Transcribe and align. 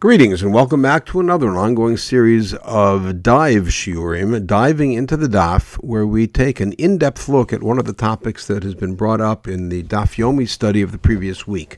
Greetings 0.00 0.42
and 0.42 0.54
welcome 0.54 0.80
back 0.80 1.04
to 1.04 1.20
another 1.20 1.50
ongoing 1.58 1.98
series 1.98 2.54
of 2.54 3.22
Dive 3.22 3.64
Shiurim, 3.64 4.46
diving 4.46 4.94
into 4.94 5.14
the 5.14 5.26
Daf, 5.26 5.74
where 5.84 6.06
we 6.06 6.26
take 6.26 6.58
an 6.58 6.72
in 6.72 6.96
depth 6.96 7.28
look 7.28 7.52
at 7.52 7.62
one 7.62 7.78
of 7.78 7.84
the 7.84 7.92
topics 7.92 8.46
that 8.46 8.62
has 8.62 8.74
been 8.74 8.94
brought 8.94 9.20
up 9.20 9.46
in 9.46 9.68
the 9.68 9.82
Daf 9.82 10.16
Yomi 10.16 10.48
study 10.48 10.80
of 10.80 10.92
the 10.92 10.96
previous 10.96 11.46
week. 11.46 11.76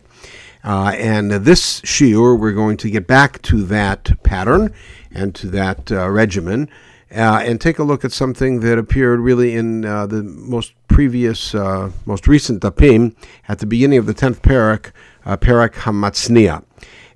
Uh, 0.62 0.94
and 0.96 1.32
this 1.32 1.80
Shiur, 1.80 2.38
we're 2.38 2.52
going 2.52 2.76
to 2.76 2.90
get 2.90 3.08
back 3.08 3.42
to 3.42 3.64
that 3.64 4.12
pattern 4.22 4.72
and 5.10 5.34
to 5.34 5.48
that 5.48 5.90
uh, 5.90 6.08
regimen 6.08 6.68
uh, 7.10 7.42
and 7.42 7.60
take 7.60 7.80
a 7.80 7.82
look 7.82 8.04
at 8.04 8.12
something 8.12 8.60
that 8.60 8.78
appeared 8.78 9.18
really 9.18 9.56
in 9.56 9.84
uh, 9.84 10.06
the 10.06 10.22
most 10.22 10.74
previous, 10.86 11.56
uh, 11.56 11.90
most 12.06 12.28
recent 12.28 12.62
Dapim 12.62 13.16
at 13.48 13.58
the 13.58 13.66
beginning 13.66 13.98
of 13.98 14.06
the 14.06 14.14
10th 14.14 14.42
parak, 14.42 14.92
uh, 15.26 15.36
Parak 15.36 15.72
Hamatznia 15.72 16.62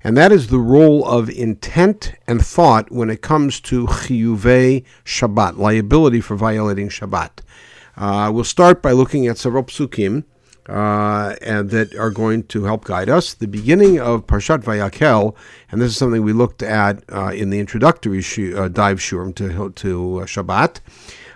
and 0.03 0.15
that 0.17 0.31
is 0.31 0.47
the 0.47 0.59
role 0.59 1.05
of 1.05 1.29
intent 1.29 2.13
and 2.27 2.45
thought 2.45 2.91
when 2.91 3.09
it 3.09 3.21
comes 3.21 3.59
to 3.61 3.85
chiyuvei 3.87 4.83
Shabbat, 5.05 5.57
liability 5.57 6.21
for 6.21 6.35
violating 6.35 6.89
Shabbat. 6.89 7.39
Uh, 7.95 8.31
we'll 8.33 8.43
start 8.43 8.81
by 8.81 8.91
looking 8.91 9.27
at 9.27 9.37
several 9.37 9.63
psukim 9.63 10.23
uh, 10.69 11.35
and 11.41 11.69
that 11.69 11.95
are 11.95 12.11
going 12.11 12.43
to 12.43 12.65
help 12.65 12.85
guide 12.85 13.09
us. 13.09 13.33
The 13.33 13.47
beginning 13.47 13.99
of 13.99 14.27
Parshat 14.27 14.63
Vayakel, 14.63 15.35
and 15.71 15.81
this 15.81 15.91
is 15.91 15.97
something 15.97 16.23
we 16.23 16.33
looked 16.33 16.61
at 16.61 17.03
uh, 17.11 17.31
in 17.33 17.49
the 17.49 17.59
introductory 17.59 18.21
sh- 18.21 18.53
uh, 18.55 18.67
dive 18.67 18.99
shurim 18.99 19.33
to, 19.35 19.71
to 19.71 20.19
uh, 20.19 20.25
Shabbat, 20.25 20.79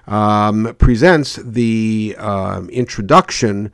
um, 0.08 0.75
presents 0.78 1.38
the 1.38 2.16
um, 2.20 2.70
introduction 2.70 3.72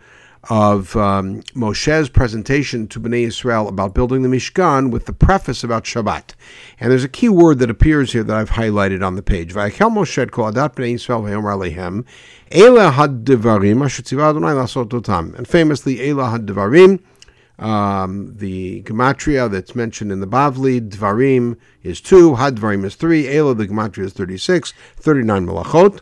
of 0.49 0.95
um, 0.95 1.41
Moshe's 1.53 2.09
presentation 2.09 2.87
to 2.87 2.99
Bnei 2.99 3.27
Israel 3.27 3.67
about 3.67 3.93
building 3.93 4.21
the 4.21 4.29
Mishkan 4.29 4.91
with 4.91 5.05
the 5.05 5.13
preface 5.13 5.63
about 5.63 5.83
Shabbat. 5.83 6.35
And 6.79 6.91
there's 6.91 7.03
a 7.03 7.09
key 7.09 7.29
word 7.29 7.59
that 7.59 7.69
appears 7.69 8.13
here 8.13 8.23
that 8.23 8.35
I've 8.35 8.51
highlighted 8.51 9.05
on 9.05 9.15
the 9.15 9.21
page. 9.21 9.53
Vayakel 9.53 9.91
Moshe 9.91 10.25
adat 10.25 10.75
Bnei 10.75 10.95
Israel 10.95 11.23
v'yomer 11.23 11.57
alehem, 11.57 12.05
Ela 12.51 12.91
had 12.91 13.25
devarim 13.25 13.83
asher 13.83 14.03
Adonai 14.03 14.53
lasot 14.53 14.89
otam. 14.89 15.35
And 15.35 15.47
famously, 15.47 16.09
Ela 16.09 16.29
had 16.29 16.45
devarim, 16.45 17.01
um, 17.59 18.35
the 18.37 18.83
gematria 18.83 19.49
that's 19.49 19.75
mentioned 19.75 20.11
in 20.11 20.19
the 20.19 20.27
Bavli, 20.27 20.79
Dvarim 20.79 21.57
is 21.81 21.99
2, 22.01 22.35
Had 22.35 22.57
Dvarim 22.57 22.85
is 22.85 22.95
3, 22.95 23.27
Ela, 23.27 23.55
the 23.55 23.67
gematria 23.67 24.05
is 24.05 24.13
36, 24.13 24.73
39 24.97 25.47
malachot. 25.47 26.01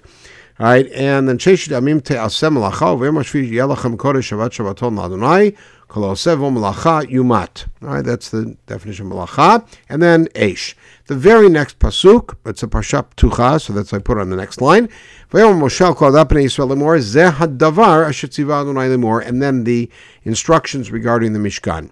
All 0.58 0.68
right, 0.68 0.90
and 0.94 1.28
then 1.28 1.38
Sheshit 1.38 1.78
Amim 1.78 2.00
Te'asem 2.02 2.58
Malacha, 2.58 2.98
V'yom 2.98 3.18
HaShvi 3.18 3.52
Yelachem 3.52 3.98
Kodesh 3.98 4.32
Shabbat 4.32 4.52
Shabbaton 4.52 4.98
L'Adonai, 4.98 5.54
Kol 5.90 6.04
Osevo 6.04 6.50
Malacha 6.50 7.04
Yumat. 7.12 7.66
All 7.82 7.96
right, 7.96 8.06
that's 8.06 8.30
the 8.30 8.56
definition 8.66 9.08
of 9.08 9.12
Malacha. 9.12 9.68
And 9.90 10.02
then 10.02 10.28
Eish. 10.28 10.76
The 11.08 11.16
very 11.16 11.50
next 11.50 11.78
pasuk, 11.80 12.38
it's 12.46 12.64
a 12.64 12.68
Parshat 12.68 13.16
Tucha, 13.18 13.60
so 13.60 13.74
that's 13.74 13.92
I 13.92 14.00
put 14.00 14.18
on 14.18 14.30
the 14.30 14.38
next 14.38 14.62
line. 14.62 14.88
V'yom 15.30 15.60
Moshe 15.60 15.94
called 15.94 16.16
up 16.16 16.32
in 16.32 16.38
Yisrael 16.38 16.74
Lemor, 16.74 17.00
Zeh 17.00 17.34
HaDavar 17.34 18.08
Asher 18.08 18.28
Tziva 18.28 18.62
Adonai 18.62 18.88
Lemor, 18.88 19.28
and 19.28 19.42
then 19.42 19.66
the 19.66 19.92
instructions 20.24 20.90
regarding 20.90 21.34
the 21.34 21.40
Mishkan. 21.40 21.90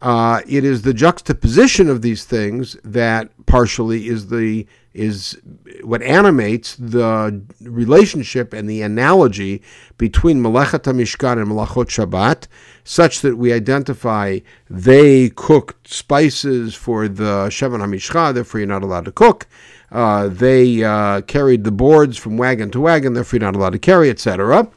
Uh, 0.00 0.42
it 0.46 0.64
is 0.64 0.82
the 0.82 0.94
juxtaposition 0.94 1.88
of 1.88 2.02
these 2.02 2.24
things 2.24 2.76
that 2.84 3.30
partially 3.46 4.06
is 4.06 4.28
the 4.28 4.66
is 4.94 5.40
what 5.82 6.02
animates 6.02 6.74
the 6.76 7.40
relationship 7.60 8.52
and 8.52 8.68
the 8.68 8.82
analogy 8.82 9.62
between 9.96 10.42
Melechat 10.42 10.82
HaMishkan 10.82 11.40
and 11.40 11.48
Melachot 11.48 11.86
Shabbat, 11.86 12.46
such 12.82 13.20
that 13.20 13.36
we 13.36 13.52
identify 13.52 14.40
they 14.68 15.30
cooked 15.30 15.88
spices 15.88 16.74
for 16.74 17.06
the 17.06 17.46
Shevan 17.48 17.80
HaMishcha, 17.80 18.34
therefore 18.34 18.60
you're 18.60 18.68
not 18.68 18.82
allowed 18.82 19.04
to 19.04 19.12
cook. 19.12 19.46
Uh, 19.90 20.28
they 20.28 20.82
uh, 20.82 21.20
carried 21.22 21.64
the 21.64 21.72
boards 21.72 22.16
from 22.16 22.36
wagon 22.36 22.70
to 22.70 22.80
wagon, 22.80 23.14
therefore 23.14 23.38
you're 23.38 23.46
not 23.46 23.56
allowed 23.56 23.70
to 23.70 23.78
carry, 23.78 24.10
etc. 24.10 24.68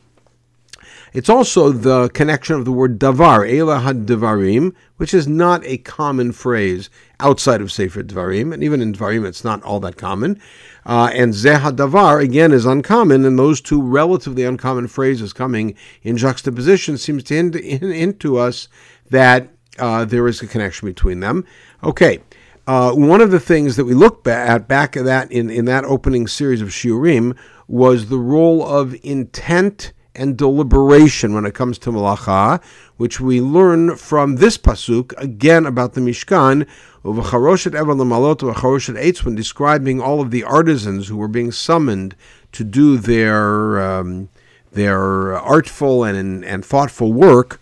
It's 1.13 1.29
also 1.29 1.73
the 1.73 2.07
connection 2.09 2.55
of 2.55 2.63
the 2.63 2.71
word 2.71 2.97
davar, 2.97 3.45
Ela 3.45 3.79
had 3.79 4.05
devarim, 4.05 4.73
which 4.95 5.13
is 5.13 5.27
not 5.27 5.61
a 5.65 5.77
common 5.77 6.31
phrase 6.31 6.89
outside 7.19 7.59
of 7.59 7.69
Sefer 7.69 8.01
Dvarim, 8.01 8.53
and 8.53 8.63
even 8.63 8.81
in 8.81 8.93
Dvarim 8.93 9.27
it's 9.27 9.43
not 9.43 9.61
all 9.63 9.81
that 9.81 9.97
common. 9.97 10.39
Uh, 10.85 11.11
and 11.13 11.33
Zeha 11.33 11.75
davar, 11.75 12.23
again, 12.23 12.53
is 12.53 12.65
uncommon, 12.65 13.25
and 13.25 13.37
those 13.37 13.59
two 13.59 13.81
relatively 13.81 14.43
uncommon 14.43 14.87
phrases 14.87 15.33
coming 15.33 15.75
in 16.01 16.15
juxtaposition 16.15 16.97
seems 16.97 17.23
to 17.23 17.35
hint, 17.35 17.55
hint 17.55 18.19
to 18.21 18.37
us 18.37 18.69
that 19.09 19.49
uh, 19.79 20.05
there 20.05 20.27
is 20.29 20.41
a 20.41 20.47
connection 20.47 20.87
between 20.87 21.19
them. 21.19 21.45
Okay. 21.83 22.19
Uh, 22.67 22.93
one 22.93 23.19
of 23.19 23.31
the 23.31 23.39
things 23.39 23.75
that 23.75 23.85
we 23.85 23.93
looked 23.93 24.27
at 24.27 24.67
back 24.67 24.95
at 24.95 25.03
that 25.03 25.29
in, 25.31 25.49
in 25.49 25.65
that 25.65 25.83
opening 25.83 26.25
series 26.27 26.61
of 26.61 26.69
Shiurim 26.69 27.35
was 27.67 28.07
the 28.07 28.19
role 28.19 28.65
of 28.65 28.95
intent 29.03 29.91
and 30.15 30.37
deliberation 30.37 31.33
when 31.33 31.45
it 31.45 31.53
comes 31.53 31.77
to 31.79 31.91
malacha, 31.91 32.61
which 32.97 33.19
we 33.19 33.39
learn 33.41 33.95
from 33.95 34.35
this 34.35 34.57
pasuk 34.57 35.13
again 35.17 35.65
about 35.65 35.93
the 35.93 36.01
Mishkan, 36.01 36.67
when 39.25 39.35
describing 39.35 40.01
all 40.01 40.21
of 40.21 40.31
the 40.31 40.43
artisans 40.43 41.07
who 41.07 41.17
were 41.17 41.27
being 41.27 41.51
summoned 41.51 42.15
to 42.51 42.63
do 42.63 42.97
their 42.97 43.81
um, 43.81 44.29
their 44.71 45.37
artful 45.37 46.03
and 46.03 46.45
and 46.45 46.65
thoughtful 46.65 47.13
work, 47.13 47.59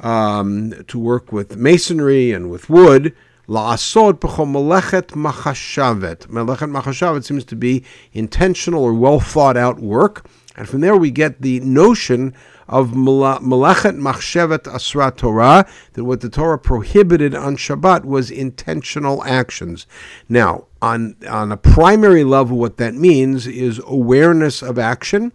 um, 0.00 0.72
to 0.86 0.98
work 0.98 1.32
with 1.32 1.56
masonry 1.56 2.32
and 2.32 2.50
with 2.50 2.70
wood. 2.70 3.14
La'asod 3.48 4.14
melechet 4.20 5.08
machashavet. 5.08 6.28
Melechet 6.28 6.70
machashavet 6.70 7.24
seems 7.24 7.44
to 7.44 7.56
be 7.56 7.84
intentional 8.12 8.84
or 8.84 8.94
well 8.94 9.18
thought 9.18 9.56
out 9.56 9.80
work. 9.80 10.24
And 10.60 10.68
from 10.68 10.82
there 10.82 10.94
we 10.94 11.10
get 11.10 11.40
the 11.40 11.58
notion 11.60 12.34
of 12.68 12.90
Malachet 12.90 13.96
Machshevet 13.98 14.66
Asra 14.66 15.10
Torah, 15.10 15.66
that 15.94 16.04
what 16.04 16.20
the 16.20 16.28
Torah 16.28 16.58
prohibited 16.58 17.34
on 17.34 17.56
Shabbat 17.56 18.04
was 18.04 18.30
intentional 18.30 19.24
actions. 19.24 19.86
Now, 20.28 20.66
on, 20.82 21.16
on 21.26 21.50
a 21.50 21.56
primary 21.56 22.24
level, 22.24 22.58
what 22.58 22.76
that 22.76 22.94
means 22.94 23.46
is 23.46 23.80
awareness 23.86 24.60
of 24.60 24.78
action. 24.78 25.32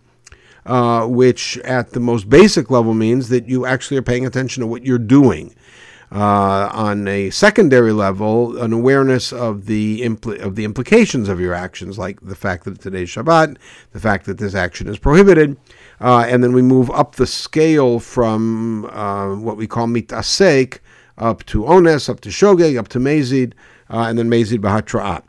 Uh, 0.68 1.06
which 1.06 1.59
at 1.59 1.92
the 1.92 2.00
most 2.00 2.28
basic 2.28 2.72
level 2.72 2.96
means 2.96 3.30
that 3.30 3.47
you 3.47 3.68
actually 3.68 3.97
are 3.97 4.02
paying 4.02 4.25
attention 4.25 4.62
to 4.62 4.68
what 4.68 4.84
you're 4.84 4.97
doing. 4.97 5.53
Uh, 6.16 6.70
on 6.72 7.09
a 7.09 7.30
secondary 7.30 7.92
level, 7.92 8.58
an 8.62 8.72
awareness 8.72 9.34
of 9.34 9.66
the 9.66 10.00
impl- 10.00 10.40
of 10.40 10.56
the 10.56 10.64
implications 10.64 11.28
of 11.28 11.42
your 11.42 11.53
actions, 11.53 11.98
like 11.98 12.22
the 12.22 12.38
fact 12.38 12.64
that 12.64 12.80
today's 12.80 13.09
Shabbat, 13.09 13.58
the 13.92 14.00
fact 14.00 14.25
that 14.25 14.38
this 14.38 14.56
action 14.56 14.88
is 14.88 14.98
prohibited, 14.98 15.58
uh, 16.00 16.25
and 16.25 16.42
then 16.42 16.54
we 16.54 16.62
move 16.62 16.90
up 16.92 17.16
the 17.16 17.28
scale 17.28 18.00
from 18.00 18.86
uh, 18.86 19.36
what 19.36 19.58
we 19.58 19.68
call 19.68 19.88
mitasek 19.88 20.80
up 21.18 21.46
to 21.48 21.64
ones, 21.64 22.08
up 22.08 22.22
to 22.22 22.30
shogeg, 22.30 22.80
up 22.80 22.88
to 22.88 23.00
mezid, 23.00 23.52
uh, 23.90 24.06
and 24.08 24.18
then 24.18 24.30
mezid 24.30 24.59
bahatra'at. 24.59 25.24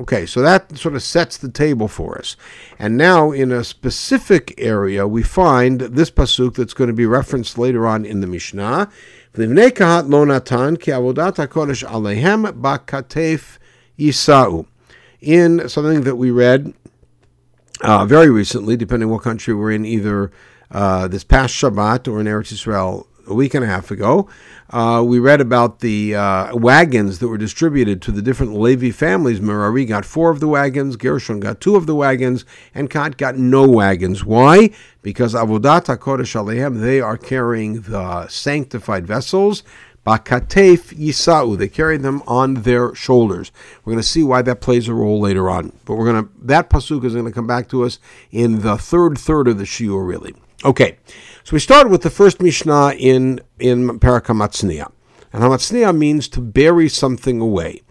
Okay, 0.00 0.26
so 0.26 0.40
that 0.40 0.76
sort 0.76 0.96
of 0.96 1.02
sets 1.04 1.36
the 1.36 1.50
table 1.50 1.86
for 1.86 2.18
us. 2.18 2.36
And 2.76 2.96
now, 2.96 3.30
in 3.30 3.52
a 3.52 3.62
specific 3.62 4.52
area, 4.58 5.06
we 5.06 5.22
find 5.22 5.82
this 5.82 6.10
pasuk 6.10 6.56
that's 6.56 6.74
going 6.74 6.88
to 6.88 6.94
be 6.94 7.06
referenced 7.06 7.56
later 7.58 7.86
on 7.86 8.04
in 8.04 8.20
the 8.20 8.26
Mishnah. 8.26 8.90
Livnei 9.34 9.70
kahat 9.70 10.10
lo 10.10 10.24
natan 10.24 10.76
ki 10.76 10.90
avodat 10.90 11.36
hakodesh 11.36 11.82
alehem 11.88 12.52
bakatef 12.60 13.56
yisau. 13.98 14.66
In 15.20 15.68
something 15.70 16.02
that 16.02 16.16
we 16.16 16.30
read 16.30 16.74
uh, 17.80 18.04
very 18.04 18.28
recently, 18.28 18.76
depending 18.76 19.08
what 19.08 19.22
country 19.22 19.54
we're 19.54 19.70
in, 19.70 19.86
either 19.86 20.30
uh, 20.70 21.08
this 21.08 21.24
past 21.24 21.54
Shabbat 21.54 22.12
or 22.12 22.20
in 22.20 22.26
Eretz 22.26 22.52
Israel 22.52 23.06
a 23.26 23.34
week 23.34 23.54
and 23.54 23.64
a 23.64 23.66
half 23.66 23.90
ago, 23.90 24.28
uh, 24.70 25.02
we 25.06 25.18
read 25.18 25.40
about 25.40 25.80
the 25.80 26.14
uh, 26.14 26.56
wagons 26.56 27.18
that 27.18 27.28
were 27.28 27.38
distributed 27.38 28.00
to 28.02 28.10
the 28.10 28.22
different 28.22 28.54
Levi 28.54 28.90
families. 28.90 29.40
Merari 29.40 29.84
got 29.84 30.04
four 30.04 30.30
of 30.30 30.40
the 30.40 30.48
wagons, 30.48 30.96
Gershon 30.96 31.40
got 31.40 31.60
two 31.60 31.76
of 31.76 31.86
the 31.86 31.94
wagons, 31.94 32.44
and 32.74 32.88
Kat 32.88 33.16
got 33.16 33.36
no 33.36 33.68
wagons. 33.68 34.24
Why? 34.24 34.70
Because 35.02 35.34
Avodat 35.34 35.84
HaKodesh 35.86 36.34
Alehem, 36.34 36.80
they 36.80 37.00
are 37.00 37.18
carrying 37.18 37.82
the 37.82 38.28
sanctified 38.28 39.06
vessels. 39.06 39.62
Bakatef 40.06 40.94
Yisau, 40.94 41.56
they 41.56 41.68
carry 41.68 41.96
them 41.96 42.22
on 42.26 42.54
their 42.54 42.92
shoulders. 42.94 43.52
We're 43.84 43.92
going 43.92 44.02
to 44.02 44.08
see 44.08 44.24
why 44.24 44.42
that 44.42 44.60
plays 44.60 44.88
a 44.88 44.94
role 44.94 45.20
later 45.20 45.48
on. 45.48 45.72
But 45.84 45.94
we're 45.94 46.10
going 46.10 46.24
to 46.24 46.30
that 46.42 46.70
pasuk 46.70 47.04
is 47.04 47.12
going 47.12 47.26
to 47.26 47.30
come 47.30 47.46
back 47.46 47.68
to 47.68 47.84
us 47.84 48.00
in 48.32 48.62
the 48.62 48.76
third 48.76 49.16
third 49.16 49.46
of 49.46 49.58
the 49.58 49.64
shiur, 49.64 50.04
really. 50.04 50.34
Okay, 50.64 50.98
so 51.44 51.54
we 51.54 51.58
start 51.58 51.90
with 51.90 52.02
the 52.02 52.10
first 52.10 52.40
Mishnah 52.40 52.94
in, 52.98 53.40
in 53.58 53.98
Parakamatzniya. 53.98 54.90
And 55.32 55.42
Hamatzniya 55.42 55.96
means 55.96 56.28
to 56.28 56.40
bury 56.40 56.88
something 56.88 57.40
away. 57.40 57.82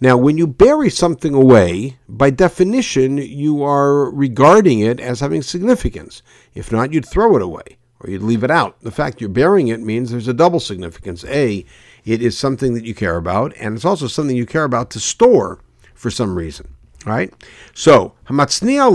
Now, 0.00 0.16
when 0.16 0.38
you 0.38 0.46
bury 0.46 0.90
something 0.90 1.34
away, 1.34 1.98
by 2.08 2.30
definition, 2.30 3.18
you 3.18 3.62
are 3.62 4.10
regarding 4.10 4.80
it 4.80 4.98
as 4.98 5.20
having 5.20 5.42
significance. 5.42 6.22
If 6.54 6.72
not, 6.72 6.92
you'd 6.92 7.06
throw 7.06 7.36
it 7.36 7.42
away 7.42 7.78
or 8.00 8.10
you'd 8.10 8.22
leave 8.22 8.42
it 8.42 8.50
out. 8.50 8.80
The 8.80 8.90
fact 8.90 9.20
you're 9.20 9.28
burying 9.28 9.68
it 9.68 9.80
means 9.80 10.10
there's 10.10 10.28
a 10.28 10.34
double 10.34 10.60
significance. 10.60 11.24
A, 11.26 11.64
It 12.04 12.22
is 12.22 12.36
something 12.36 12.72
that 12.74 12.84
you 12.84 12.94
care 12.94 13.16
about, 13.16 13.54
and 13.58 13.76
it's 13.76 13.84
also 13.84 14.06
something 14.06 14.36
you 14.36 14.46
care 14.46 14.64
about 14.64 14.90
to 14.92 15.00
store 15.00 15.60
for 15.94 16.10
some 16.10 16.34
reason. 16.34 16.74
Right? 17.06 17.32
So, 17.72 18.12
udugma. 18.28 18.90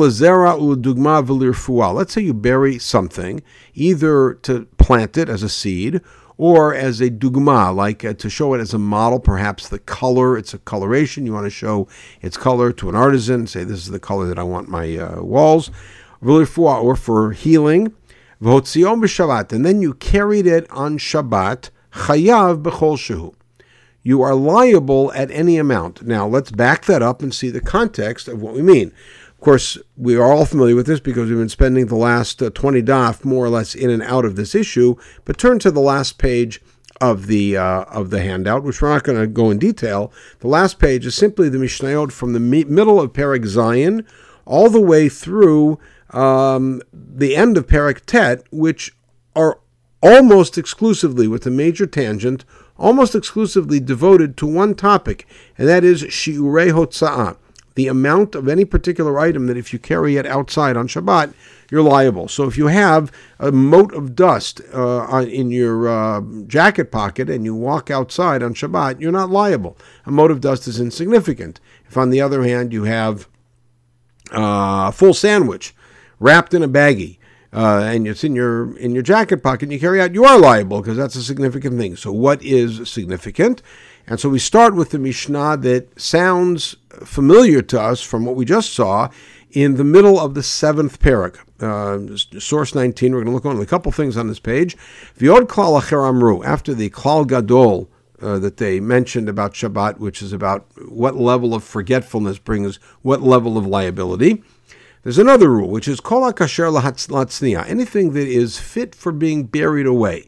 Let's 1.96 2.14
say 2.14 2.22
you 2.22 2.36
bury 2.36 2.78
something, 2.78 3.42
either 3.74 4.36
to 4.44 4.66
plant 4.78 5.18
it 5.18 5.28
as 5.28 5.42
a 5.42 5.50
seed 5.50 6.02
or 6.38 6.76
as 6.76 7.02
a 7.02 7.10
dugma, 7.10 7.76
like 7.76 8.04
uh, 8.04 8.14
to 8.14 8.30
show 8.30 8.54
it 8.54 8.60
as 8.60 8.74
a 8.74 8.78
model, 8.78 9.20
perhaps 9.20 9.70
the 9.70 9.80
color, 9.80 10.38
it's 10.38 10.54
a 10.54 10.60
coloration. 10.60 11.26
You 11.26 11.34
want 11.34 11.46
to 11.46 11.50
show 11.50 11.88
its 12.22 12.38
color 12.38 12.72
to 12.74 12.90
an 12.90 12.96
artisan, 12.96 13.48
say 13.48 13.64
this 13.64 13.80
is 13.80 13.90
the 13.90 14.00
color 14.00 14.28
that 14.28 14.38
I 14.38 14.44
want 14.44 14.68
my 14.68 14.98
uh, 14.98 15.22
walls, 15.22 15.72
or 16.22 16.96
for 16.96 17.32
healing. 17.32 17.94
And 18.42 19.66
then 19.66 19.82
you 19.82 19.94
carried 19.94 20.46
it 20.46 20.70
on 20.70 20.98
Shabbat, 20.98 21.70
chayav 21.92 22.62
b'chol 22.62 22.98
shehu. 22.98 23.34
You 24.06 24.22
are 24.22 24.36
liable 24.36 25.12
at 25.14 25.32
any 25.32 25.58
amount. 25.58 26.04
Now 26.04 26.28
let's 26.28 26.52
back 26.52 26.86
that 26.86 27.02
up 27.02 27.24
and 27.24 27.34
see 27.34 27.50
the 27.50 27.60
context 27.60 28.28
of 28.28 28.40
what 28.40 28.54
we 28.54 28.62
mean 28.62 28.94
Of 29.32 29.40
course, 29.40 29.80
we 29.98 30.16
are 30.16 30.32
all 30.32 30.46
familiar 30.46 30.76
with 30.76 30.86
this 30.86 31.00
because 31.00 31.28
we've 31.28 31.40
been 31.40 31.50
spending 31.50 31.88
the 31.88 31.96
last 31.96 32.40
uh, 32.40 32.52
20 32.52 32.84
daf 32.84 33.26
more 33.26 33.44
or 33.44 33.50
less 33.50 33.74
in 33.74 33.90
and 33.90 34.04
out 34.04 34.24
of 34.24 34.36
this 34.36 34.54
issue. 34.54 34.96
But 35.26 35.40
turn 35.40 35.58
to 35.58 35.72
the 35.72 35.82
last 35.82 36.20
page 36.20 36.62
of 37.02 37.26
the 37.26 37.58
uh, 37.58 37.86
of 37.86 38.12
the 38.12 38.22
handout, 38.22 38.62
which 38.64 38.80
we're 38.80 38.94
not 38.94 39.04
going 39.04 39.20
to 39.20 39.26
go 39.26 39.50
in 39.50 39.58
detail. 39.58 40.14
The 40.40 40.50
last 40.50 40.78
page 40.78 41.08
is 41.08 41.16
simply 41.16 41.50
the 41.50 41.58
Mishnayot 41.58 42.12
from 42.12 42.34
the 42.34 42.40
mi- 42.40 42.64
middle 42.66 43.02
of 43.02 43.12
Perek 43.12 43.44
Zayin 43.44 44.06
all 44.46 44.70
the 44.70 44.80
way 44.80 45.10
through 45.10 45.80
um, 46.12 46.80
the 46.94 47.36
end 47.36 47.58
of 47.58 47.66
Perek 47.66 48.02
Tet, 48.06 48.44
which 48.52 48.96
are 49.36 49.60
almost 50.04 50.60
exclusively, 50.60 51.28
with 51.28 51.48
a 51.48 51.52
major 51.52 51.88
tangent, 51.88 52.46
almost 52.78 53.16
exclusively 53.16 53.80
devoted 53.80 54.38
to 54.38 54.46
one 54.46 54.76
topic, 54.76 55.28
and 55.58 55.68
that 55.68 55.84
is 55.84 56.04
Shiurei 56.04 56.72
Hotza'ah 56.72 57.38
the 57.76 57.88
amount 57.88 58.36
of 58.36 58.48
any 58.48 58.66
particular 58.66 59.20
item 59.20 59.48
that 59.48 59.58
if 59.58 59.72
you 59.72 59.80
carry 59.80 60.16
it 60.16 60.26
outside 60.26 60.76
on 60.76 60.88
Shabbat, 60.88 61.34
you're 61.70 61.82
liable. 61.82 62.28
So 62.28 62.46
if 62.46 62.58
you 62.58 62.68
have 62.68 63.12
a 63.38 63.52
mote 63.52 63.94
of 63.94 64.16
dust 64.16 64.62
uh, 64.74 65.26
in 65.28 65.52
your 65.52 65.88
uh, 65.88 66.22
jacket 66.48 66.92
pocket 66.92 67.30
and 67.30 67.44
you 67.44 67.54
walk 67.54 67.92
outside 67.92 68.42
on 68.42 68.54
Shabbat, 68.54 69.02
you're 69.02 69.12
not 69.12 69.30
liable. 69.30 69.78
A 70.06 70.12
mote 70.12 70.32
of 70.32 70.42
dust 70.42 70.68
is 70.68 70.80
insignificant. 70.80 71.60
If, 71.88 71.98
on 71.98 72.10
the 72.10 72.22
other 72.22 72.44
hand, 72.44 72.72
you 72.72 72.86
have 72.86 73.28
uh, 74.32 74.88
a 74.88 74.92
full 74.94 75.14
sandwich 75.14 75.76
wrapped 76.20 76.54
in 76.54 76.64
a 76.64 76.70
baggie, 76.70 77.18
uh, 77.56 77.84
and 77.84 78.08
it's 78.08 78.24
in 78.24 78.36
your 78.36 78.78
in 78.78 78.94
your 78.94 79.04
jacket 79.04 79.42
pocket, 79.42 79.64
and 79.64 79.72
you 79.72 79.80
carry 79.80 80.02
out, 80.02 80.14
you 80.14 80.26
are 80.26 80.38
liable 80.38 80.82
because 80.82 80.98
that's 80.98 81.16
a 81.16 81.24
significant 81.24 81.78
thing. 81.78 81.96
So, 81.96 82.12
what 82.12 82.44
is 82.44 82.90
significant? 82.90 83.62
And 84.08 84.20
so 84.20 84.30
we 84.30 84.40
start 84.40 84.76
with 84.76 84.92
the 84.92 85.00
Mishnah 85.00 85.58
that 85.58 86.00
sounds 86.00 86.76
familiar 87.04 87.62
to 87.64 87.82
us 87.82 88.02
from 88.02 88.26
what 88.26 88.36
we 88.36 88.46
just 88.46 88.74
saw 88.74 89.10
in 89.52 89.78
the 89.78 89.84
middle 89.84 90.20
of 90.20 90.36
the 90.36 90.44
seventh 90.44 91.00
parak. 91.00 91.38
Uh, 91.60 92.18
source 92.40 92.76
19, 92.76 93.14
we're 93.14 93.24
going 93.24 93.28
to 93.28 93.32
look 93.32 93.46
on 93.46 93.60
a 93.60 93.66
couple 93.66 93.92
things 93.92 94.18
on 94.18 94.28
this 94.28 94.40
page. 94.40 94.78
V'od 95.18 95.48
klal 95.48 95.82
Acher 95.82 96.08
amru, 96.08 96.44
after 96.44 96.74
the 96.74 96.90
klal 96.90 97.26
gadol 97.26 97.90
uh, 98.22 98.38
that 98.40 98.58
they 98.58 98.80
mentioned 98.80 99.30
about 99.30 99.54
Shabbat, 99.54 99.98
which 99.98 100.22
is 100.22 100.34
about 100.34 100.68
what 100.90 101.16
level 101.16 101.56
of 101.56 101.64
forgetfulness 101.64 102.38
brings 102.38 102.78
what 103.02 103.22
level 103.22 103.58
of 103.58 103.66
liability. 103.66 104.44
There's 105.06 105.20
another 105.20 105.52
rule, 105.52 105.70
which 105.70 105.88
is 105.88 106.00
kol 106.00 106.34
kasher 106.34 106.74
latznia, 106.74 107.64
anything 107.70 108.14
that 108.14 108.28
is 108.28 108.58
fit 108.58 108.96
for 108.96 109.12
being 109.12 109.44
buried 109.44 109.86
away. 109.86 110.28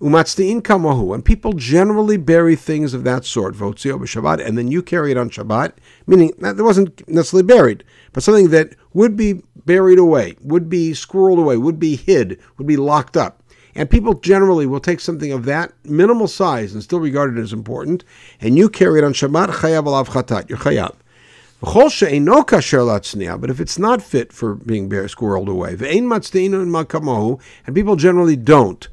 Umatztiin 0.00 0.60
kamahu, 0.60 1.14
and 1.14 1.24
people 1.24 1.52
generally 1.52 2.16
bury 2.16 2.56
things 2.56 2.94
of 2.94 3.04
that 3.04 3.24
sort, 3.24 3.54
votzio 3.54 3.96
b'Shabbat, 3.96 4.44
and 4.44 4.58
then 4.58 4.72
you 4.72 4.82
carry 4.82 5.12
it 5.12 5.16
on 5.16 5.30
Shabbat, 5.30 5.74
meaning 6.08 6.32
that 6.38 6.58
it 6.58 6.62
wasn't 6.64 7.08
necessarily 7.08 7.46
buried, 7.46 7.84
but 8.12 8.24
something 8.24 8.48
that 8.48 8.74
would 8.92 9.16
be 9.16 9.40
buried 9.64 10.00
away, 10.00 10.34
would 10.40 10.68
be 10.68 10.90
squirreled 10.90 11.38
away, 11.38 11.56
would 11.56 11.78
be 11.78 11.94
hid, 11.94 12.40
would 12.56 12.66
be 12.66 12.76
locked 12.76 13.16
up. 13.16 13.44
And 13.76 13.88
people 13.88 14.14
generally 14.14 14.66
will 14.66 14.80
take 14.80 14.98
something 14.98 15.30
of 15.30 15.44
that 15.44 15.74
minimal 15.84 16.26
size 16.26 16.74
and 16.74 16.82
still 16.82 16.98
regard 16.98 17.38
it 17.38 17.40
as 17.40 17.52
important, 17.52 18.02
and 18.40 18.58
you 18.58 18.68
carry 18.68 18.98
it 18.98 19.04
on 19.04 19.12
Shabbat, 19.12 19.50
chayav 19.60 19.84
alav 19.84 20.06
chatat, 20.06 20.48
you're 20.48 20.58
chayav. 20.58 20.96
But 21.60 23.50
if 23.50 23.60
it's 23.60 23.78
not 23.78 24.00
fit 24.02 24.32
for 24.32 24.54
being 24.54 24.88
buried 24.88 25.10
squirreled 25.10 25.48
away, 25.48 25.76
and 27.66 27.74
people 27.74 27.96
generally 27.96 28.36
don't, 28.36 28.88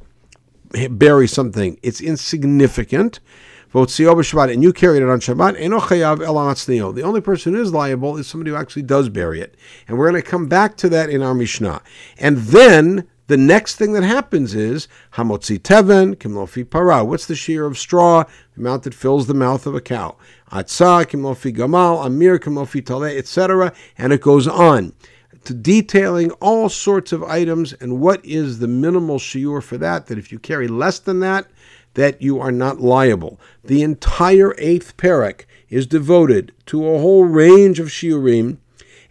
bury 0.89 1.27
something, 1.27 1.79
it's 1.83 2.01
insignificant. 2.01 3.19
And 3.73 4.63
you 4.63 4.73
carried 4.73 5.03
it 5.03 5.09
on 5.09 5.19
Shabbat. 5.19 6.95
The 6.95 7.03
only 7.03 7.21
person 7.21 7.53
who 7.53 7.61
is 7.61 7.73
liable 7.73 8.17
is 8.17 8.25
somebody 8.25 8.51
who 8.51 8.57
actually 8.57 8.83
does 8.83 9.09
bury 9.09 9.41
it. 9.41 9.55
And 9.87 9.97
we're 9.97 10.09
going 10.09 10.23
to 10.23 10.27
come 10.27 10.47
back 10.47 10.77
to 10.77 10.87
that 10.89 11.09
in 11.09 11.21
our 11.21 11.33
Mishnah. 11.33 11.81
And 12.17 12.37
then 12.37 13.07
the 13.27 13.37
next 13.37 13.75
thing 13.75 13.93
that 13.93 14.03
happens 14.03 14.53
is 14.53 14.87
Hamotzi 15.13 15.59
Teven, 15.59 16.15
Kimlofi 16.15 16.69
Para. 16.69 17.03
What's 17.03 17.25
the 17.25 17.35
shear 17.35 17.65
of 17.65 17.77
straw? 17.77 18.23
The 18.53 18.61
amount 18.61 18.83
that 18.83 18.93
fills 18.93 19.27
the 19.27 19.33
mouth 19.33 19.65
of 19.65 19.73
a 19.73 19.81
cow. 19.81 20.15
Atzah, 20.51 21.05
Kimlofi 21.05 21.55
Gamal, 21.55 22.05
Amir, 22.05 22.37
Kimlofi 22.37 22.83
Taleh, 22.83 23.17
etc. 23.17 23.73
And 23.97 24.13
it 24.13 24.21
goes 24.21 24.47
on 24.47 24.93
to 25.45 25.53
detailing 25.53 26.31
all 26.33 26.69
sorts 26.69 27.11
of 27.11 27.23
items 27.23 27.73
and 27.73 27.99
what 27.99 28.23
is 28.25 28.59
the 28.59 28.67
minimal 28.67 29.17
shiur 29.17 29.61
for 29.61 29.77
that, 29.77 30.07
that 30.07 30.17
if 30.17 30.31
you 30.31 30.39
carry 30.39 30.67
less 30.67 30.99
than 30.99 31.19
that, 31.21 31.47
that 31.95 32.21
you 32.21 32.39
are 32.39 32.51
not 32.51 32.79
liable. 32.79 33.39
The 33.63 33.81
entire 33.81 34.53
eighth 34.57 34.97
parak 34.97 35.45
is 35.69 35.87
devoted 35.87 36.53
to 36.67 36.85
a 36.85 36.99
whole 36.99 37.25
range 37.25 37.79
of 37.79 37.87
shiurim, 37.87 38.57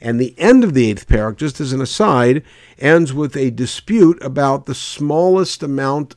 and 0.04 0.20
the 0.20 0.38
end 0.38 0.62
of 0.62 0.74
the 0.74 0.90
eighth 0.90 1.08
parak, 1.08 1.36
just 1.36 1.60
as 1.62 1.72
an 1.72 1.80
aside, 1.80 2.44
ends 2.78 3.14
with 3.14 3.34
a 3.36 3.50
dispute 3.50 4.22
about 4.22 4.66
the 4.66 4.74
smallest 4.74 5.62
amount, 5.62 6.14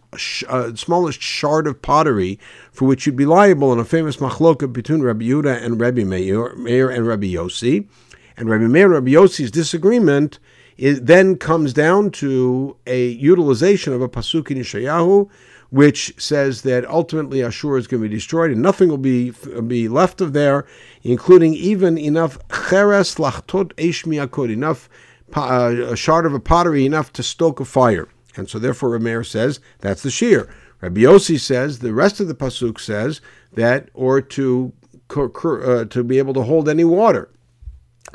uh, 0.50 0.76
smallest 0.76 1.22
shard 1.22 1.66
of 1.68 1.82
pottery 1.82 2.38
for 2.70 2.86
which 2.86 3.06
you'd 3.06 3.16
be 3.16 3.26
liable 3.26 3.72
in 3.72 3.80
a 3.80 3.86
famous 3.86 4.18
machloka 4.18 4.72
between 4.72 5.02
Rabbi 5.02 5.24
Yehuda 5.24 5.64
and 5.64 5.80
Rabbi 5.80 6.04
Meir, 6.04 6.54
Meir 6.56 6.90
and 6.90 7.08
Rabbi 7.08 7.28
Yossi. 7.28 7.88
And 8.36 8.50
Rabbi 8.50 8.66
Meir 8.66 8.88
and 8.88 8.94
Rabbi 8.96 9.12
Yossi's 9.12 9.52
disagreement 9.52 10.38
it 10.78 11.06
then 11.06 11.38
comes 11.38 11.74
down 11.74 12.12
to 12.12 12.76
a 12.86 13.08
utilization 13.08 13.94
of 13.94 14.02
a 14.02 14.10
pasuk 14.10 14.52
in 14.52 14.58
Yeshayahu, 14.58 15.30
which 15.70 16.14
says 16.18 16.62
that 16.62 16.86
ultimately 16.86 17.44
Ashur 17.44 17.78
is 17.78 17.88
going 17.88 18.02
to 18.02 18.10
be 18.10 18.16
destroyed 18.16 18.52
and 18.52 18.62
nothing 18.62 18.90
will 18.90 18.98
be 18.98 19.32
be 19.68 19.88
left 19.88 20.22
of 20.22 20.34
there, 20.34 20.66
including 21.04 21.54
even 21.54 21.98
enough 21.98 22.38
cheres 22.50 23.16
lachtot 23.16 23.74
miyakod, 23.76 24.52
enough 24.52 24.90
uh, 25.36 25.92
a 25.92 25.96
shard 25.96 26.26
of 26.26 26.34
a 26.34 26.40
pottery 26.40 26.86
enough 26.86 27.12
to 27.14 27.24
stoke 27.24 27.60
a 27.60 27.66
fire. 27.66 28.08
And 28.36 28.50
so 28.50 28.60
therefore 28.60 28.98
Rameir 28.98 29.26
says 29.26 29.60
that's 29.80 30.04
the 30.04 30.12
shear. 30.12 30.50
Rabbi 30.82 31.02
Yossi 31.02 31.40
says 31.40 31.80
the 31.80 31.94
rest 31.94 32.20
of 32.20 32.28
the 32.28 32.36
pasuk 32.36 32.80
says 32.80 33.20
that 33.54 33.90
or 33.94 34.22
to 34.22 34.72
uh, 35.16 35.86
to 35.86 36.04
be 36.04 36.18
able 36.18 36.34
to 36.34 36.44
hold 36.44 36.70
any 36.70 36.84
water 36.84 37.30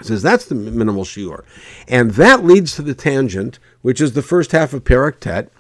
says 0.00 0.23
that's 0.23 0.47
the 0.47 0.54
minimal 0.54 1.04
shiur. 1.04 1.44
And 1.87 2.12
that 2.12 2.44
leads 2.44 2.75
to 2.76 2.82
the 2.82 2.94
tangent, 2.94 3.59
which 3.82 4.00
is 4.00 4.12
the 4.12 4.23
first 4.23 4.52
half 4.52 4.73
of 4.73 4.85
Perek 4.85 5.21
Tet, 5.21 5.50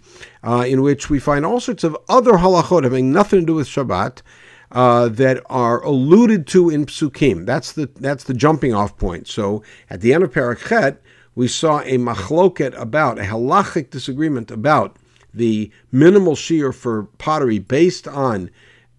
uh, 0.42 0.64
in 0.66 0.82
which 0.82 1.10
we 1.10 1.18
find 1.18 1.44
all 1.44 1.60
sorts 1.60 1.84
of 1.84 1.96
other 2.08 2.32
halachot 2.32 2.84
having 2.84 3.12
nothing 3.12 3.40
to 3.40 3.46
do 3.46 3.54
with 3.54 3.68
Shabbat. 3.68 4.22
Uh, 4.70 5.06
that 5.06 5.38
are 5.50 5.84
alluded 5.84 6.46
to 6.46 6.70
in 6.70 6.86
psukim. 6.86 7.44
That's 7.44 7.72
the 7.72 7.90
that's 7.96 8.24
the 8.24 8.32
jumping 8.32 8.72
off 8.72 8.96
point. 8.96 9.28
So 9.28 9.62
at 9.90 10.00
the 10.00 10.14
end 10.14 10.24
of 10.24 10.32
Parakhet, 10.32 10.96
we 11.34 11.46
saw 11.46 11.80
a 11.80 11.98
machloket 11.98 12.74
about 12.80 13.18
a 13.18 13.24
halachic 13.24 13.90
disagreement 13.90 14.50
about 14.50 14.96
the 15.34 15.70
minimal 15.90 16.34
shiur 16.34 16.74
for 16.74 17.04
pottery 17.18 17.58
based 17.58 18.08
on 18.08 18.50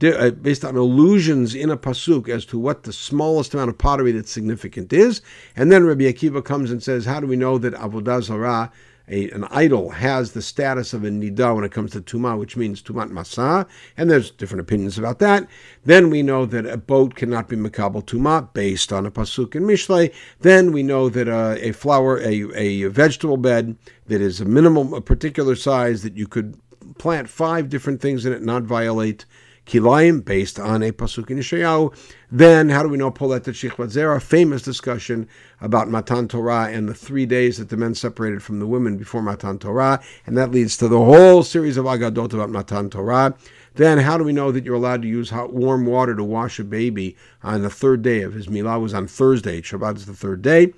uh, 0.04 0.32
based 0.32 0.66
on 0.66 0.76
illusions 0.76 1.56
in 1.56 1.70
a 1.70 1.78
pasuk 1.78 2.28
as 2.28 2.46
to 2.46 2.60
what 2.60 2.84
the 2.84 2.92
smallest 2.92 3.54
amount 3.54 3.70
of 3.70 3.78
pottery 3.78 4.12
that's 4.12 4.32
significant 4.32 4.92
is. 4.92 5.22
And 5.56 5.72
then 5.72 5.86
Rabbi 5.86 6.04
Akiva 6.04 6.44
comes 6.44 6.72
and 6.72 6.84
says, 6.84 7.06
how 7.06 7.20
do 7.20 7.28
we 7.28 7.36
know 7.36 7.58
that 7.58 7.74
avodah 7.74 8.22
zarah, 8.22 8.72
a, 9.08 9.30
an 9.32 9.44
idol, 9.46 9.90
has 9.90 10.32
the 10.32 10.42
status 10.42 10.94
of 10.94 11.04
a 11.04 11.10
nida 11.10 11.54
when 11.56 11.64
it 11.64 11.72
comes 11.72 11.92
to 11.92 12.02
tuma, 12.02 12.38
which 12.38 12.56
means 12.56 12.82
tumat 12.82 13.12
masa? 13.12 13.68
And 13.98 14.10
there's 14.10 14.32
different 14.32 14.62
opinions 14.62 14.98
about 14.98 15.20
that. 15.20 15.48
Then 15.86 16.10
we 16.10 16.24
know 16.24 16.46
that 16.46 16.66
a 16.66 16.78
boat 16.78 17.16
cannot 17.16 17.50
be 17.50 17.56
makabel 17.56 18.04
tuma 18.04 18.54
based 18.54 18.94
on 18.94 19.06
a 19.06 19.12
pasuk 19.12 19.56
in 19.56 19.64
Mishlei. 19.64 20.14
Then 20.40 20.72
we 20.72 20.84
know 20.84 21.10
that 21.10 21.28
a 21.28 21.72
flower, 21.74 22.20
a, 22.20 22.52
a 22.56 22.90
vegetable 22.90 23.38
bed 23.38 23.76
that 24.08 24.22
is 24.22 24.40
a 24.40 24.46
minimum, 24.46 24.94
a 24.94 25.02
particular 25.02 25.56
size 25.56 26.04
that 26.04 26.16
you 26.16 26.28
could 26.28 26.58
plant 26.98 27.30
five 27.30 27.70
different 27.70 28.02
things 28.02 28.26
in 28.26 28.34
it, 28.34 28.42
not 28.42 28.64
violate 28.64 29.26
Kilayim, 29.65 30.24
based 30.24 30.60
on 30.60 30.84
a 30.84 30.91
Pasuk 30.91 31.29
in 31.29 31.38
Yeshayahu. 31.38 31.96
Then, 32.32 32.70
how 32.70 32.84
do 32.84 32.89
we 32.89 32.98
know 32.98 33.12
Polet 33.12 33.43
Shechvat 33.43 33.91
Zera? 33.91 34.22
Famous 34.22 34.62
discussion 34.62 35.27
about 35.62 35.89
Matan 35.89 36.27
Torah 36.27 36.70
and 36.70 36.89
the 36.89 36.93
three 36.93 37.25
days 37.25 37.58
that 37.58 37.70
the 37.70 37.77
men 37.77 37.96
separated 37.96 38.43
from 38.43 38.60
the 38.60 38.67
women 38.67 38.98
before 38.98 39.22
Matan 39.22 39.60
Torah. 39.60 40.01
And 40.25 40.38
that 40.38 40.51
leads 40.51 40.75
to 40.77 40.88
the 40.88 41.00
whole 41.00 41.43
series 41.43 41.77
of 41.77 41.86
Agadot 41.86 42.34
about 42.34 42.50
Matan 42.50 42.89
Torah. 42.89 43.36
Then, 43.75 44.00
how 44.00 44.17
do 44.17 44.24
we 44.24 44.34
know 44.34 44.51
that 44.51 44.65
you're 44.65 44.75
allowed 44.75 45.01
to 45.01 45.08
use 45.08 45.29
hot, 45.29 45.53
warm 45.53 45.86
water 45.86 46.15
to 46.15 46.24
wash 46.24 46.60
a 46.60 46.63
baby 46.63 47.15
on 47.41 47.62
the 47.62 47.70
third 47.70 48.01
day 48.01 48.22
of 48.22 48.34
his 48.34 48.48
milah? 48.48 48.82
Was 48.82 48.93
on 48.93 49.08
Thursday. 49.08 49.62
Shabbat 49.62 49.98
is 49.98 50.05
the 50.05 50.13
third 50.13 50.41
day, 50.41 50.74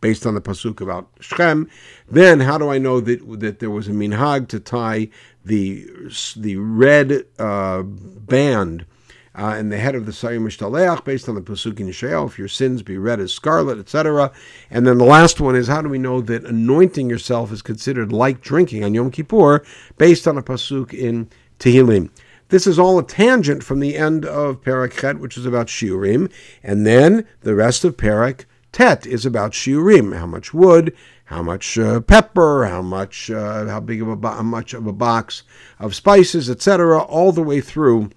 based 0.00 0.26
on 0.26 0.34
the 0.34 0.40
pasuk 0.40 0.80
about 0.80 1.08
Shem. 1.20 1.68
Then, 2.08 2.40
how 2.40 2.58
do 2.58 2.68
I 2.68 2.78
know 2.78 3.00
that 3.00 3.40
that 3.40 3.58
there 3.58 3.70
was 3.70 3.88
a 3.88 3.92
minhag 3.92 4.48
to 4.48 4.60
tie 4.60 5.08
the 5.44 5.88
the 6.36 6.56
red 6.56 7.24
uh, 7.38 7.82
band? 7.82 8.86
Uh, 9.32 9.54
in 9.56 9.68
the 9.68 9.78
head 9.78 9.94
of 9.94 10.06
the 10.06 10.12
Sayim 10.12 10.40
Mishtaleach, 10.40 11.04
based 11.04 11.28
on 11.28 11.36
the 11.36 11.40
Pasuk 11.40 11.78
in 11.78 11.86
Yeshayahu, 11.86 12.26
if 12.26 12.36
your 12.36 12.48
sins 12.48 12.82
be 12.82 12.98
red 12.98 13.20
as 13.20 13.32
scarlet, 13.32 13.78
etc. 13.78 14.32
And 14.70 14.84
then 14.84 14.98
the 14.98 15.04
last 15.04 15.40
one 15.40 15.54
is 15.54 15.68
how 15.68 15.80
do 15.82 15.88
we 15.88 15.98
know 15.98 16.20
that 16.20 16.44
anointing 16.44 17.08
yourself 17.08 17.52
is 17.52 17.62
considered 17.62 18.12
like 18.12 18.40
drinking 18.40 18.82
on 18.82 18.92
Yom 18.92 19.12
Kippur, 19.12 19.64
based 19.96 20.26
on 20.26 20.36
a 20.36 20.42
Pasuk 20.42 20.92
in 20.92 21.30
Tehillim. 21.60 22.10
This 22.48 22.66
is 22.66 22.80
all 22.80 22.98
a 22.98 23.04
tangent 23.04 23.62
from 23.62 23.78
the 23.78 23.96
end 23.96 24.26
of 24.26 24.62
Parak 24.62 25.00
Chet, 25.00 25.20
which 25.20 25.38
is 25.38 25.46
about 25.46 25.68
Shiurim, 25.68 26.28
and 26.64 26.84
then 26.84 27.24
the 27.42 27.54
rest 27.54 27.84
of 27.84 27.96
Parak 27.96 28.46
Tet 28.72 29.06
is 29.06 29.26
about 29.26 29.52
Shiurim, 29.52 30.16
how 30.16 30.26
much 30.26 30.54
wood, 30.54 30.96
how 31.24 31.42
much 31.42 31.78
uh, 31.78 32.00
pepper, 32.00 32.66
how 32.66 32.82
much, 32.82 33.30
uh, 33.30 33.66
how 33.66 33.80
big 33.80 34.02
of 34.02 34.08
a, 34.08 34.28
how 34.28 34.42
much 34.42 34.74
of 34.74 34.86
a 34.86 34.92
box 34.92 35.42
of 35.78 35.94
spices, 35.94 36.48
etc., 36.50 37.00
all 37.02 37.32
the 37.32 37.42
way 37.42 37.60
through 37.60 38.10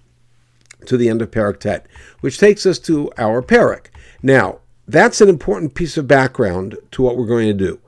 to 0.86 0.96
the 0.96 1.08
end 1.08 1.22
of 1.22 1.30
Parak 1.30 1.60
Tet, 1.60 1.86
which 2.20 2.38
takes 2.38 2.66
us 2.66 2.78
to 2.80 3.10
our 3.18 3.42
Parak. 3.42 3.86
Now, 4.22 4.60
that's 4.86 5.20
an 5.20 5.28
important 5.28 5.74
piece 5.74 5.96
of 5.96 6.06
background 6.06 6.76
to 6.92 7.02
what 7.02 7.16
we're 7.16 7.26
going 7.26 7.46
to 7.46 7.54
do. 7.54 7.80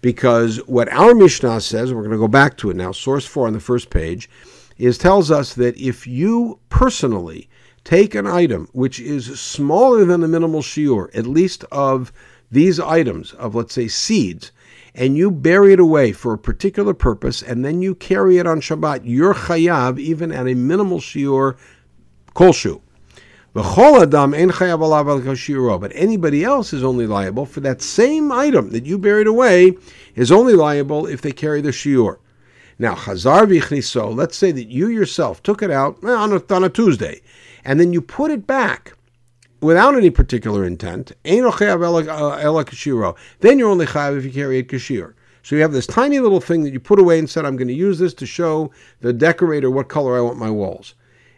Because 0.00 0.56
what 0.66 0.90
our 0.90 1.14
Mishnah 1.14 1.60
says, 1.60 1.92
we're 1.92 2.00
going 2.00 2.12
to 2.12 2.18
go 2.18 2.28
back 2.28 2.56
to 2.58 2.70
it 2.70 2.76
now, 2.76 2.90
source 2.90 3.26
4 3.26 3.46
on 3.46 3.52
the 3.52 3.60
first 3.60 3.90
page, 3.90 4.30
is 4.78 4.96
tells 4.96 5.30
us 5.30 5.52
that 5.54 5.76
if 5.76 6.06
you 6.06 6.58
personally 6.70 7.49
take 7.84 8.14
an 8.14 8.26
item 8.26 8.68
which 8.72 9.00
is 9.00 9.40
smaller 9.40 10.04
than 10.04 10.20
the 10.20 10.28
minimal 10.28 10.62
shiur, 10.62 11.08
at 11.16 11.26
least 11.26 11.64
of 11.72 12.12
these 12.50 12.80
items, 12.80 13.32
of 13.34 13.54
let's 13.54 13.74
say 13.74 13.88
seeds, 13.88 14.52
and 14.94 15.16
you 15.16 15.30
bury 15.30 15.72
it 15.72 15.80
away 15.80 16.12
for 16.12 16.32
a 16.32 16.38
particular 16.38 16.94
purpose, 16.94 17.42
and 17.42 17.64
then 17.64 17.80
you 17.80 17.94
carry 17.94 18.38
it 18.38 18.46
on 18.46 18.60
Shabbat, 18.60 19.02
you're 19.04 19.34
chayav 19.34 19.98
even 19.98 20.32
at 20.32 20.48
a 20.48 20.54
minimal 20.54 20.98
shiur 20.98 21.56
kolshu. 22.34 22.80
But 23.52 23.64
anybody 25.94 26.44
else 26.44 26.72
is 26.72 26.84
only 26.84 27.06
liable 27.06 27.46
for 27.46 27.60
that 27.60 27.82
same 27.82 28.30
item 28.30 28.70
that 28.70 28.86
you 28.86 28.96
buried 28.96 29.26
away, 29.26 29.76
is 30.14 30.30
only 30.30 30.54
liable 30.54 31.06
if 31.06 31.20
they 31.20 31.32
carry 31.32 31.60
the 31.60 31.70
shiur. 31.70 32.18
Now, 32.78 32.94
chazar 32.94 33.46
vichniso, 33.46 34.14
let's 34.14 34.36
say 34.36 34.52
that 34.52 34.68
you 34.68 34.88
yourself 34.88 35.42
took 35.42 35.62
it 35.62 35.70
out 35.70 35.98
eh, 36.04 36.08
on 36.08 36.32
a, 36.32 36.42
on 36.54 36.64
a 36.64 36.68
Tuesday, 36.68 37.20
and 37.64 37.78
then 37.78 37.92
you 37.92 38.00
put 38.00 38.30
it 38.30 38.46
back 38.46 38.94
without 39.60 39.94
any 39.94 40.10
particular 40.10 40.64
intent. 40.64 41.12
Uh, 41.24 43.12
then 43.40 43.58
you're 43.58 43.68
only 43.68 43.86
chayav 43.86 44.18
if 44.18 44.24
you 44.24 44.32
carry 44.32 44.58
it 44.58 44.68
kashir. 44.68 45.14
So 45.42 45.56
you 45.56 45.62
have 45.62 45.72
this 45.72 45.86
tiny 45.86 46.20
little 46.20 46.40
thing 46.40 46.64
that 46.64 46.72
you 46.72 46.80
put 46.80 46.98
away 46.98 47.18
and 47.18 47.28
said, 47.28 47.44
I'm 47.44 47.56
going 47.56 47.68
to 47.68 47.74
use 47.74 47.98
this 47.98 48.14
to 48.14 48.26
show 48.26 48.70
the 49.00 49.12
decorator 49.12 49.70
what 49.70 49.88
color 49.88 50.16
I 50.16 50.20
want 50.20 50.38
my 50.38 50.50
walls. 50.50 50.94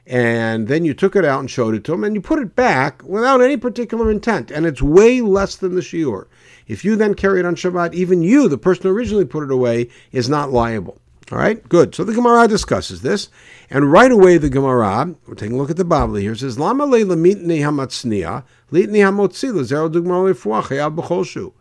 And 0.07 0.67
then 0.67 0.85
you 0.85 0.95
took 0.95 1.15
it 1.15 1.25
out 1.25 1.39
and 1.39 1.49
showed 1.49 1.77
it 1.77 1.85
to 1.85 1.95
him, 1.95 2.03
and 2.03 2.17
you 2.17 2.21
put 2.21 2.41
it 2.41 2.57
back 2.57 3.03
without 3.05 3.41
any 3.41 3.57
particular 3.57 4.11
intent, 4.11 4.51
and 4.51 4.67
it's 4.67 4.83
way 4.83 5.21
less 5.21 5.55
than 5.55 5.77
the 5.77 5.81
shiur. 5.81 6.27
If 6.67 6.85
you 6.85 6.97
then 6.97 7.15
carry 7.15 7.39
it 7.39 7.47
on 7.47 7.55
Shabbat, 7.55 7.95
even 7.95 8.21
you, 8.23 8.49
the 8.49 8.59
person 8.59 8.83
who 8.83 8.91
originally 8.91 9.25
put 9.25 9.45
it 9.45 9.53
away, 9.53 9.89
is 10.11 10.29
not 10.29 10.51
liable. 10.51 10.99
All 11.31 11.39
right, 11.39 11.67
good. 11.69 11.95
So 11.95 12.05
the 12.05 12.13
Gemara 12.13 12.49
discusses 12.49 13.03
this, 13.03 13.31
and 13.71 13.91
right 13.91 14.11
away 14.11 14.39
the 14.39 14.51
Gemara, 14.51 15.15
we're 15.27 15.35
taking 15.35 15.55
a 15.55 15.59
look 15.59 15.71
at 15.71 15.77
the 15.77 15.85
Babli 15.85 16.21
here, 16.21 16.35
says, 16.35 16.59
Lama 16.59 16.85
leila 16.85 17.17
mitni 17.17 17.61
hamatznia, 17.61 18.45
litni 18.71 18.99
hamotzi 18.99 19.53
lezero 19.53 19.91
dugmar 19.91 20.35
b'cholshu. 20.35 21.53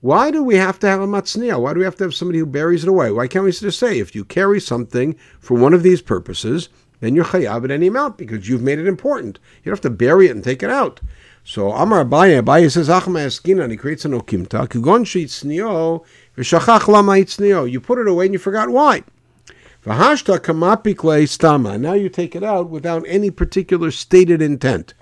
Why 0.00 0.30
do 0.30 0.42
we 0.42 0.56
have 0.56 0.78
to 0.80 0.86
have 0.86 1.00
a 1.00 1.06
matznia? 1.06 1.60
Why 1.60 1.72
do 1.72 1.80
we 1.80 1.84
have 1.84 1.96
to 1.96 2.04
have 2.04 2.14
somebody 2.14 2.38
who 2.38 2.46
buries 2.46 2.84
it 2.84 2.88
away? 2.88 3.10
Why 3.10 3.26
can't 3.26 3.44
we 3.44 3.52
just 3.52 3.78
say, 3.78 3.98
if 3.98 4.14
you 4.14 4.24
carry 4.24 4.60
something 4.60 5.16
for 5.40 5.58
one 5.58 5.74
of 5.74 5.82
these 5.82 6.00
purposes, 6.00 6.68
then 7.00 7.14
you're 7.14 7.24
chayav 7.24 7.64
at 7.64 7.70
any 7.70 7.88
amount 7.88 8.16
because 8.16 8.48
you've 8.48 8.62
made 8.62 8.78
it 8.78 8.86
important. 8.86 9.38
You 9.58 9.70
don't 9.70 9.76
have 9.76 9.80
to 9.80 9.90
bury 9.90 10.28
it 10.28 10.30
and 10.30 10.44
take 10.44 10.62
it 10.62 10.70
out. 10.70 11.00
So 11.42 11.72
Amar 11.72 12.04
Abaye, 12.04 12.42
Abaye 12.42 12.70
says, 12.70 12.88
Achma 12.88 13.26
Eskina, 13.26 13.64
and 13.64 13.70
he 13.70 13.76
creates 13.76 14.06
an 14.06 14.12
okimta, 14.12 14.66
kugon 14.66 15.04
snio. 15.04 16.02
You 17.64 17.80
put 17.80 17.98
it 17.98 18.08
away 18.08 18.26
and 18.26 18.34
you 18.34 18.38
forgot 18.38 18.68
why. 18.70 19.04
Stama. 21.24 21.78
Now 21.78 21.92
you 21.92 22.08
take 22.08 22.34
it 22.34 22.42
out 22.42 22.70
without 22.70 23.04
any 23.06 23.30
particular 23.30 23.90
stated 23.90 24.40
intent. 24.40 24.94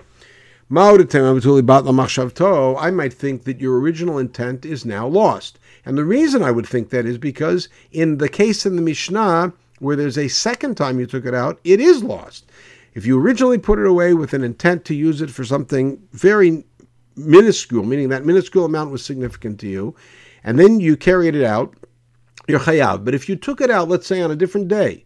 I 2.77 2.91
might 2.91 3.13
think 3.13 3.43
that 3.43 3.61
your 3.61 3.79
original 3.79 4.17
intent 4.17 4.65
is 4.65 4.85
now 4.85 5.07
lost. 5.07 5.59
And 5.85 5.97
the 5.97 6.05
reason 6.05 6.41
I 6.41 6.51
would 6.51 6.67
think 6.67 6.89
that 6.89 7.05
is 7.05 7.17
because 7.17 7.69
in 7.91 8.17
the 8.17 8.29
case 8.29 8.65
in 8.65 8.75
the 8.75 8.81
Mishnah, 8.81 9.53
where 9.79 9.95
there's 9.95 10.17
a 10.17 10.27
second 10.27 10.75
time 10.75 10.99
you 10.99 11.05
took 11.05 11.25
it 11.25 11.33
out, 11.33 11.59
it 11.63 11.79
is 11.79 12.03
lost. 12.03 12.49
If 12.93 13.05
you 13.05 13.19
originally 13.19 13.57
put 13.57 13.79
it 13.79 13.87
away 13.87 14.13
with 14.13 14.33
an 14.33 14.43
intent 14.43 14.85
to 14.85 14.95
use 14.95 15.21
it 15.21 15.29
for 15.29 15.43
something 15.43 16.01
very 16.11 16.63
minuscule, 17.15 17.83
meaning 17.83 18.09
that 18.09 18.25
minuscule 18.25 18.65
amount 18.65 18.91
was 18.91 19.03
significant 19.03 19.59
to 19.61 19.67
you, 19.67 19.95
and 20.43 20.59
then 20.59 20.79
you 20.79 20.97
carried 20.97 21.35
it 21.35 21.43
out, 21.43 21.75
you're 22.47 22.59
chayav. 22.59 23.05
But 23.05 23.15
if 23.15 23.29
you 23.29 23.35
took 23.35 23.61
it 23.61 23.71
out, 23.71 23.89
let's 23.89 24.07
say 24.07 24.21
on 24.21 24.31
a 24.31 24.35
different 24.35 24.67
day, 24.67 25.05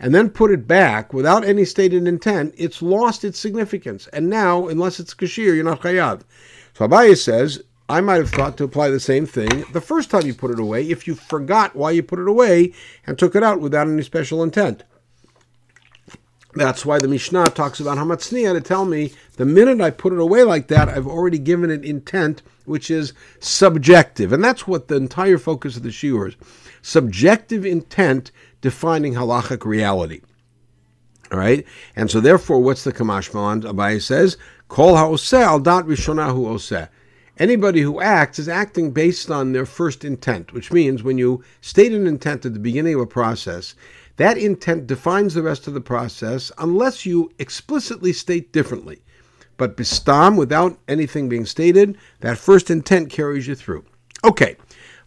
and 0.00 0.14
then 0.14 0.30
put 0.30 0.50
it 0.50 0.66
back 0.66 1.12
without 1.12 1.44
any 1.44 1.64
stated 1.64 2.06
intent, 2.06 2.54
it's 2.56 2.80
lost 2.82 3.24
its 3.24 3.38
significance. 3.38 4.06
And 4.08 4.30
now, 4.30 4.68
unless 4.68 5.00
it's 5.00 5.14
kashir, 5.14 5.54
you're 5.54 5.64
not 5.64 5.80
chayav. 5.82 6.22
So 6.74 6.86
Abaye 6.86 7.16
says, 7.16 7.62
I 7.88 8.00
might 8.00 8.16
have 8.16 8.30
thought 8.30 8.56
to 8.58 8.64
apply 8.64 8.90
the 8.90 9.00
same 9.00 9.24
thing 9.24 9.64
the 9.72 9.80
first 9.80 10.10
time 10.10 10.26
you 10.26 10.34
put 10.34 10.50
it 10.50 10.60
away 10.60 10.88
if 10.88 11.06
you 11.06 11.14
forgot 11.14 11.74
why 11.74 11.90
you 11.92 12.02
put 12.02 12.18
it 12.18 12.28
away 12.28 12.74
and 13.06 13.18
took 13.18 13.34
it 13.34 13.42
out 13.42 13.60
without 13.60 13.88
any 13.88 14.02
special 14.02 14.42
intent. 14.42 14.84
That's 16.58 16.84
why 16.84 16.98
the 16.98 17.08
Mishnah 17.08 17.46
talks 17.46 17.80
about 17.80 17.98
Hamatzniya 17.98 18.52
to 18.52 18.60
tell 18.60 18.84
me 18.84 19.12
the 19.36 19.46
minute 19.46 19.80
I 19.80 19.90
put 19.90 20.12
it 20.12 20.18
away 20.18 20.42
like 20.42 20.68
that, 20.68 20.88
I've 20.88 21.06
already 21.06 21.38
given 21.38 21.70
it 21.70 21.84
intent, 21.84 22.42
which 22.64 22.90
is 22.90 23.12
subjective. 23.40 24.32
And 24.32 24.42
that's 24.42 24.66
what 24.66 24.88
the 24.88 24.96
entire 24.96 25.38
focus 25.38 25.76
of 25.76 25.82
the 25.84 25.90
Shiur 25.90 26.28
is 26.28 26.36
subjective 26.82 27.66
intent 27.66 28.30
defining 28.60 29.14
halachic 29.14 29.64
reality. 29.64 30.20
All 31.30 31.38
right? 31.38 31.64
And 31.94 32.10
so, 32.10 32.20
therefore, 32.20 32.60
what's 32.60 32.84
the 32.84 32.92
Kamash 32.92 33.34
Malan? 33.34 33.62
Abaye 33.62 34.00
says, 34.00 34.36
Kol 34.68 34.96
ha'oseh 34.96 35.42
al 35.42 35.60
dat 35.60 35.84
rishonahu 35.84 36.46
oseh. 36.46 36.88
Anybody 37.38 37.82
who 37.82 38.00
acts 38.00 38.40
is 38.40 38.48
acting 38.48 38.90
based 38.90 39.30
on 39.30 39.52
their 39.52 39.66
first 39.66 40.04
intent, 40.04 40.52
which 40.52 40.72
means 40.72 41.04
when 41.04 41.18
you 41.18 41.44
state 41.60 41.92
an 41.92 42.06
intent 42.06 42.44
at 42.44 42.52
the 42.52 42.58
beginning 42.58 42.94
of 42.94 43.00
a 43.00 43.06
process, 43.06 43.76
that 44.18 44.36
intent 44.36 44.86
defines 44.86 45.34
the 45.34 45.42
rest 45.42 45.66
of 45.66 45.74
the 45.74 45.80
process 45.80 46.52
unless 46.58 47.06
you 47.06 47.30
explicitly 47.38 48.12
state 48.12 48.52
differently. 48.52 49.00
But 49.56 49.76
bistam, 49.76 50.36
without 50.36 50.78
anything 50.86 51.28
being 51.28 51.46
stated, 51.46 51.96
that 52.20 52.38
first 52.38 52.70
intent 52.70 53.10
carries 53.10 53.46
you 53.46 53.54
through. 53.54 53.84
Okay, 54.24 54.56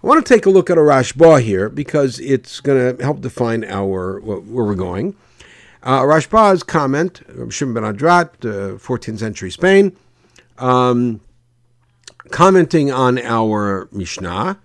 I 0.03 0.07
want 0.07 0.25
to 0.25 0.33
take 0.33 0.45
a 0.45 0.49
look 0.49 0.69
at 0.69 0.77
a 0.77 0.81
Rashba 0.81 1.41
here 1.41 1.69
because 1.69 2.19
it's 2.19 2.59
going 2.59 2.97
to 2.97 3.03
help 3.03 3.21
define 3.21 3.63
our 3.65 4.19
where 4.19 4.39
we're 4.39 4.75
going. 4.75 5.15
Uh, 5.83 6.01
Rashba's 6.01 6.63
comment, 6.63 7.21
Shimon 7.49 7.73
ben 7.73 7.83
Adrat, 7.83 8.45
uh, 8.45 8.77
14th 8.77 9.19
century 9.19 9.51
Spain. 9.51 9.95
Um, 10.57 11.21
commenting 12.29 12.91
on 12.91 13.19
our 13.19 13.89
Mishnah. 13.91 14.59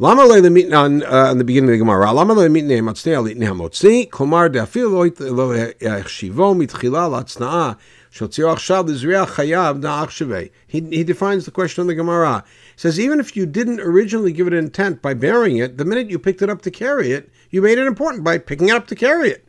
Lama 0.00 0.22
le 0.26 0.40
lemitne 0.40 0.74
on, 0.74 1.38
the 1.38 1.42
beginning 1.42 1.70
of 1.70 1.72
the 1.72 1.78
Gemara. 1.78 2.12
Le 2.12 2.24
lemitne 2.24 2.80
matzne 2.80 3.16
alitne 3.16 3.48
hamotzi. 3.48 4.08
Komar 4.08 4.48
de'afil 4.48 4.92
lo 4.92 5.48
yachshivo 5.50 6.54
mitchila 6.54 7.10
latzna'a 7.10 7.76
shotzio 8.12 8.54
achshav 8.54 8.86
lizriya 8.86 9.26
chayav 9.26 9.80
na'ach 9.80 10.10
shevei. 10.10 10.52
He 10.68 10.82
he 10.82 11.02
defines 11.02 11.46
the 11.46 11.50
question 11.50 11.80
on 11.80 11.88
the 11.88 11.96
Gemara. 11.96 12.44
He 12.74 12.78
says 12.78 13.00
even 13.00 13.18
if 13.18 13.34
you 13.36 13.44
didn't 13.44 13.80
originally 13.80 14.30
give 14.30 14.46
it 14.46 14.52
intent 14.52 15.02
by 15.02 15.14
burying 15.14 15.56
it, 15.56 15.78
the 15.78 15.84
minute 15.84 16.08
you 16.08 16.20
picked 16.20 16.42
it 16.42 16.48
up 16.48 16.62
to 16.62 16.70
carry 16.70 17.10
it, 17.10 17.28
you 17.50 17.60
made 17.60 17.78
it 17.78 17.88
important 17.88 18.22
by 18.22 18.38
picking 18.38 18.68
it 18.68 18.76
up 18.76 18.86
to 18.86 18.94
carry 18.94 19.30
it. 19.30 19.48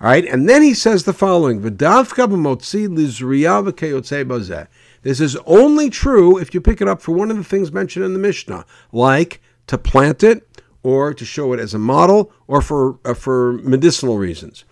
All 0.00 0.08
right, 0.08 0.24
and 0.24 0.48
then 0.48 0.62
he 0.62 0.74
says 0.74 1.04
the 1.04 1.12
following: 1.12 1.60
V'davka 1.62 2.26
b'motzi 2.26 2.88
lizriya 2.88 3.70
v'keyotzei 3.70 4.24
bazeh. 4.24 4.66
This 5.02 5.20
is 5.20 5.36
only 5.46 5.88
true 5.88 6.36
if 6.36 6.52
you 6.52 6.60
pick 6.60 6.80
it 6.80 6.88
up 6.88 7.00
for 7.00 7.12
one 7.12 7.30
of 7.30 7.36
the 7.36 7.44
things 7.44 7.70
mentioned 7.70 8.04
in 8.04 8.12
the 8.12 8.18
Mishnah, 8.18 8.66
like 8.90 9.40
to 9.68 9.78
plant 9.78 10.22
it, 10.22 10.62
or 10.82 11.14
to 11.14 11.24
show 11.24 11.52
it 11.52 11.60
as 11.60 11.74
a 11.74 11.78
model, 11.78 12.32
or 12.46 12.60
for 12.60 12.98
uh, 13.04 13.14
for 13.14 13.54
medicinal 13.62 14.18
reasons. 14.18 14.64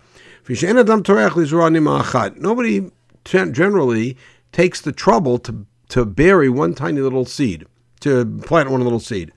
Nobody 2.37 2.91
generally 3.23 4.17
takes 4.51 4.81
the 4.81 4.91
trouble 4.91 5.37
to 5.39 5.65
to 5.89 6.05
bury 6.05 6.49
one 6.49 6.73
tiny 6.73 7.01
little 7.01 7.25
seed, 7.25 7.65
to 8.01 8.25
plant 8.45 8.69
one 8.69 8.83
little 8.83 8.99
seed, 8.99 9.31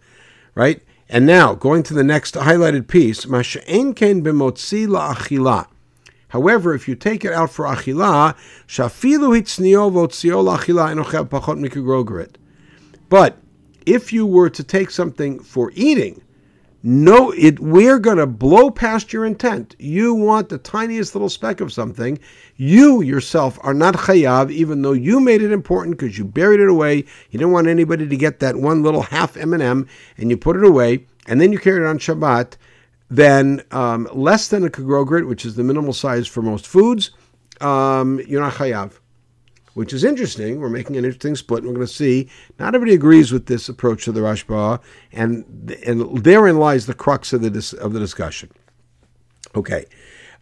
right? 0.55 0.83
And 1.09 1.27
now 1.27 1.55
going 1.55 1.83
to 1.85 1.95
the 1.95 2.05
next 2.05 2.35
highlighted 2.35 2.87
piece. 2.87 3.25
However, 6.29 6.75
if 6.75 6.87
you 6.87 6.95
take 6.95 7.25
it 7.25 7.33
out 7.33 7.51
for 7.51 7.65
achila. 7.65 8.37
But 13.09 13.37
if 13.87 14.13
you 14.13 14.27
were 14.27 14.51
to 14.51 14.65
take 14.65 14.91
something 14.91 15.41
for 15.41 15.73
eating, 15.75 16.23
no, 16.83 17.31
it 17.33 17.61
we're 17.61 17.99
going 17.99 18.17
to 18.17 18.27
blow 18.27 18.71
past 18.71 19.13
your 19.13 19.27
intent. 19.27 19.77
You 19.79 20.15
want 20.15 20.49
the 20.49 20.57
tiniest 20.57 21.15
little 21.15 21.29
speck 21.29 21.61
of 21.61 21.73
something. 21.73 22.19
You 22.57 23.03
yourself 23.03 23.59
are 23.63 23.75
not 23.75 23.95
chayav, 23.95 24.51
even 24.51 24.81
though 24.81 24.93
you 24.93 25.21
made 25.21 25.43
it 25.43 25.53
important 25.53 25.99
because 25.99 26.17
you 26.17 26.25
buried 26.25 26.61
it 26.61 26.71
away. 26.71 26.97
You 26.97 27.39
didn't 27.39 27.53
want 27.53 27.67
anybody 27.67 28.09
to 28.09 28.17
get 28.17 28.41
that 28.41 28.57
one 28.57 28.83
little 28.83 29.03
half 29.03 29.37
M&M, 29.37 29.87
and 30.17 30.31
you 30.31 30.39
put 30.39 30.57
it 30.57 30.65
away, 30.65 31.07
and 31.27 31.39
then 31.39 31.53
you 31.53 31.59
carried 31.59 31.83
it 31.83 31.87
on 31.87 31.99
Shabbat. 31.99 32.57
Then 33.11 33.63
um, 33.73 34.09
less 34.15 34.49
than 34.49 34.65
a 34.65 34.71
kogrogrit, 34.71 35.27
which 35.27 35.45
is 35.45 35.57
the 35.57 35.65
minimal 35.65 35.93
size 35.93 36.27
for 36.27 36.41
most 36.41 36.67
foods, 36.67 37.11
um, 37.61 38.21
you're 38.27 38.41
not 38.41 38.55
chayav 38.55 39.00
which 39.81 39.95
is 39.95 40.05
interesting. 40.05 40.61
We're 40.61 40.69
making 40.69 40.99
an 40.99 41.07
interesting 41.07 41.35
split. 41.37 41.61
And 41.61 41.69
we're 41.69 41.77
going 41.77 41.87
to 41.87 41.93
see 41.93 42.29
not 42.59 42.75
everybody 42.75 42.93
agrees 42.95 43.33
with 43.33 43.47
this 43.47 43.67
approach 43.67 44.05
to 44.05 44.13
the 44.13 44.21
Rashba, 44.21 44.79
and 45.11 45.71
and 45.87 46.23
therein 46.23 46.59
lies 46.59 46.85
the 46.85 46.93
crux 46.93 47.33
of 47.33 47.41
the 47.41 47.79
of 47.81 47.95
the 47.95 47.99
discussion. 47.99 48.51
Okay, 49.57 49.87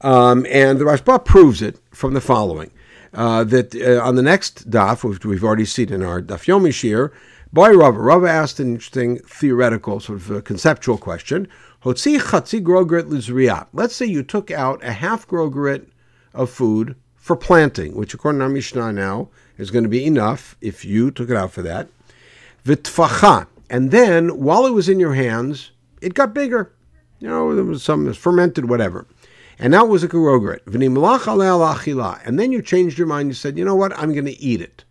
um, 0.00 0.44
and 0.50 0.80
the 0.80 0.84
Rashba 0.84 1.24
proves 1.24 1.62
it 1.62 1.78
from 1.92 2.14
the 2.14 2.20
following: 2.20 2.72
uh, 3.14 3.44
that 3.44 3.76
uh, 3.76 4.04
on 4.04 4.16
the 4.16 4.22
next 4.22 4.68
daf, 4.68 5.04
which 5.04 5.24
we've 5.24 5.44
already 5.44 5.66
seen 5.66 5.92
in 5.92 6.02
our 6.02 6.20
daf 6.20 6.46
yomi 6.46 6.74
shir, 6.74 7.12
by 7.52 7.70
Rava, 7.70 8.00
Rava 8.00 8.28
asked 8.28 8.58
an 8.58 8.72
interesting 8.72 9.18
theoretical 9.18 10.00
sort 10.00 10.28
of 10.28 10.42
conceptual 10.42 10.98
question. 10.98 11.46
Let's 11.84 12.02
say 12.02 12.10
you 12.10 12.22
took 14.24 14.50
out 14.50 14.84
a 14.84 14.92
half 14.92 15.28
grogrit 15.28 15.86
of 16.34 16.50
food 16.50 16.96
for 17.28 17.36
planting, 17.36 17.94
which 17.94 18.14
according 18.14 18.38
to 18.38 18.44
our 18.44 18.50
Mishnah 18.50 18.90
now 18.90 19.28
is 19.58 19.70
going 19.70 19.84
to 19.84 19.90
be 19.90 20.06
enough 20.06 20.56
if 20.62 20.82
you 20.82 21.10
took 21.10 21.28
it 21.28 21.36
out 21.36 21.52
for 21.52 21.60
that. 21.60 21.86
Vitfacha. 22.64 23.46
And 23.68 23.90
then 23.90 24.40
while 24.40 24.64
it 24.64 24.72
was 24.72 24.88
in 24.88 24.98
your 24.98 25.12
hands, 25.12 25.72
it 26.00 26.14
got 26.14 26.32
bigger. 26.32 26.72
You 27.20 27.28
know, 27.28 27.54
there 27.54 27.64
was 27.64 27.82
some 27.82 28.10
fermented, 28.14 28.70
whatever. 28.70 29.06
And 29.58 29.72
now 29.72 29.84
it 29.84 29.90
was 29.90 30.02
a 30.02 30.08
karogret. 30.08 30.60
And 32.26 32.38
then 32.38 32.50
you 32.50 32.62
changed 32.62 32.96
your 32.96 33.06
mind. 33.06 33.28
You 33.28 33.34
said, 33.34 33.58
you 33.58 33.64
know 33.64 33.76
what? 33.76 33.98
I'm 33.98 34.14
going 34.14 34.24
to 34.24 34.40
eat 34.40 34.62
it. 34.62 34.84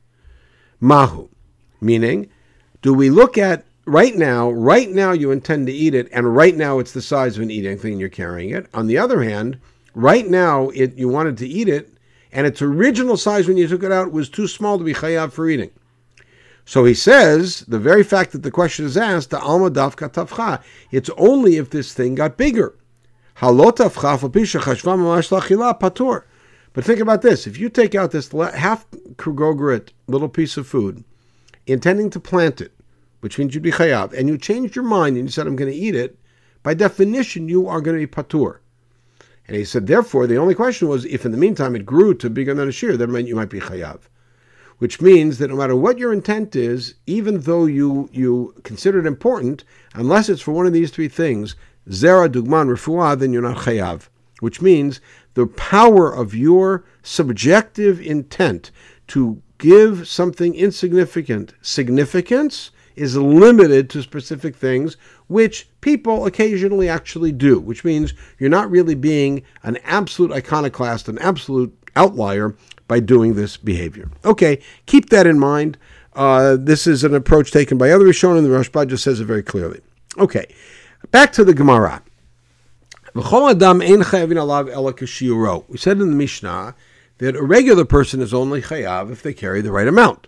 Mahu. 0.79 1.29
Meaning, 1.81 2.29
do 2.83 2.93
we 2.93 3.09
look 3.09 3.39
at 3.39 3.65
right 3.87 4.15
now, 4.15 4.51
right 4.51 4.91
now 4.91 5.11
you 5.11 5.31
intend 5.31 5.65
to 5.65 5.73
eat 5.73 5.95
it, 5.95 6.07
and 6.11 6.35
right 6.35 6.55
now 6.55 6.77
it's 6.77 6.91
the 6.91 7.01
size 7.01 7.35
of 7.35 7.41
an 7.41 7.49
eating 7.49 7.79
thing 7.79 7.99
you're 7.99 8.09
carrying 8.09 8.51
it. 8.51 8.67
On 8.75 8.85
the 8.85 8.99
other 8.99 9.23
hand, 9.23 9.57
right 9.95 10.27
now 10.27 10.69
it 10.69 10.95
you 10.95 11.07
wanted 11.07 11.37
to 11.37 11.47
eat 11.47 11.67
it, 11.67 11.96
and 12.31 12.45
its 12.47 12.61
original 12.61 13.17
size 13.17 13.47
when 13.47 13.57
you 13.57 13.67
took 13.67 13.83
it 13.83 13.91
out 13.91 14.11
was 14.11 14.29
too 14.29 14.47
small 14.47 14.77
to 14.77 14.83
be 14.83 14.93
chayav 14.93 15.31
for 15.31 15.49
eating. 15.49 15.71
So 16.65 16.83
he 16.83 16.93
says 16.93 17.61
the 17.61 17.79
very 17.79 18.03
fact 18.03 18.33
that 18.33 18.43
the 18.43 18.51
question 18.51 18.85
is 18.85 18.97
asked, 18.97 19.29
the 19.29 19.39
alma 19.39 19.71
dafka 19.71 20.09
tafcha, 20.11 20.61
it's 20.91 21.09
only 21.17 21.55
if 21.55 21.69
this 21.69 21.93
thing 21.93 22.15
got 22.15 22.35
bigger. 22.35 22.75
patur. 25.79 26.23
But 26.73 26.83
think 26.83 26.99
about 26.99 27.21
this: 27.21 27.47
if 27.47 27.57
you 27.57 27.69
take 27.69 27.95
out 27.95 28.11
this 28.11 28.31
half 28.31 28.85
krogogrit 29.15 29.89
little 30.07 30.27
piece 30.27 30.57
of 30.57 30.67
food, 30.67 31.03
intending 31.65 32.09
to 32.09 32.19
plant 32.19 32.59
it, 32.59 32.73
which 33.21 33.37
means 33.39 33.53
you'd 33.53 33.63
be 33.63 33.71
chayav, 33.71 34.11
and 34.13 34.27
you 34.27 34.37
changed 34.37 34.75
your 34.75 34.85
mind 34.85 35.15
and 35.17 35.27
you 35.27 35.31
said, 35.31 35.47
"I'm 35.47 35.55
going 35.55 35.71
to 35.71 35.77
eat 35.77 35.95
it," 35.95 36.19
by 36.63 36.73
definition, 36.73 37.47
you 37.47 37.67
are 37.67 37.79
going 37.79 37.97
to 37.97 38.05
be 38.05 38.11
patur. 38.11 38.57
And 39.47 39.55
he 39.55 39.63
said, 39.63 39.87
therefore, 39.87 40.27
the 40.27 40.37
only 40.37 40.55
question 40.55 40.87
was 40.87 41.05
if 41.05 41.25
in 41.25 41.31
the 41.31 41.37
meantime 41.37 41.75
it 41.75 41.85
grew 41.85 42.13
to 42.15 42.29
bigger 42.29 42.53
than 42.53 42.67
a 42.67 42.71
shear, 42.71 42.97
then 42.97 43.25
you 43.25 43.35
might 43.35 43.49
be 43.49 43.61
chayav. 43.61 44.01
Which 44.79 45.01
means 45.01 45.37
that 45.37 45.47
no 45.47 45.55
matter 45.55 45.75
what 45.75 45.97
your 45.97 46.13
intent 46.13 46.55
is, 46.55 46.95
even 47.07 47.41
though 47.41 47.65
you, 47.65 48.09
you 48.11 48.53
consider 48.63 48.99
it 48.99 49.05
important, 49.05 49.63
unless 49.93 50.29
it's 50.29 50.41
for 50.41 50.51
one 50.51 50.67
of 50.67 50.73
these 50.73 50.91
three 50.91 51.07
things, 51.07 51.55
zera, 51.89 52.29
dugman, 52.29 52.67
refuah, 52.67 53.17
then 53.17 53.31
you're 53.31 53.41
not 53.41 53.57
chayav. 53.57 54.09
Which 54.39 54.61
means 54.61 55.01
the 55.33 55.47
power 55.47 56.13
of 56.13 56.35
your 56.35 56.83
subjective 57.01 57.99
intent 57.99 58.71
to 59.07 59.41
give 59.57 60.07
something 60.07 60.53
insignificant 60.53 61.53
significance 61.61 62.71
is 62.97 63.15
limited 63.15 63.89
to 63.91 64.01
specific 64.01 64.55
things, 64.55 64.97
which 65.27 65.69
people 65.81 66.25
occasionally 66.25 66.89
actually 66.89 67.31
do, 67.31 67.59
which 67.59 67.83
means 67.83 68.13
you're 68.39 68.49
not 68.49 68.69
really 68.69 68.95
being 68.95 69.43
an 69.63 69.77
absolute 69.83 70.31
iconoclast, 70.31 71.07
an 71.07 71.19
absolute 71.19 71.75
outlier 71.95 72.55
by 72.87 72.99
doing 72.99 73.35
this 73.35 73.57
behavior. 73.57 74.09
Okay, 74.25 74.61
keep 74.85 75.09
that 75.09 75.27
in 75.27 75.39
mind. 75.39 75.77
Uh, 76.13 76.57
this 76.59 76.87
is 76.87 77.03
an 77.03 77.13
approach 77.13 77.51
taken 77.51 77.77
by 77.77 77.91
others 77.91 78.15
shown 78.15 78.37
in 78.37 78.43
the 78.43 78.49
Rashba 78.49 78.87
just 78.87 79.03
says 79.03 79.19
it 79.19 79.25
very 79.25 79.43
clearly. 79.43 79.81
Okay, 80.17 80.47
back 81.11 81.31
to 81.33 81.43
the 81.43 81.53
Gemara. 81.53 82.01
We 83.13 83.23
said 83.23 83.51
in 85.99 86.09
the 86.09 86.15
Mishnah 86.15 86.75
that 87.17 87.35
a 87.35 87.43
regular 87.43 87.85
person 87.85 88.21
is 88.21 88.33
only 88.33 88.61
chayav 88.61 89.11
if 89.11 89.23
they 89.23 89.33
carry 89.33 89.61
the 89.61 89.71
right 89.71 89.87
amount. 89.87 90.27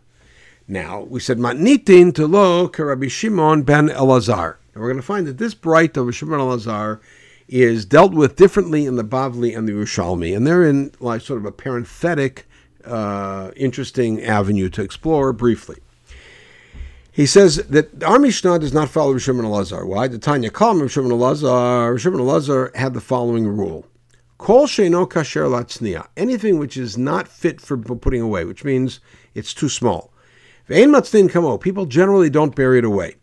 Now, 0.72 1.02
we 1.02 1.20
said 1.20 1.40
matnitin 1.40 2.14
to 2.14 2.28
lo 2.28 2.70
Rabbi 2.78 3.08
Shimon 3.08 3.64
ben 3.64 3.90
Elazar. 3.90 4.58
And 4.72 4.84
we're 4.84 4.90
going 4.90 5.02
to 5.02 5.06
find 5.06 5.26
that 5.26 5.40
this 5.40 5.56
bright 5.56 5.98
of 5.98 6.14
Shimon 6.14 6.40
Elazar 6.40 7.00
is 7.48 7.86
dealt 7.86 8.14
with 8.14 8.36
differently 8.36 8.86
in 8.86 8.96
the 8.96 9.04
Bavli 9.04 9.58
and 9.58 9.68
the 9.68 9.72
Yerushalmi, 9.72 10.38
and 10.38 10.46
they're 10.46 10.64
in 10.64 10.92
like 11.00 11.22
sort 11.22 11.40
of 11.40 11.46
a 11.46 11.52
parenthetic, 11.52 12.46
uh, 12.86 13.50
interesting 13.56 14.22
avenue 14.22 14.70
to 14.70 14.84
explore 14.84 15.34
briefly. 15.34 15.78
He 17.12 17.26
says 17.26 17.56
that 17.56 18.04
our 18.04 18.20
Mishnah 18.20 18.60
does 18.60 18.72
not 18.72 18.90
follow 18.90 19.16
Rishon 19.16 19.42
Elazar. 19.42 19.88
Why? 19.88 20.08
The 20.08 20.20
Tanya 20.20 20.52
Kalm 20.52 20.84
Rishon 20.84 21.10
Elazar. 21.10 21.96
Rishon 21.96 22.14
Elazar 22.14 22.76
had 22.76 22.94
the 22.94 23.02
following 23.02 23.48
rule: 23.48 23.88
Kol 24.38 24.68
sheino 24.68 25.10
kasher 25.10 25.50
latznia. 25.50 26.10
Anything 26.16 26.60
which 26.60 26.78
is 26.78 26.96
not 26.96 27.28
fit 27.28 27.60
for 27.60 27.76
putting 27.76 28.22
away, 28.22 28.46
which 28.46 28.64
means 28.64 29.00
it's 29.34 29.56
too 29.56 29.68
small. 29.68 30.14
People 30.70 31.86
generally 31.88 32.30
don't 32.30 32.56
bury 32.56 32.78
it 32.78 32.86
away. 32.86 33.16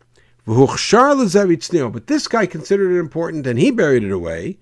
But 0.45 2.07
this 2.07 2.27
guy 2.27 2.45
considered 2.45 2.95
it 2.95 2.99
important 2.99 3.47
and 3.47 3.57
he 3.57 3.71
buried 3.71 4.03
it 4.03 4.11
away. 4.11 4.57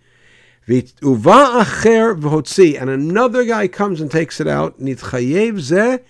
And 0.67 2.89
another 2.89 3.43
guy 3.43 3.67
comes 3.67 4.01
and 4.01 4.11
takes 4.11 4.39
it 4.39 4.47
out. 4.47 4.79
The 4.79 6.01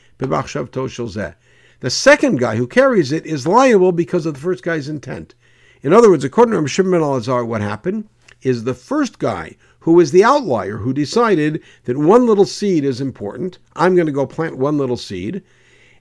second 1.89 2.39
guy 2.39 2.55
who 2.55 2.67
carries 2.67 3.11
it 3.11 3.25
is 3.25 3.47
liable 3.47 3.91
because 3.91 4.25
of 4.25 4.33
the 4.33 4.39
first 4.39 4.63
guy's 4.63 4.89
intent. 4.89 5.35
In 5.81 5.93
other 5.93 6.09
words, 6.09 6.23
according 6.23 6.61
to 6.61 6.67
Shimon 6.67 7.01
al 7.01 7.45
what 7.45 7.61
happened 7.61 8.09
is 8.41 8.63
the 8.63 8.73
first 8.73 9.19
guy 9.19 9.55
who 9.79 9.93
was 9.93 10.11
the 10.11 10.23
outlier 10.23 10.77
who 10.77 10.93
decided 10.93 11.61
that 11.83 11.97
one 11.97 12.25
little 12.25 12.45
seed 12.45 12.83
is 12.83 12.99
important. 12.99 13.59
I'm 13.75 13.95
going 13.95 14.07
to 14.07 14.11
go 14.11 14.25
plant 14.25 14.57
one 14.57 14.77
little 14.77 14.97
seed 14.97 15.43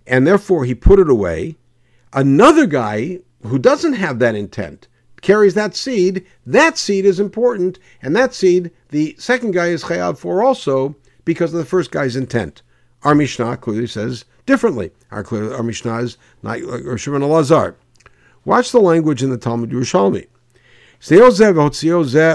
and 0.07 0.27
therefore 0.27 0.65
he 0.65 0.75
put 0.75 0.99
it 0.99 1.09
away. 1.09 1.57
Another 2.13 2.67
guy 2.67 3.21
who 3.43 3.59
doesn't 3.59 3.95
have 3.95 4.19
that 4.19 4.35
intent 4.35 4.89
carries 5.25 5.55
that 5.55 5.75
seed. 5.75 6.25
That 6.47 6.79
seed 6.79 7.05
is 7.05 7.19
important, 7.19 7.79
and 8.03 8.15
that 8.15 8.35
seed, 8.35 8.71
the 8.91 9.17
second 9.19 9.53
guy 9.53 9.69
is 9.69 9.85
chayav 9.85 10.19
for 10.19 10.43
also 10.43 10.95
because 11.25 11.53
of 11.53 11.59
the 11.59 11.65
first 11.65 11.91
guy's 11.91 12.15
intent. 12.15 12.63
Our 13.03 13.15
Mishnah 13.15 13.57
clearly 13.57 13.87
says 13.87 14.25
differently. 14.47 14.93
Our, 15.11 15.25
our 15.55 15.63
Mishnah 15.63 15.99
is 15.99 16.19
not 16.43 16.61
uh, 16.61 16.83
or 16.85 16.99
Shimon 16.99 17.23
Elazar. 17.23 17.75
Watch 18.45 18.71
the 18.73 18.81
language 18.81 19.23
in 19.23 19.31
the 19.31 19.39
Talmud 19.39 19.71
Yerushalmi. 19.71 20.27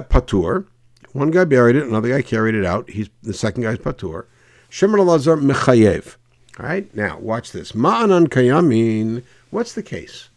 patur. 0.09 0.65
One 1.13 1.31
guy 1.31 1.45
buried 1.45 1.75
it, 1.75 1.87
another 1.87 2.09
guy 2.09 2.21
carried 2.21 2.55
it 2.55 2.65
out. 2.65 2.89
He's 2.89 3.09
the 3.23 3.33
second 3.33 3.63
guy's 3.63 3.77
patur. 3.77 4.25
Shimon 4.69 4.99
Elazar 4.99 5.39
mechayev. 5.41 6.15
All 6.59 6.65
right, 6.65 6.93
now 6.93 7.17
watch 7.19 7.53
this. 7.53 7.71
Ma'anan 7.71 8.27
kayamin. 8.27 9.23
What's 9.49 9.71
the 9.71 9.83
case? 9.83 10.27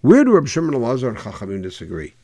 Where 0.00 0.22
do 0.22 0.30
Rabbi 0.30 0.46
Shimon 0.46 0.74
Elazar 0.74 1.08
and 1.08 1.18
Chachamim 1.18 1.60
disagree? 1.60 2.14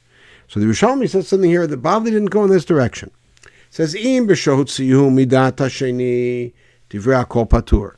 So 0.47 0.61
the 0.61 0.67
Rishalmi 0.67 1.11
says 1.11 1.27
something 1.27 1.51
here 1.51 1.67
that 1.67 1.83
Bavli 1.83 2.05
didn't 2.07 2.27
go 2.27 2.45
in 2.45 2.51
this 2.51 2.65
direction. 2.65 3.11
It 3.43 3.51
says 3.71 3.97
im 3.97 4.29
b'shohutziyu 4.29 5.11
midat 5.11 5.57
hasheni 5.57 6.53
divrei 6.89 7.29
kol 7.29 7.47
patur. 7.47 7.97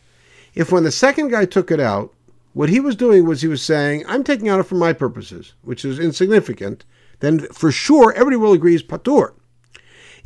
If 0.55 0.73
when 0.73 0.85
the 0.85 0.91
second 0.91 1.29
guy 1.29 1.45
took 1.45 1.71
it 1.71 1.79
out, 1.79 2.15
what 2.55 2.71
he 2.71 2.81
was 2.81 2.97
doing 2.97 3.27
was 3.27 3.43
he 3.43 3.49
was 3.49 3.63
saying, 3.63 4.05
"I'm 4.09 4.25
taking 4.25 4.49
out 4.49 4.61
it 4.61 4.63
for 4.63 4.77
my 4.77 4.95
purposes," 4.95 5.53
which 5.61 5.85
is 5.85 5.99
insignificant. 5.99 6.87
Then 7.19 7.41
for 7.53 7.71
sure 7.71 8.15
everybody 8.15 8.37
will 8.37 8.55
agree 8.55 8.75
is 8.77 8.83
patur. 8.83 9.35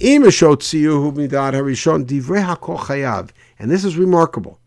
And 0.01 0.25
this 3.71 3.85
is 3.85 3.97
remarkable. 3.97 4.61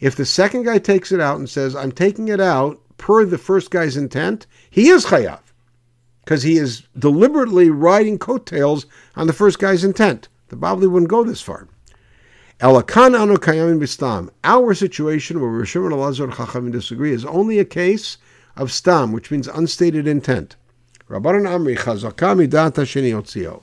If 0.00 0.16
the 0.16 0.26
second 0.26 0.64
guy 0.64 0.78
takes 0.78 1.12
it 1.12 1.20
out 1.20 1.38
and 1.38 1.48
says, 1.48 1.74
I'm 1.74 1.92
taking 1.92 2.28
it 2.28 2.40
out 2.40 2.80
per 2.96 3.24
the 3.24 3.38
first 3.38 3.70
guy's 3.70 3.96
intent, 3.96 4.46
he 4.70 4.88
is 4.88 5.06
chayav. 5.06 5.40
Because 6.24 6.42
he 6.42 6.56
is 6.56 6.82
deliberately 6.98 7.70
riding 7.70 8.18
coattails 8.18 8.86
on 9.14 9.26
the 9.26 9.32
first 9.32 9.58
guy's 9.58 9.84
intent. 9.84 10.28
The 10.48 10.56
Bavli 10.56 10.90
wouldn't 10.90 11.10
go 11.10 11.22
this 11.22 11.42
far. 11.42 11.68
Elakan 12.60 13.18
anu 13.18 13.36
kayamin 13.36 13.78
bistam. 13.78 14.30
Our 14.42 14.74
situation 14.74 15.40
where 15.40 15.50
Rosh 15.50 15.74
and 15.74 15.92
Elazar 15.92 16.32
Chachamim 16.32 16.72
disagree 16.72 17.12
is 17.12 17.24
only 17.24 17.58
a 17.58 17.64
case 17.64 18.16
of 18.56 18.72
stam, 18.72 19.12
which 19.12 19.30
means 19.30 19.48
unstated 19.48 20.06
intent. 20.06 20.56
Rabbanan 21.08 21.46
Amri 21.46 21.76
chazaka 21.76 22.34
midat 22.34 22.74
hasheni 22.74 23.12
otzio. 23.12 23.62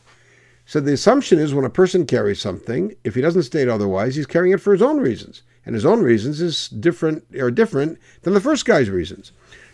So 0.66 0.80
the 0.80 0.94
assumption 0.94 1.40
is 1.40 1.54
when 1.54 1.66
a 1.66 1.70
person 1.70 2.06
carries 2.06 2.40
something, 2.40 2.94
if 3.04 3.16
he 3.16 3.22
doesn't 3.22 3.44
state 3.44 3.68
otherwise, 3.68 4.16
he's 4.16 4.28
carrying 4.28 4.54
it 4.54 4.62
for 4.62 4.74
his 4.74 4.82
own 4.82 5.00
reasons, 5.00 5.42
and 5.66 5.76
his 5.76 5.86
own 5.86 6.02
reasons 6.02 6.42
is 6.42 6.70
different 6.70 7.24
are 7.36 7.52
different 7.52 8.00
than 8.24 8.34
the 8.34 8.42
first 8.42 8.66
guy's 8.66 8.90
reasons. 8.90 9.32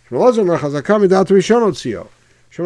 Shmuel 0.10 0.32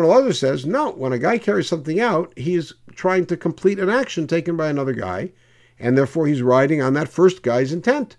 Elazar 0.05 0.35
says, 0.35 0.65
no, 0.65 0.91
when 0.91 1.11
a 1.11 1.17
guy 1.17 1.37
carries 1.37 1.67
something 1.67 1.99
out, 1.99 2.31
he's 2.37 2.73
trying 2.93 3.25
to 3.25 3.37
complete 3.37 3.79
an 3.79 3.89
action 3.89 4.27
taken 4.27 4.55
by 4.55 4.69
another 4.69 4.93
guy, 4.93 5.31
and 5.79 5.97
therefore 5.97 6.27
he's 6.27 6.41
riding 6.41 6.81
on 6.81 6.93
that 6.93 7.09
first 7.09 7.41
guy's 7.41 7.73
intent. 7.73 8.15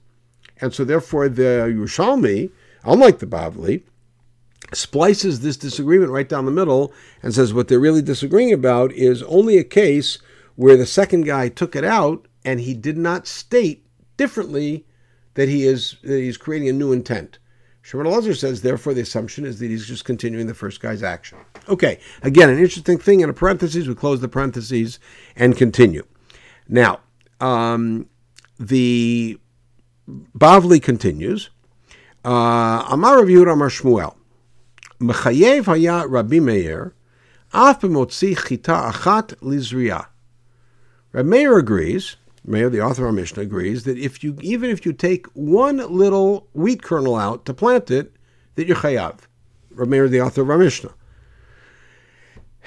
And 0.60 0.74
so 0.74 0.84
therefore 0.84 1.28
the 1.28 1.72
Yerushalmi, 1.72 2.50
unlike 2.84 3.20
the 3.20 3.26
Bavli, 3.26 3.84
splices 4.72 5.40
this 5.40 5.56
disagreement 5.56 6.10
right 6.10 6.28
down 6.28 6.46
the 6.46 6.50
middle 6.50 6.92
and 7.22 7.34
says 7.34 7.52
what 7.52 7.68
they're 7.68 7.78
really 7.78 8.02
disagreeing 8.02 8.52
about 8.52 8.92
is 8.92 9.22
only 9.24 9.58
a 9.58 9.64
case 9.64 10.18
where 10.56 10.76
the 10.76 10.86
second 10.86 11.24
guy 11.24 11.48
took 11.48 11.76
it 11.76 11.84
out 11.84 12.26
and 12.44 12.60
he 12.60 12.74
did 12.74 12.96
not 12.96 13.26
state 13.26 13.86
differently 14.16 14.86
that 15.34 15.48
he 15.48 15.66
is 15.66 15.96
that 16.02 16.18
he's 16.18 16.36
creating 16.36 16.68
a 16.68 16.72
new 16.72 16.92
intent. 16.92 17.38
Shimon 17.82 18.06
Elazar 18.06 18.36
says, 18.36 18.62
therefore, 18.62 18.94
the 18.94 19.00
assumption 19.00 19.44
is 19.44 19.58
that 19.58 19.66
he's 19.66 19.86
just 19.86 20.04
continuing 20.04 20.46
the 20.46 20.54
first 20.54 20.80
guy's 20.80 21.02
action. 21.02 21.38
Okay, 21.68 21.98
again, 22.22 22.48
an 22.48 22.58
interesting 22.58 22.96
thing 22.96 23.20
in 23.20 23.28
a 23.28 23.32
parenthesis. 23.32 23.88
We 23.88 23.94
close 23.96 24.20
the 24.20 24.28
parentheses 24.28 25.00
and 25.34 25.56
continue. 25.56 26.06
Now, 26.68 27.00
um, 27.40 28.08
the 28.60 29.38
Bavli 30.08 30.80
continues. 30.80 31.50
Uh, 32.24 32.86
Amar 32.88 33.18
Rav 33.18 33.26
Yehuda 33.26 33.52
Amar 33.52 33.68
Shmuel, 33.68 34.14
Mechayev 35.00 35.64
Haya 35.64 36.06
Rabbi 36.06 36.38
Meir, 36.38 36.94
Af 37.52 37.80
Chita 37.80 38.72
Achat 38.72 39.34
Lizriya. 39.40 40.06
Rabbi 41.12 41.28
Meir 41.28 41.58
agrees 41.58 42.16
Meir, 42.44 42.68
the 42.68 42.80
author 42.80 43.06
of 43.06 43.14
Mishnah, 43.14 43.42
agrees 43.42 43.84
that 43.84 43.98
if 43.98 44.24
you 44.24 44.36
even 44.40 44.70
if 44.70 44.84
you 44.84 44.92
take 44.92 45.26
one 45.34 45.76
little 45.76 46.48
wheat 46.54 46.82
kernel 46.82 47.16
out 47.16 47.44
to 47.44 47.54
plant 47.54 47.90
it, 47.90 48.12
that 48.56 48.66
you're 48.66 48.76
chayav. 48.76 49.20
Meir, 49.70 50.08
the 50.08 50.20
author 50.20 50.42
of 50.42 50.50
our 50.50 50.58
Mishnah. 50.58 50.92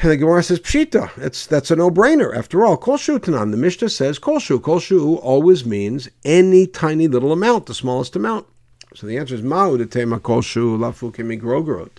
And 0.02 0.12
the 0.12 0.18
Gemara 0.18 0.44
says, 0.44 0.60
Pshita, 0.60 1.14
that's, 1.16 1.48
that's 1.48 1.72
a 1.72 1.76
no-brainer. 1.78 2.36
After 2.36 2.66
all, 2.66 2.76
Kol 2.76 2.98
Tanan, 2.98 3.52
the 3.52 3.58
Mishnah 3.58 3.88
says 3.90 4.20
Kol 4.20 4.40
Shu. 4.40 4.60
Kol 4.60 4.80
Shu 4.80 5.16
always 5.18 5.66
means 5.66 6.10
any 6.26 6.68
tiny 6.68 7.08
little 7.08 7.32
amount, 7.32 7.68
the 7.68 7.74
smallest 7.74 8.16
amount. 8.16 8.46
So 8.94 9.08
the 9.08 9.18
answer 9.18 9.36
is 9.36 9.42
Ma'u 9.42 9.78
de 9.78 9.86
tema 9.86 10.20
Kol 10.20 10.42
Shu 10.42 10.78
lafu 10.78 11.14
kemigrogrot. 11.14 11.92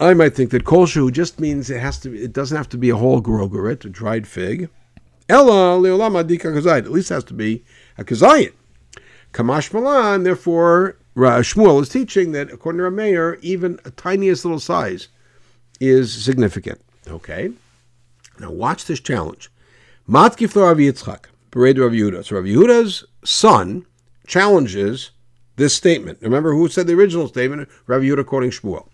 I 0.00 0.12
might 0.12 0.34
think 0.34 0.50
that 0.50 0.64
kolshu 0.64 1.12
just 1.12 1.38
means 1.38 1.70
it 1.70 1.80
has 1.80 2.00
to. 2.00 2.12
It 2.12 2.32
doesn't 2.32 2.56
have 2.56 2.68
to 2.70 2.78
be 2.78 2.90
a 2.90 2.96
whole 2.96 3.22
grogerit, 3.22 3.84
a 3.84 3.88
dried 3.88 4.26
fig. 4.26 4.68
Ella 5.28 5.78
leolama 5.78 6.22
dika 6.22 6.52
kazayit. 6.52 6.84
At 6.84 6.92
least 6.92 7.08
has 7.08 7.24
to 7.24 7.34
be 7.34 7.64
a 7.98 8.04
kazayit. 8.04 8.52
Kamash 9.32 9.72
malan. 9.72 10.22
Therefore, 10.22 10.96
Shmuel 11.16 11.80
is 11.82 11.88
teaching 11.88 12.32
that 12.32 12.52
according 12.52 12.78
to 12.78 12.84
Rameir, 12.84 13.38
even 13.40 13.78
a 13.84 13.90
tiniest 13.90 14.44
little 14.44 14.60
size 14.60 15.08
is 15.80 16.12
significant. 16.24 16.80
Okay. 17.08 17.50
Now 18.38 18.50
watch 18.50 18.84
this 18.84 19.00
challenge. 19.00 19.50
Matkif 20.08 20.54
Rav 20.56 20.76
Yitzchak, 20.76 21.26
Bered 21.50 21.78
Rav 21.78 21.92
Yehuda. 21.92 22.24
So 22.24 22.36
Rav 22.36 22.44
Yehuda's 22.44 23.04
son 23.24 23.86
challenges 24.26 25.10
this 25.56 25.74
statement. 25.74 26.18
Remember 26.20 26.52
who 26.52 26.68
said 26.68 26.86
the 26.86 26.94
original 26.94 27.28
statement? 27.28 27.68
Rav 27.86 28.02
Yehuda 28.02 28.26
quoting 28.26 28.50
Shmuel. 28.50 28.88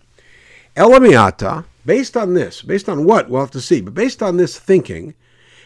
Elamiata, 0.76 1.64
based 1.84 2.16
on 2.16 2.34
this, 2.34 2.62
based 2.62 2.88
on 2.88 3.04
what? 3.04 3.28
We'll 3.28 3.40
have 3.40 3.50
to 3.52 3.60
see, 3.60 3.80
but 3.80 3.94
based 3.94 4.22
on 4.22 4.36
this 4.36 4.58
thinking. 4.58 5.14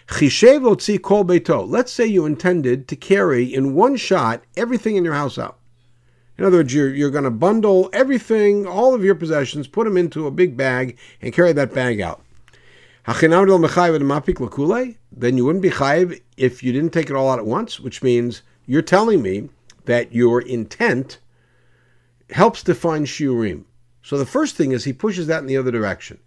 Let's 0.08 1.92
say 1.92 2.06
you 2.06 2.26
intended 2.26 2.88
to 2.88 2.96
carry 2.96 3.44
in 3.44 3.74
one 3.74 3.96
shot 3.96 4.42
everything 4.56 4.96
in 4.96 5.04
your 5.04 5.14
house 5.14 5.38
out. 5.38 5.58
In 6.36 6.44
other 6.44 6.58
words, 6.58 6.74
you're, 6.74 6.92
you're 6.92 7.10
going 7.10 7.24
to 7.24 7.30
bundle 7.30 7.88
everything, 7.92 8.66
all 8.66 8.94
of 8.94 9.04
your 9.04 9.14
possessions, 9.14 9.68
put 9.68 9.84
them 9.84 9.96
into 9.96 10.26
a 10.26 10.32
big 10.32 10.56
bag, 10.56 10.98
and 11.22 11.32
carry 11.32 11.52
that 11.52 11.72
bag 11.72 12.00
out. 12.00 12.22
Then 13.06 13.32
you 15.36 15.44
wouldn't 15.44 15.62
be 15.62 15.70
chayiv 15.70 16.20
if 16.36 16.62
you 16.62 16.72
didn't 16.72 16.92
take 16.92 17.10
it 17.10 17.16
all 17.16 17.30
out 17.30 17.38
at 17.38 17.46
once, 17.46 17.78
which 17.78 18.02
means 18.02 18.42
you're 18.66 18.82
telling 18.82 19.22
me 19.22 19.48
that 19.84 20.12
your 20.12 20.40
intent 20.40 21.18
helps 22.30 22.62
define 22.62 23.04
shiurim. 23.04 23.64
So 24.02 24.18
the 24.18 24.26
first 24.26 24.56
thing 24.56 24.72
is 24.72 24.84
he 24.84 24.92
pushes 24.92 25.26
that 25.28 25.40
in 25.40 25.46
the 25.46 25.56
other 25.56 25.70
direction. 25.70 26.18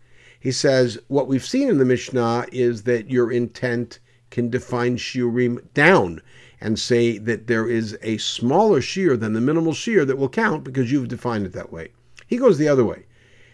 He 0.47 0.53
says, 0.53 0.97
what 1.09 1.27
we've 1.27 1.45
seen 1.45 1.67
in 1.67 1.77
the 1.77 1.83
Mishnah 1.83 2.45
is 2.53 2.83
that 2.83 3.11
your 3.11 3.29
intent 3.29 3.99
can 4.29 4.49
define 4.49 4.95
shiurim 4.95 5.61
down 5.73 6.21
and 6.61 6.79
say 6.79 7.17
that 7.17 7.47
there 7.47 7.67
is 7.67 7.97
a 8.01 8.15
smaller 8.15 8.79
shear 8.79 9.17
than 9.17 9.33
the 9.33 9.41
minimal 9.41 9.73
shear 9.73 10.05
that 10.05 10.17
will 10.17 10.29
count 10.29 10.63
because 10.63 10.89
you've 10.89 11.09
defined 11.09 11.45
it 11.45 11.51
that 11.51 11.73
way. 11.73 11.89
He 12.27 12.37
goes 12.37 12.57
the 12.57 12.69
other 12.69 12.85
way. 12.85 13.07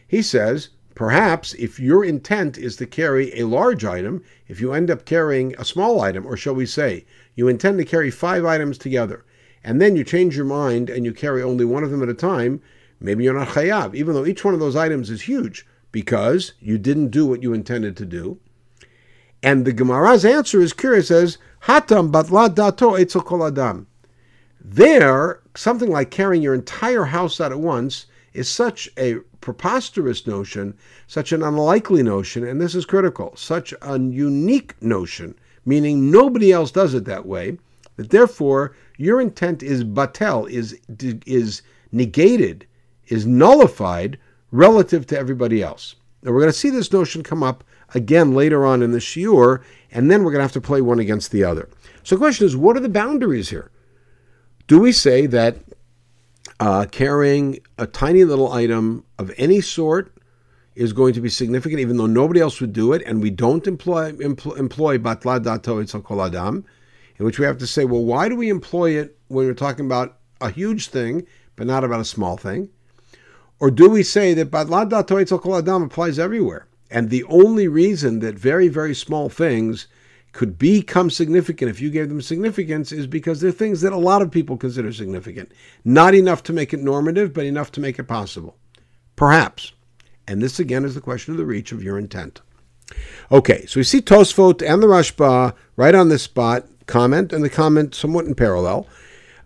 He 0.07 0.21
says, 0.21 0.69
perhaps 0.93 1.55
if 1.55 1.79
your 1.79 2.05
intent 2.05 2.59
is 2.59 2.75
to 2.75 2.85
carry 2.85 3.39
a 3.39 3.47
large 3.47 3.83
item, 3.83 4.21
if 4.47 4.61
you 4.61 4.71
end 4.71 4.91
up 4.91 5.03
carrying 5.03 5.55
a 5.57 5.65
small 5.65 5.99
item, 5.99 6.27
or 6.27 6.37
shall 6.37 6.53
we 6.53 6.67
say, 6.67 7.07
you 7.33 7.47
intend 7.47 7.79
to 7.79 7.85
carry 7.85 8.11
five 8.11 8.45
items 8.45 8.77
together, 8.77 9.25
and 9.63 9.81
then 9.81 9.95
you 9.95 10.03
change 10.03 10.35
your 10.35 10.45
mind 10.45 10.91
and 10.91 11.05
you 11.05 11.11
carry 11.11 11.41
only 11.41 11.65
one 11.65 11.83
of 11.83 11.89
them 11.89 12.03
at 12.03 12.09
a 12.09 12.13
time, 12.13 12.61
maybe 12.99 13.23
you're 13.23 13.33
not 13.33 13.47
chayav, 13.47 13.95
even 13.95 14.13
though 14.13 14.27
each 14.27 14.45
one 14.45 14.53
of 14.53 14.59
those 14.59 14.75
items 14.75 15.09
is 15.09 15.23
huge 15.23 15.65
because 15.93 16.53
you 16.59 16.77
didn't 16.77 17.07
do 17.07 17.25
what 17.25 17.41
you 17.41 17.53
intended 17.53 17.95
to 17.95 18.05
do. 18.05 18.37
And 19.41 19.63
the 19.63 19.71
Gemara's 19.71 20.25
answer 20.25 20.59
is 20.59 20.73
curious 20.73 21.09
as 21.09 21.37
hatam 21.63 22.11
batla 22.11 22.53
dato 22.53 23.21
kol 23.21 23.45
adam. 23.45 23.87
There, 24.59 25.39
something 25.55 25.89
like 25.89 26.11
carrying 26.11 26.41
your 26.41 26.53
entire 26.53 27.05
house 27.05 27.39
out 27.39 27.53
at 27.53 27.59
once 27.59 28.07
is 28.33 28.49
such 28.49 28.89
a 28.97 29.15
preposterous 29.39 30.27
notion, 30.27 30.73
such 31.07 31.31
an 31.31 31.43
unlikely 31.43 32.03
notion, 32.03 32.43
and 32.45 32.59
this 32.59 32.75
is 32.75 32.85
critical, 32.85 33.33
such 33.37 33.73
a 33.81 33.99
unique 33.99 34.81
notion, 34.81 35.35
meaning 35.65 36.11
nobody 36.11 36.51
else 36.51 36.71
does 36.71 36.93
it 36.93 37.05
that 37.05 37.25
way, 37.25 37.57
that 37.95 38.09
therefore 38.09 38.75
your 38.97 39.21
intent 39.21 39.63
is 39.63 39.83
batel, 39.83 40.49
is, 40.49 40.77
is 41.25 41.61
negated 41.91 42.65
is 43.07 43.25
nullified 43.25 44.17
relative 44.53 45.07
to 45.07 45.17
everybody 45.17 45.61
else. 45.61 45.95
Now 46.21 46.31
we're 46.31 46.39
going 46.39 46.51
to 46.51 46.57
see 46.57 46.69
this 46.69 46.93
notion 46.93 47.23
come 47.23 47.43
up 47.43 47.63
again 47.93 48.33
later 48.33 48.65
on 48.65 48.81
in 48.81 48.91
the 48.91 48.99
shiur, 48.99 49.61
and 49.91 50.09
then 50.09 50.23
we're 50.23 50.31
going 50.31 50.39
to 50.39 50.43
have 50.43 50.53
to 50.53 50.61
play 50.61 50.79
one 50.79 50.99
against 50.99 51.31
the 51.31 51.43
other. 51.43 51.67
So 52.03 52.15
the 52.15 52.19
question 52.19 52.45
is, 52.45 52.55
what 52.55 52.77
are 52.77 52.79
the 52.79 52.87
boundaries 52.87 53.49
here? 53.49 53.71
Do 54.67 54.79
we 54.79 54.91
say 54.91 55.25
that 55.25 55.57
uh, 56.59 56.85
carrying 56.91 57.59
a 57.77 57.87
tiny 57.87 58.23
little 58.23 58.53
item 58.53 59.03
of 59.17 59.31
any 59.37 59.59
sort 59.59 60.15
is 60.75 60.93
going 60.93 61.13
to 61.15 61.21
be 61.21 61.29
significant, 61.29 61.81
even 61.81 61.97
though 61.97 62.05
nobody 62.05 62.39
else 62.39 62.61
would 62.61 62.73
do 62.73 62.93
it, 62.93 63.01
and 63.05 63.21
we 63.21 63.29
don't 63.29 63.67
employ 63.67 64.09
employ, 64.19 64.53
employ 64.53 64.97
batla 64.97 65.43
dato 65.43 65.83
itzal 65.83 66.27
adam, 66.27 66.63
in 67.17 67.25
which 67.25 67.39
we 67.39 67.45
have 67.45 67.57
to 67.57 67.67
say, 67.67 67.85
well, 67.85 68.03
why 68.03 68.29
do 68.29 68.35
we 68.35 68.49
employ 68.49 68.91
it 68.91 69.17
when 69.27 69.45
we're 69.45 69.53
talking 69.53 69.85
about 69.85 70.17
a 70.41 70.49
huge 70.49 70.87
thing, 70.87 71.25
but 71.55 71.67
not 71.67 71.83
about 71.83 71.99
a 71.99 72.05
small 72.05 72.37
thing? 72.37 72.69
Or 73.59 73.71
do 73.71 73.89
we 73.89 74.03
say 74.03 74.33
that 74.33 74.51
Badlad 74.51 75.41
Kol 75.41 75.57
Adam 75.57 75.83
applies 75.83 76.19
everywhere? 76.19 76.67
And 76.91 77.09
the 77.09 77.23
only 77.25 77.67
reason 77.67 78.19
that 78.19 78.35
very, 78.35 78.67
very 78.67 78.93
small 78.93 79.29
things 79.29 79.87
could 80.31 80.57
become 80.57 81.09
significant 81.09 81.69
if 81.69 81.79
you 81.79 81.89
gave 81.89 82.09
them 82.09 82.21
significance 82.21 82.91
is 82.91 83.07
because 83.07 83.39
they're 83.39 83.51
things 83.51 83.81
that 83.81 83.93
a 83.93 83.97
lot 83.97 84.21
of 84.21 84.31
people 84.31 84.57
consider 84.57 84.91
significant. 84.91 85.51
Not 85.85 86.15
enough 86.15 86.43
to 86.43 86.53
make 86.53 86.73
it 86.73 86.79
normative, 86.79 87.33
but 87.33 87.45
enough 87.45 87.71
to 87.73 87.81
make 87.81 87.99
it 87.99 88.03
possible. 88.05 88.57
Perhaps. 89.15 89.73
And 90.27 90.41
this 90.41 90.59
again 90.59 90.85
is 90.85 90.95
the 90.95 91.01
question 91.01 91.33
of 91.33 91.37
the 91.37 91.45
reach 91.45 91.71
of 91.71 91.83
your 91.83 91.97
intent. 91.99 92.41
Okay, 93.31 93.65
so 93.65 93.79
we 93.79 93.83
see 93.83 94.01
Tosfot 94.01 94.61
and 94.61 94.81
the 94.81 94.87
Rashba 94.87 95.53
right 95.75 95.95
on 95.95 96.09
this 96.09 96.23
spot 96.23 96.67
comment, 96.85 97.33
and 97.33 97.43
the 97.43 97.49
comment 97.49 97.95
somewhat 97.95 98.25
in 98.25 98.35
parallel. 98.35 98.87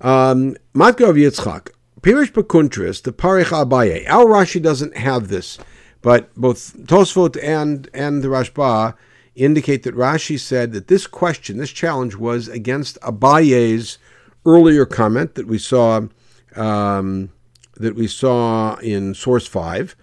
Um, 0.01 0.55
Yitzchak, 0.75 1.69
Pirish 2.01 2.31
Bakuntris, 2.31 3.01
the 3.01 3.11
Parich 3.11 3.45
Abaye. 3.45 4.05
Our 4.07 4.25
Rashi 4.25 4.61
doesn't 4.61 4.95
have 4.97 5.27
this, 5.27 5.57
but 6.01 6.33
both 6.35 6.77
Tosfot 6.85 7.37
and, 7.41 7.89
and 7.93 8.21
the 8.23 8.27
Rashba 8.27 8.95
indicate 9.35 9.83
that 9.83 9.95
Rashi 9.95 10.39
said 10.39 10.71
that 10.73 10.87
this 10.87 11.07
question, 11.07 11.57
this 11.57 11.71
challenge, 11.71 12.15
was 12.15 12.47
against 12.47 12.99
Abaye's 13.01 13.97
earlier 14.45 14.85
comment 14.85 15.35
that 15.35 15.47
we 15.47 15.57
saw 15.57 16.07
um, 16.55 17.29
that 17.75 17.95
we 17.95 18.07
saw 18.07 18.75
in 18.77 19.13
source 19.13 19.45
five. 19.47 19.95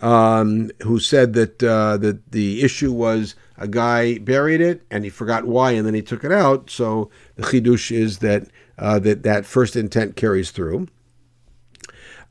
um, 0.00 0.70
who 0.82 0.98
said 0.98 1.34
that 1.34 1.62
uh, 1.62 1.96
that 1.98 2.32
the 2.32 2.62
issue 2.62 2.92
was 2.92 3.34
a 3.56 3.68
guy 3.68 4.18
buried 4.18 4.60
it 4.60 4.82
and 4.90 5.04
he 5.04 5.10
forgot 5.10 5.46
why, 5.46 5.72
and 5.72 5.86
then 5.86 5.94
he 5.94 6.02
took 6.02 6.24
it 6.24 6.32
out. 6.32 6.70
So 6.70 7.10
the 7.36 7.42
chidush 7.42 7.94
is 7.94 8.18
that 8.18 8.48
uh, 8.78 8.98
that 9.00 9.22
that 9.22 9.44
first 9.44 9.76
intent 9.76 10.16
carries 10.16 10.50
through. 10.50 10.88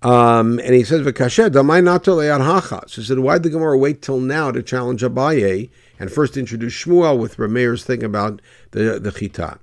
Um, 0.01 0.59
and 0.59 0.73
he 0.73 0.83
says, 0.83 1.01
"V'kashed 1.01 1.49
damai 1.49 1.83
nato 1.83 2.19
hacha." 2.19 2.83
So 2.87 3.01
he 3.01 3.07
said, 3.07 3.19
"Why 3.19 3.33
did 3.33 3.43
the 3.43 3.49
Gemara 3.49 3.77
wait 3.77 4.01
till 4.01 4.19
now 4.19 4.49
to 4.51 4.63
challenge 4.63 5.01
Abaye 5.01 5.69
and 5.99 6.09
first 6.11 6.37
introduce 6.37 6.73
Shmuel 6.73 7.17
with 7.19 7.37
Rameir's 7.37 7.83
thing 7.83 8.03
about 8.03 8.41
the 8.71 8.99
the 8.99 9.11
chita?" 9.11 9.59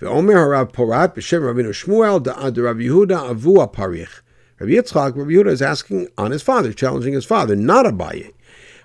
Ve'omer 0.00 0.34
harav 0.34 0.72
porat 0.72 1.14
b'shem 1.14 1.42
Rabbeinu 1.42 1.70
Shmuel 1.70 2.22
da'ad 2.22 2.62
Rav 2.62 2.76
Yehuda 2.76 3.34
avu 3.34 3.64
aparich. 3.64 4.20
Rabbi 4.58 4.72
Yitzchak, 4.72 5.16
Rabbi 5.16 5.30
Yehuda 5.30 5.52
is 5.52 5.62
asking 5.62 6.08
on 6.18 6.32
his 6.32 6.42
father, 6.42 6.72
challenging 6.72 7.12
his 7.12 7.24
father, 7.24 7.54
not 7.54 7.86
Abaye. 7.86 8.32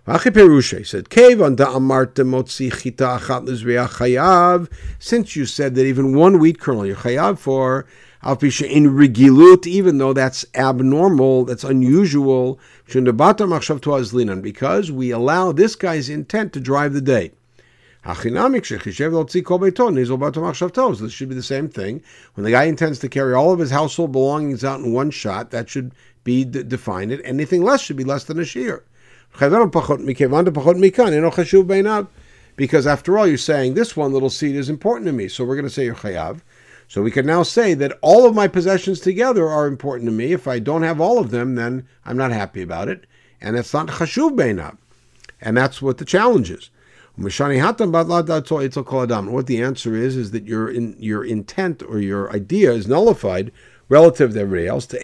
He 0.05 0.83
said, 0.83 1.07
Since 4.99 5.35
you 5.35 5.45
said 5.45 5.75
that 5.75 5.85
even 5.85 6.15
one 6.15 6.39
wheat 6.39 6.59
kernel 6.59 6.85
you're 6.85 6.97
chayav 6.97 7.39
for, 7.39 7.85
in 8.25 8.95
regilut, 8.95 9.67
even 9.67 9.97
though 9.97 10.13
that's 10.13 10.45
abnormal, 10.55 11.45
that's 11.45 11.63
unusual, 11.63 12.59
because 12.85 14.91
we 14.91 15.11
allow 15.11 15.51
this 15.51 15.75
guy's 15.75 16.09
intent 16.09 16.53
to 16.53 16.59
drive 16.59 16.93
the 16.93 17.01
day. 17.01 17.31
This 18.05 18.17
should 21.11 21.29
be 21.29 21.35
the 21.35 21.43
same 21.43 21.69
thing. 21.69 22.01
When 22.33 22.43
the 22.43 22.51
guy 22.51 22.63
intends 22.63 22.99
to 22.99 23.09
carry 23.09 23.33
all 23.33 23.53
of 23.53 23.59
his 23.59 23.71
household 23.71 24.11
belongings 24.11 24.63
out 24.63 24.79
in 24.79 24.93
one 24.93 25.11
shot, 25.11 25.51
that 25.51 25.69
should 25.69 25.93
be 26.23 26.45
defined. 26.45 27.11
It 27.11 27.21
anything 27.23 27.63
less 27.63 27.81
should 27.81 27.97
be 27.97 28.03
less 28.03 28.25
than 28.25 28.39
a 28.39 28.45
shear. 28.45 28.83
Because 32.55 32.85
after 32.85 33.17
all, 33.17 33.27
you're 33.27 33.37
saying 33.37 33.73
this 33.73 33.97
one 33.97 34.13
little 34.13 34.29
seed 34.29 34.55
is 34.55 34.69
important 34.69 35.07
to 35.07 35.13
me, 35.13 35.27
so 35.27 35.43
we're 35.43 35.55
going 35.55 35.65
to 35.65 35.71
say 35.71 35.85
you're 35.85 35.95
chayav. 35.95 36.41
So 36.93 37.01
we 37.01 37.09
can 37.09 37.25
now 37.25 37.41
say 37.41 37.73
that 37.73 37.97
all 38.03 38.27
of 38.27 38.35
my 38.35 38.47
possessions 38.47 38.99
together 38.99 39.49
are 39.49 39.65
important 39.65 40.07
to 40.07 40.11
me. 40.11 40.31
If 40.31 40.47
I 40.47 40.59
don't 40.59 40.83
have 40.83 41.01
all 41.01 41.17
of 41.17 41.31
them, 41.31 41.55
then 41.55 41.87
I'm 42.05 42.17
not 42.17 42.31
happy 42.31 42.61
about 42.61 42.87
it, 42.87 43.07
and 43.41 43.57
it's 43.57 43.73
not 43.73 43.87
chashuv 43.87 44.35
beinav. 44.35 44.77
And 45.41 45.57
that's 45.57 45.81
what 45.81 45.97
the 45.97 46.05
challenge 46.05 46.51
is. 46.51 46.69
What 47.15 47.33
the 47.33 47.57
answer 49.63 49.95
is 49.95 50.15
is 50.15 50.29
that 50.29 50.45
your 50.45 50.69
in, 50.69 50.95
your 50.99 51.25
intent 51.25 51.81
or 51.81 51.97
your 51.97 52.31
idea 52.31 52.71
is 52.71 52.87
nullified 52.87 53.51
relative 53.89 54.33
to 54.33 54.41
everybody 54.41 54.67
else. 54.67 54.85
There 54.85 55.01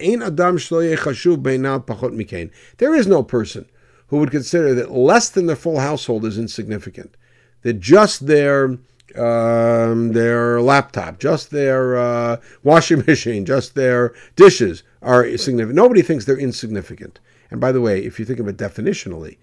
is 2.96 3.08
no 3.08 3.24
person 3.24 3.66
who 4.10 4.18
would 4.18 4.30
consider 4.30 4.76
that 4.76 4.92
less 4.92 5.30
than 5.30 5.48
their 5.48 5.56
full 5.56 5.80
household 5.80 6.24
is 6.26 6.38
insignificant. 6.38 7.18
That 7.64 7.80
just 7.80 8.28
their 8.28 8.78
um, 9.18 10.14
their 10.14 10.62
laptop, 10.62 11.20
just 11.20 11.52
their 11.52 11.98
uh, 11.98 12.38
washing 12.64 13.00
machine, 13.08 13.46
just 13.46 13.76
their 13.76 14.14
dishes 14.36 14.84
are 15.02 15.38
significant. 15.38 15.76
Nobody 15.76 16.02
thinks 16.02 16.26
they're 16.26 16.38
insignificant. 16.38 17.20
And 17.52 17.60
by 17.60 17.72
the 17.72 17.82
way, 17.82 18.04
if 18.04 18.20
you 18.20 18.26
think 18.26 18.40
of 18.40 18.48
it 18.48 18.58
definitionally, 18.58 19.38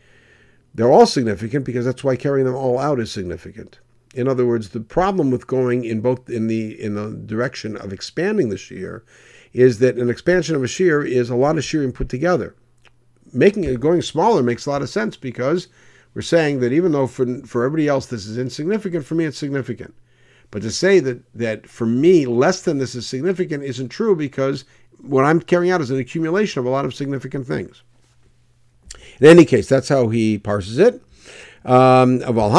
they're 0.74 0.92
all 0.92 1.06
significant 1.06 1.64
because 1.64 1.84
that's 1.84 2.04
why 2.04 2.16
carrying 2.16 2.46
them 2.46 2.54
all 2.54 2.78
out 2.78 3.00
is 3.00 3.10
significant. 3.10 3.80
In 4.14 4.28
other 4.28 4.46
words, 4.46 4.70
the 4.70 4.80
problem 4.80 5.30
with 5.30 5.46
going 5.46 5.84
in 5.84 6.00
both 6.00 6.30
in 6.30 6.46
the 6.46 6.80
in 6.80 6.94
the 6.94 7.10
direction 7.10 7.76
of 7.76 7.92
expanding 7.92 8.48
the 8.48 8.56
shear 8.56 9.04
is 9.52 9.78
that 9.78 9.96
an 9.96 10.10
expansion 10.10 10.54
of 10.54 10.62
a 10.62 10.68
shear 10.68 11.02
is 11.02 11.30
a 11.30 11.36
lot 11.36 11.58
of 11.58 11.64
shearing 11.64 11.92
put 11.92 12.08
together. 12.08 12.54
Making 13.32 13.64
it 13.64 13.80
going 13.80 14.02
smaller 14.02 14.42
makes 14.42 14.66
a 14.66 14.70
lot 14.70 14.82
of 14.82 14.88
sense 14.88 15.16
because 15.16 15.68
we're 16.16 16.22
saying 16.22 16.60
that 16.60 16.72
even 16.72 16.92
though 16.92 17.06
for 17.06 17.26
for 17.44 17.62
everybody 17.62 17.88
else 17.88 18.06
this 18.06 18.24
is 18.26 18.38
insignificant, 18.38 19.04
for 19.04 19.14
me 19.14 19.26
it's 19.26 19.36
significant. 19.36 19.94
But 20.50 20.62
to 20.62 20.70
say 20.70 20.98
that 21.00 21.20
that 21.34 21.66
for 21.68 21.84
me 21.84 22.24
less 22.24 22.62
than 22.62 22.78
this 22.78 22.94
is 22.94 23.06
significant 23.06 23.62
isn't 23.62 23.90
true 23.90 24.16
because 24.16 24.64
what 25.02 25.26
I'm 25.26 25.40
carrying 25.40 25.70
out 25.70 25.82
is 25.82 25.90
an 25.90 25.98
accumulation 25.98 26.58
of 26.58 26.64
a 26.64 26.70
lot 26.70 26.86
of 26.86 26.94
significant 26.94 27.46
things. 27.46 27.82
In 29.20 29.26
any 29.26 29.44
case, 29.44 29.68
that's 29.68 29.90
how 29.90 30.08
he 30.08 30.38
parses 30.38 30.78
it. 30.78 31.02
Um, 31.66 32.20
but 32.20 32.50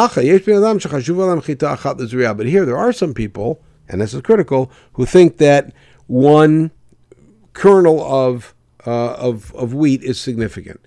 here 2.46 2.66
there 2.66 2.78
are 2.78 2.94
some 2.94 3.14
people, 3.16 3.60
and 3.90 4.02
this 4.02 4.14
is 4.14 4.22
critical, 4.22 4.72
who 4.94 5.08
think 5.08 5.38
that 5.38 5.74
one 6.06 6.70
kernel 7.54 8.04
of 8.04 8.54
uh, 8.86 9.14
of 9.14 9.52
of 9.56 9.74
wheat 9.74 10.04
is 10.04 10.20
significant. 10.20 10.80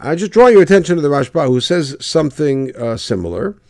I 0.00 0.14
just 0.14 0.32
draw 0.32 0.46
your 0.46 0.62
attention 0.62 0.96
to 0.96 1.02
the 1.02 1.08
Rashba, 1.08 1.46
who 1.46 1.60
says 1.60 1.96
something 2.00 2.74
uh, 2.76 2.96
similar, 2.96 3.60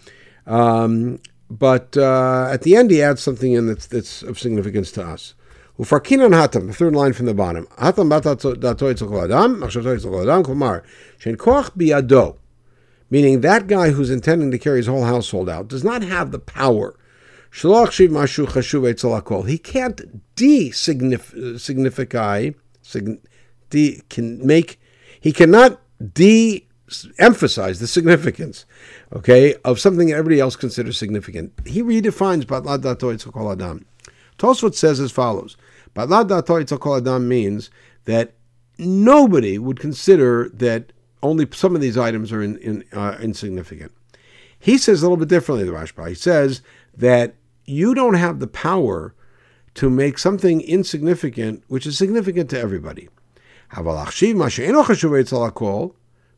um, 0.47 1.19
but 1.51 1.97
uh, 1.97 2.49
at 2.53 2.63
the 2.63 2.77
end 2.77 2.91
he 2.91 3.03
adds 3.03 3.23
something 3.23 3.53
in 3.53 3.67
that's 3.67 3.87
that's 3.87 4.23
of 4.23 4.39
significance 4.39 4.93
to 4.93 5.03
us. 5.03 5.35
The 5.79 5.85
third 5.85 6.95
line 6.95 7.13
from 7.13 7.27
the 7.27 7.35
bottom. 7.35 7.69
Meaning 13.11 13.41
that 13.41 13.67
guy 13.69 13.91
who's 13.91 14.11
intending 14.11 14.51
to 14.51 14.59
carry 14.59 14.79
his 14.79 14.87
whole 14.87 15.05
household 15.05 15.49
out 15.49 15.69
does 15.69 15.85
not 15.85 16.03
have 16.03 16.33
the 16.33 16.41
power. 16.41 16.97
He 17.51 17.61
can't 19.59 20.37
de-signify, 20.37 22.51
de, 23.71 24.03
can 24.11 24.47
make, 24.47 24.79
he 25.21 25.33
cannot 25.33 25.81
de-emphasize 26.13 27.81
the 27.81 27.87
significance, 27.87 28.65
okay, 29.13 29.55
of 29.65 29.81
something 29.81 30.13
everybody 30.13 30.41
else 30.41 30.57
considers 30.57 30.99
significant. 30.99 31.53
He 31.67 31.83
redefines 31.83 32.45
batlat 32.45 32.83
dato 32.83 33.13
yitzchol 33.13 33.53
adam. 33.53 33.85
Tosfot 34.39 34.75
says 34.75 35.01
as 35.01 35.11
follows: 35.11 35.57
Balad 35.95 37.01
Adam 37.01 37.29
means 37.29 37.71
that 38.05 38.35
nobody 38.79 39.59
would 39.59 39.81
consider 39.81 40.49
that 40.51 40.93
only 41.23 41.49
some 41.53 41.75
of 41.75 41.81
these 41.81 41.99
items 41.99 42.33
are 42.33 42.43
in, 42.43 42.57
in, 42.59 42.85
uh, 42.93 43.17
insignificant. 43.21 43.93
He 44.59 44.79
says 44.79 45.03
a 45.03 45.05
little 45.05 45.17
bit 45.17 45.29
differently, 45.29 45.67
the 45.67 45.73
Rashba. 45.73 46.09
He 46.09 46.15
says 46.15 46.63
that 46.97 47.35
you 47.65 47.95
don't 47.95 48.15
have 48.15 48.39
the 48.39 48.47
power 48.47 49.15
to 49.75 49.91
make 49.91 50.19
something 50.19 50.61
insignificant, 50.61 51.65
which 51.69 51.87
is 51.87 51.99
significant 51.99 52.51
to 52.51 52.59
everybody. 52.59 53.09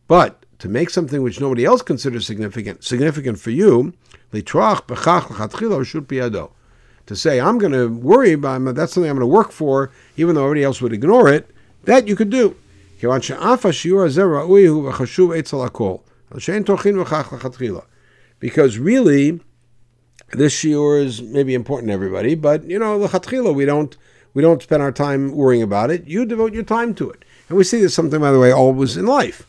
But 0.08 0.44
to 0.58 0.68
make 0.68 0.90
something 0.90 1.22
which 1.22 1.40
nobody 1.40 1.64
else 1.64 1.82
considers 1.82 2.26
significant, 2.26 2.84
significant 2.84 3.38
for 3.38 3.50
you, 3.50 3.94
to 7.06 7.16
say, 7.16 7.40
I'm 7.40 7.58
going 7.58 7.72
to 7.72 7.88
worry 7.88 8.32
about 8.32 8.74
that's 8.74 8.92
something 8.92 9.10
I'm 9.10 9.16
going 9.16 9.28
to 9.28 9.34
work 9.34 9.50
for, 9.52 9.90
even 10.16 10.34
though 10.34 10.44
everybody 10.44 10.64
else 10.64 10.80
would 10.82 10.92
ignore 10.92 11.28
it, 11.28 11.50
that 11.84 12.06
you 12.06 12.14
could 12.14 12.30
do. 12.30 12.56
Because 18.38 18.78
really, 18.78 19.40
this 20.32 20.54
shiur 20.54 21.04
is 21.04 21.22
maybe 21.22 21.54
important 21.54 21.88
to 21.88 21.94
everybody, 21.94 22.34
but 22.34 22.64
you 22.64 22.78
know, 22.78 22.98
the 22.98 23.52
we 23.54 23.64
don't 23.64 23.96
we 24.34 24.42
don't 24.42 24.62
spend 24.62 24.82
our 24.82 24.92
time 24.92 25.32
worrying 25.32 25.62
about 25.62 25.90
it. 25.90 26.06
You 26.06 26.24
devote 26.24 26.54
your 26.54 26.62
time 26.62 26.94
to 26.94 27.10
it, 27.10 27.24
and 27.48 27.58
we 27.58 27.64
see 27.64 27.80
this 27.80 27.94
something, 27.94 28.20
by 28.20 28.32
the 28.32 28.38
way, 28.38 28.52
always 28.52 28.96
in 28.96 29.06
life. 29.06 29.46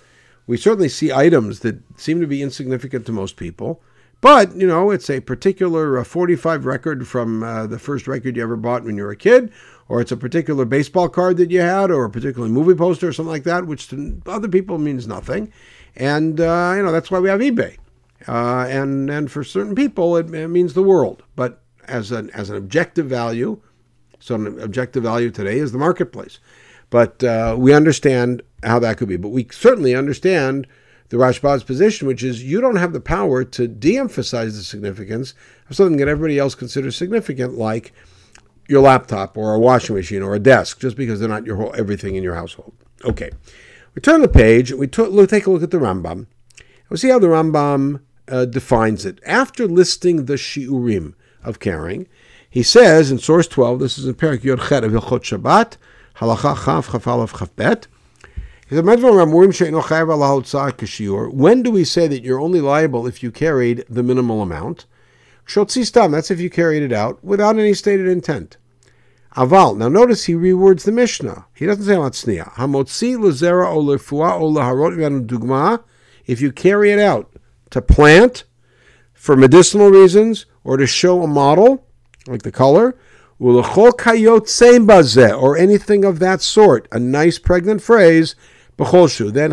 We 0.47 0.57
certainly 0.57 0.89
see 0.89 1.11
items 1.11 1.59
that 1.59 1.81
seem 1.99 2.19
to 2.19 2.27
be 2.27 2.41
insignificant 2.41 3.05
to 3.05 3.11
most 3.11 3.37
people, 3.37 3.81
but, 4.21 4.55
you 4.55 4.67
know, 4.67 4.91
it's 4.91 5.09
a 5.09 5.19
particular 5.19 5.97
uh, 5.97 6.03
45 6.03 6.65
record 6.65 7.07
from 7.07 7.41
uh, 7.41 7.65
the 7.65 7.79
first 7.79 8.07
record 8.07 8.37
you 8.37 8.43
ever 8.43 8.55
bought 8.55 8.83
when 8.83 8.95
you 8.95 9.03
were 9.03 9.11
a 9.11 9.15
kid, 9.15 9.51
or 9.89 9.99
it's 9.99 10.11
a 10.11 10.17
particular 10.17 10.63
baseball 10.63 11.09
card 11.09 11.37
that 11.37 11.49
you 11.49 11.59
had, 11.59 11.89
or 11.89 12.05
a 12.05 12.09
particular 12.09 12.47
movie 12.47 12.75
poster 12.75 13.07
or 13.07 13.13
something 13.13 13.31
like 13.31 13.43
that, 13.43 13.65
which 13.65 13.87
to 13.89 14.21
other 14.27 14.47
people 14.47 14.77
means 14.77 15.07
nothing. 15.07 15.51
And, 15.95 16.39
uh, 16.39 16.73
you 16.77 16.83
know, 16.83 16.91
that's 16.91 17.09
why 17.09 17.19
we 17.19 17.29
have 17.29 17.39
eBay. 17.39 17.77
Uh, 18.27 18.67
and, 18.69 19.09
and 19.09 19.31
for 19.31 19.43
certain 19.43 19.73
people, 19.73 20.15
it, 20.15 20.31
it, 20.33 20.47
means 20.49 20.75
the 20.75 20.83
world. 20.83 21.23
But 21.35 21.59
as 21.87 22.11
an, 22.11 22.29
as 22.29 22.51
an 22.51 22.57
objective 22.57 23.07
value, 23.07 23.59
so 24.21 24.35
an 24.35 24.59
objective 24.61 25.03
value 25.03 25.31
today 25.31 25.57
is 25.57 25.71
the 25.71 25.77
marketplace. 25.77 26.39
But 26.89 27.23
uh, 27.23 27.55
we 27.57 27.73
understand 27.73 28.41
how 28.63 28.79
that 28.79 28.97
could 28.97 29.09
be. 29.09 29.17
But 29.17 29.29
we 29.29 29.47
certainly 29.51 29.95
understand 29.95 30.67
the 31.09 31.17
Rashba's 31.17 31.63
position, 31.63 32.07
which 32.07 32.23
is 32.23 32.43
you 32.43 32.61
don't 32.61 32.77
have 32.77 32.93
the 32.93 33.01
power 33.01 33.43
to 33.43 33.67
de 33.67 33.97
emphasize 33.97 34.55
the 34.55 34.63
significance 34.63 35.33
of 35.69 35.75
something 35.75 35.97
that 35.97 36.07
everybody 36.07 36.39
else 36.39 36.55
considers 36.55 36.95
significant, 36.95 37.57
like 37.57 37.93
your 38.67 38.81
laptop 38.81 39.37
or 39.37 39.53
a 39.53 39.59
washing 39.59 39.95
machine 39.95 40.21
or 40.21 40.35
a 40.35 40.39
desk, 40.39 40.79
just 40.79 40.95
because 40.95 41.19
they're 41.19 41.27
not 41.27 41.45
your 41.45 41.57
whole 41.57 41.73
everything 41.77 42.15
in 42.15 42.23
your 42.23 42.35
household. 42.35 42.73
Okay. 43.03 43.31
We 43.93 44.01
turn 44.01 44.21
the 44.21 44.29
page, 44.29 44.71
we 44.71 44.87
t- 44.87 45.25
take 45.27 45.45
a 45.45 45.51
look 45.51 45.63
at 45.63 45.71
the 45.71 45.77
Rambam. 45.77 46.27
We'll 46.89 46.97
see 46.97 47.09
how 47.09 47.19
the 47.19 47.27
Rambam 47.27 48.01
uh, 48.29 48.45
defines 48.45 49.05
it. 49.05 49.19
After 49.25 49.67
listing 49.67 50.25
the 50.25 50.35
shiurim 50.35 51.13
of 51.43 51.59
carrying, 51.59 52.07
he 52.51 52.61
says 52.63 53.09
in 53.09 53.17
source 53.17 53.47
12, 53.47 53.79
this 53.79 53.97
is 53.97 54.05
in 54.05 54.13
Perak 54.13 54.43
Yod 54.43 54.61
Chet 54.67 54.83
of 54.83 54.91
Hilchot 54.91 55.21
Shabbat, 55.21 55.77
Halacha 56.17 56.65
Chaf 56.65 57.07
Aleph 57.07 57.39
Chaf 57.39 57.55
Bet, 57.55 57.87
He 58.67 58.75
said, 58.75 58.85
when 61.33 61.63
do 61.63 61.71
we 61.71 61.83
say 61.85 62.07
that 62.07 62.23
you're 62.23 62.41
only 62.41 62.59
liable 62.59 63.07
if 63.07 63.23
you 63.23 63.31
carried 63.31 63.85
the 63.89 64.03
minimal 64.03 64.41
amount? 64.41 64.85
That's 65.55 66.31
if 66.31 66.41
you 66.41 66.49
carried 66.49 66.83
it 66.83 66.91
out 66.91 67.23
without 67.23 67.57
any 67.57 67.73
stated 67.73 68.07
intent. 68.07 68.57
Aval. 69.37 69.77
Now 69.77 69.87
notice 69.87 70.25
he 70.25 70.33
rewords 70.33 70.83
the 70.83 70.91
Mishnah. 70.91 71.45
He 71.55 71.65
doesn't 71.65 71.85
say 71.85 71.95
matznia. 71.95 72.51
Hamotzi 72.55 73.15
lezera 73.15 73.73
o 73.73 73.81
lefua 73.81 74.33
o 74.33 74.51
laharot 74.51 75.25
dugma. 75.25 75.83
If 76.25 76.41
you 76.41 76.51
carry 76.51 76.91
it 76.91 76.99
out 76.99 77.31
to 77.69 77.81
plant 77.81 78.43
for 79.13 79.37
medicinal 79.37 79.89
reasons 79.89 80.47
or 80.65 80.75
to 80.75 80.85
show 80.85 81.23
a 81.23 81.27
model, 81.27 81.87
like 82.27 82.43
the 82.43 82.51
color, 82.51 82.95
or 83.39 83.57
anything 85.57 86.05
of 86.05 86.19
that 86.19 86.41
sort, 86.41 86.87
a 86.91 86.99
nice 86.99 87.39
pregnant 87.39 87.81
phrase, 87.81 88.35
then 88.77 89.51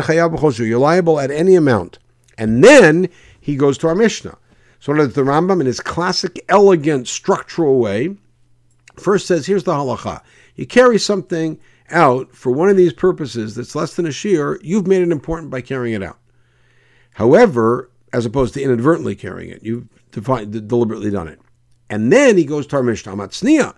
you're 0.65 0.79
liable 0.79 1.19
at 1.19 1.31
any 1.31 1.55
amount. 1.55 1.99
And 2.37 2.63
then 2.63 3.09
he 3.39 3.55
goes 3.55 3.77
to 3.79 3.87
our 3.87 3.95
Mishnah. 3.95 4.37
So 4.79 4.93
the 4.93 5.23
Rambam, 5.23 5.59
in 5.59 5.65
his 5.65 5.79
classic, 5.79 6.43
elegant, 6.47 7.07
structural 7.07 7.79
way, 7.79 8.15
first 8.97 9.27
says, 9.27 9.45
here's 9.45 9.63
the 9.63 9.73
halacha. 9.73 10.21
You 10.55 10.65
carry 10.65 10.97
something 10.97 11.59
out 11.89 12.35
for 12.35 12.51
one 12.51 12.69
of 12.69 12.77
these 12.77 12.93
purposes 12.93 13.55
that's 13.55 13.75
less 13.75 13.95
than 13.95 14.05
a 14.05 14.11
shear, 14.11 14.59
you've 14.61 14.87
made 14.87 15.01
it 15.01 15.11
important 15.11 15.49
by 15.49 15.61
carrying 15.61 15.95
it 15.95 16.03
out. 16.03 16.19
However, 17.13 17.89
as 18.13 18.25
opposed 18.25 18.53
to 18.53 18.61
inadvertently 18.61 19.15
carrying 19.15 19.49
it, 19.49 19.63
you've 19.63 19.87
defi- 20.11 20.45
deliberately 20.45 21.11
done 21.11 21.27
it. 21.27 21.39
And 21.89 22.11
then 22.11 22.37
he 22.37 22.45
goes 22.45 22.67
to 22.67 22.77
our 22.77 22.83
Mishnah, 22.83 23.13
Matzniya, 23.13 23.73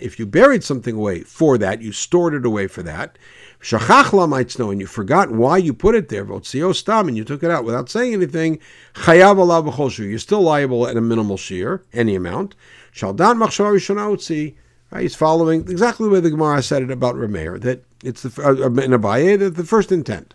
if 0.00 0.18
you 0.18 0.26
buried 0.26 0.64
something 0.64 0.96
away 0.96 1.20
for 1.20 1.58
that, 1.58 1.82
you 1.82 1.92
stored 1.92 2.34
it 2.34 2.44
away 2.44 2.66
for 2.66 2.82
that, 2.82 3.16
Shachachla 3.60 4.28
might 4.28 4.58
know, 4.58 4.70
and 4.70 4.80
you 4.80 4.86
forgot 4.86 5.30
why 5.32 5.56
you 5.56 5.72
put 5.72 5.94
it 5.94 6.08
there, 6.08 6.26
stam, 6.42 7.08
and 7.08 7.16
you 7.16 7.24
took 7.24 7.42
it 7.42 7.50
out 7.50 7.64
without 7.64 7.88
saying 7.88 8.12
anything, 8.12 8.58
you're 9.06 10.18
still 10.18 10.42
liable 10.42 10.86
at 10.86 10.96
a 10.96 11.00
minimal 11.00 11.36
shear, 11.36 11.82
any 11.92 12.14
amount. 12.14 12.54
Shaldan 12.92 13.38
machshava 13.38 14.54
Right, 14.90 15.02
he's 15.02 15.14
following 15.14 15.68
exactly 15.68 16.06
the 16.06 16.14
way 16.14 16.20
the 16.20 16.30
Gemara 16.30 16.62
said 16.62 16.82
it 16.82 16.90
about 16.90 17.14
Rameir, 17.14 17.60
that 17.60 17.84
it's 18.02 18.22
the 18.22 18.42
uh, 18.42 18.52
in 18.52 18.92
Abaye, 18.92 19.38
that 19.38 19.56
the 19.56 19.64
first 19.64 19.92
intent. 19.92 20.32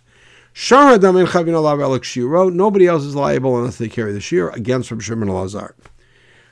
Nobody 0.56 1.26
else 2.88 3.04
is 3.04 3.16
liable 3.16 3.58
unless 3.58 3.78
they 3.78 3.90
carry 3.90 4.12
the 4.14 4.20
shear 4.20 4.50
against 4.50 4.92
Rabbi 4.92 5.04
Shimon 5.04 5.30
Lazar. 5.30 5.76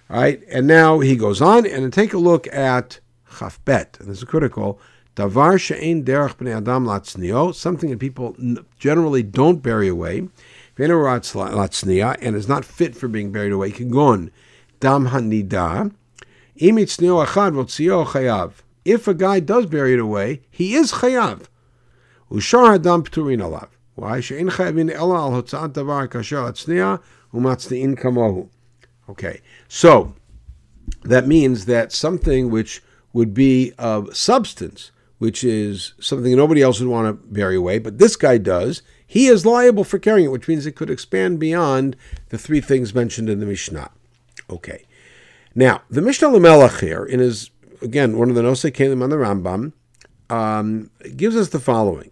All 0.09 0.19
right, 0.19 0.41
and 0.49 0.65
now 0.67 0.99
he 0.99 1.15
goes 1.15 1.41
on 1.41 1.65
and 1.65 1.93
take 1.93 2.13
a 2.13 2.17
look 2.17 2.47
at 2.53 2.99
Chafbet, 3.33 3.99
and 3.99 4.09
this 4.09 4.17
is 4.17 4.23
critical. 4.23 4.79
Davar 5.15 5.59
she'ein 5.59 6.03
derech 6.03 6.35
b'nei 6.37 6.55
adam 6.57 6.85
latznio, 6.85 7.53
something 7.53 7.89
that 7.91 7.99
people 7.99 8.35
generally 8.77 9.23
don't 9.23 9.61
bury 9.61 9.87
away. 9.87 10.27
And 10.77 10.89
is 12.35 12.47
not 12.47 12.65
fit 12.65 12.95
for 12.95 13.07
being 13.07 13.31
buried 13.31 13.51
away. 13.51 13.71
Kigon 13.71 14.31
dam 14.79 15.09
hanida. 15.09 15.91
If 18.83 19.07
a 19.07 19.13
guy 19.13 19.39
does 19.41 19.65
bury 19.67 19.93
it 19.93 19.99
away, 19.99 20.41
he 20.49 20.73
is 20.73 20.91
chayav. 20.93 21.47
Ushar 22.31 22.77
hadam 22.77 23.03
pturin 23.07 23.41
alav. 23.41 23.67
Why? 23.95 24.19
She'en 24.19 24.49
chayavin 24.49 24.93
ela 24.93 25.15
al 25.15 25.31
hotzat 25.31 25.73
davar 25.73 26.07
kasher 26.07 26.51
atznia 26.51 27.01
umatzniin 27.33 27.99
kamohu. 27.99 28.49
Okay, 29.09 29.41
so 29.67 30.13
that 31.03 31.27
means 31.27 31.65
that 31.65 31.91
something 31.91 32.49
which 32.49 32.81
would 33.13 33.33
be 33.33 33.73
of 33.77 34.15
substance 34.15 34.91
which 35.21 35.43
is 35.43 35.93
something 35.99 36.35
nobody 36.35 36.63
else 36.63 36.79
would 36.79 36.89
want 36.89 37.07
to 37.07 37.27
bury 37.31 37.55
away, 37.55 37.77
but 37.77 37.99
this 37.99 38.15
guy 38.15 38.39
does, 38.39 38.81
he 39.05 39.27
is 39.27 39.45
liable 39.45 39.83
for 39.83 39.99
carrying 39.99 40.25
it, 40.25 40.31
which 40.31 40.47
means 40.47 40.65
it 40.65 40.75
could 40.75 40.89
expand 40.89 41.39
beyond 41.39 41.95
the 42.29 42.39
three 42.39 42.59
things 42.59 42.95
mentioned 42.95 43.29
in 43.29 43.39
the 43.39 43.45
Mishnah. 43.45 43.91
Okay. 44.49 44.83
Now, 45.53 45.83
the 45.91 46.01
Mishneh 46.01 46.35
LaMelech 46.35 46.79
here, 46.79 47.05
in 47.05 47.19
his, 47.19 47.51
again, 47.83 48.17
one 48.17 48.29
of 48.29 48.35
the 48.35 48.41
Nosei 48.41 48.71
Keilim 48.71 49.03
on 49.03 49.11
the 49.11 49.15
Rambam, 49.17 49.73
um, 50.31 50.89
gives 51.15 51.35
us 51.35 51.49
the 51.49 51.59
following. 51.59 52.09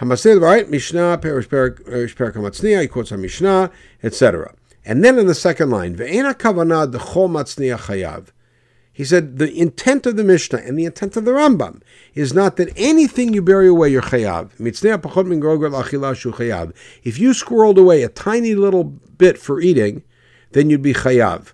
Hamaseh, 0.00 0.40
right? 0.40 0.70
Mishnah, 0.70 1.18
Perish 1.18 1.48
Perek 1.48 2.80
he 2.80 2.88
quotes 2.88 3.10
on 3.10 3.20
Mishnah, 3.20 3.70
etc. 4.02 4.54
And 4.84 5.04
then 5.04 5.18
in 5.18 5.26
the 5.26 5.34
second 5.34 5.70
line, 5.70 5.96
Ve'ena 5.96 6.34
kavanah 6.34 6.92
dechol 6.92 7.28
matzniya 7.28 7.78
chayav. 7.78 8.28
He 8.98 9.04
said 9.04 9.38
the 9.38 9.56
intent 9.56 10.06
of 10.06 10.16
the 10.16 10.24
Mishnah 10.24 10.58
and 10.58 10.76
the 10.76 10.84
intent 10.84 11.16
of 11.16 11.24
the 11.24 11.30
Rambam 11.30 11.82
is 12.16 12.34
not 12.34 12.56
that 12.56 12.72
anything 12.76 13.32
you 13.32 13.40
bury 13.40 13.68
away 13.68 13.90
you're 13.90 14.02
Chayav. 14.02 14.50
If 17.04 17.18
you 17.20 17.30
squirreled 17.30 17.78
away 17.78 18.02
a 18.02 18.08
tiny 18.08 18.54
little 18.56 18.82
bit 18.82 19.38
for 19.38 19.60
eating, 19.60 20.02
then 20.50 20.68
you'd 20.68 20.82
be 20.82 20.94
chayav. 20.94 21.52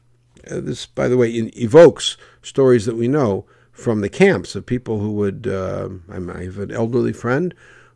Uh, 0.51 0.61
this, 0.61 0.87
by 0.87 1.07
the 1.07 1.19
way, 1.19 1.29
evokes 1.33 2.17
stories 2.41 2.87
that 2.87 2.97
we 2.97 3.09
know 3.09 3.45
from 3.73 4.01
the 4.01 4.09
camps 4.09 4.55
of 4.55 4.65
people 4.65 5.01
who 5.01 5.13
would. 5.13 5.47
Uh, 5.47 5.91
I 6.11 6.15
have 6.45 6.59
an 6.59 6.71
elderly 6.71 7.13
friend 7.13 7.55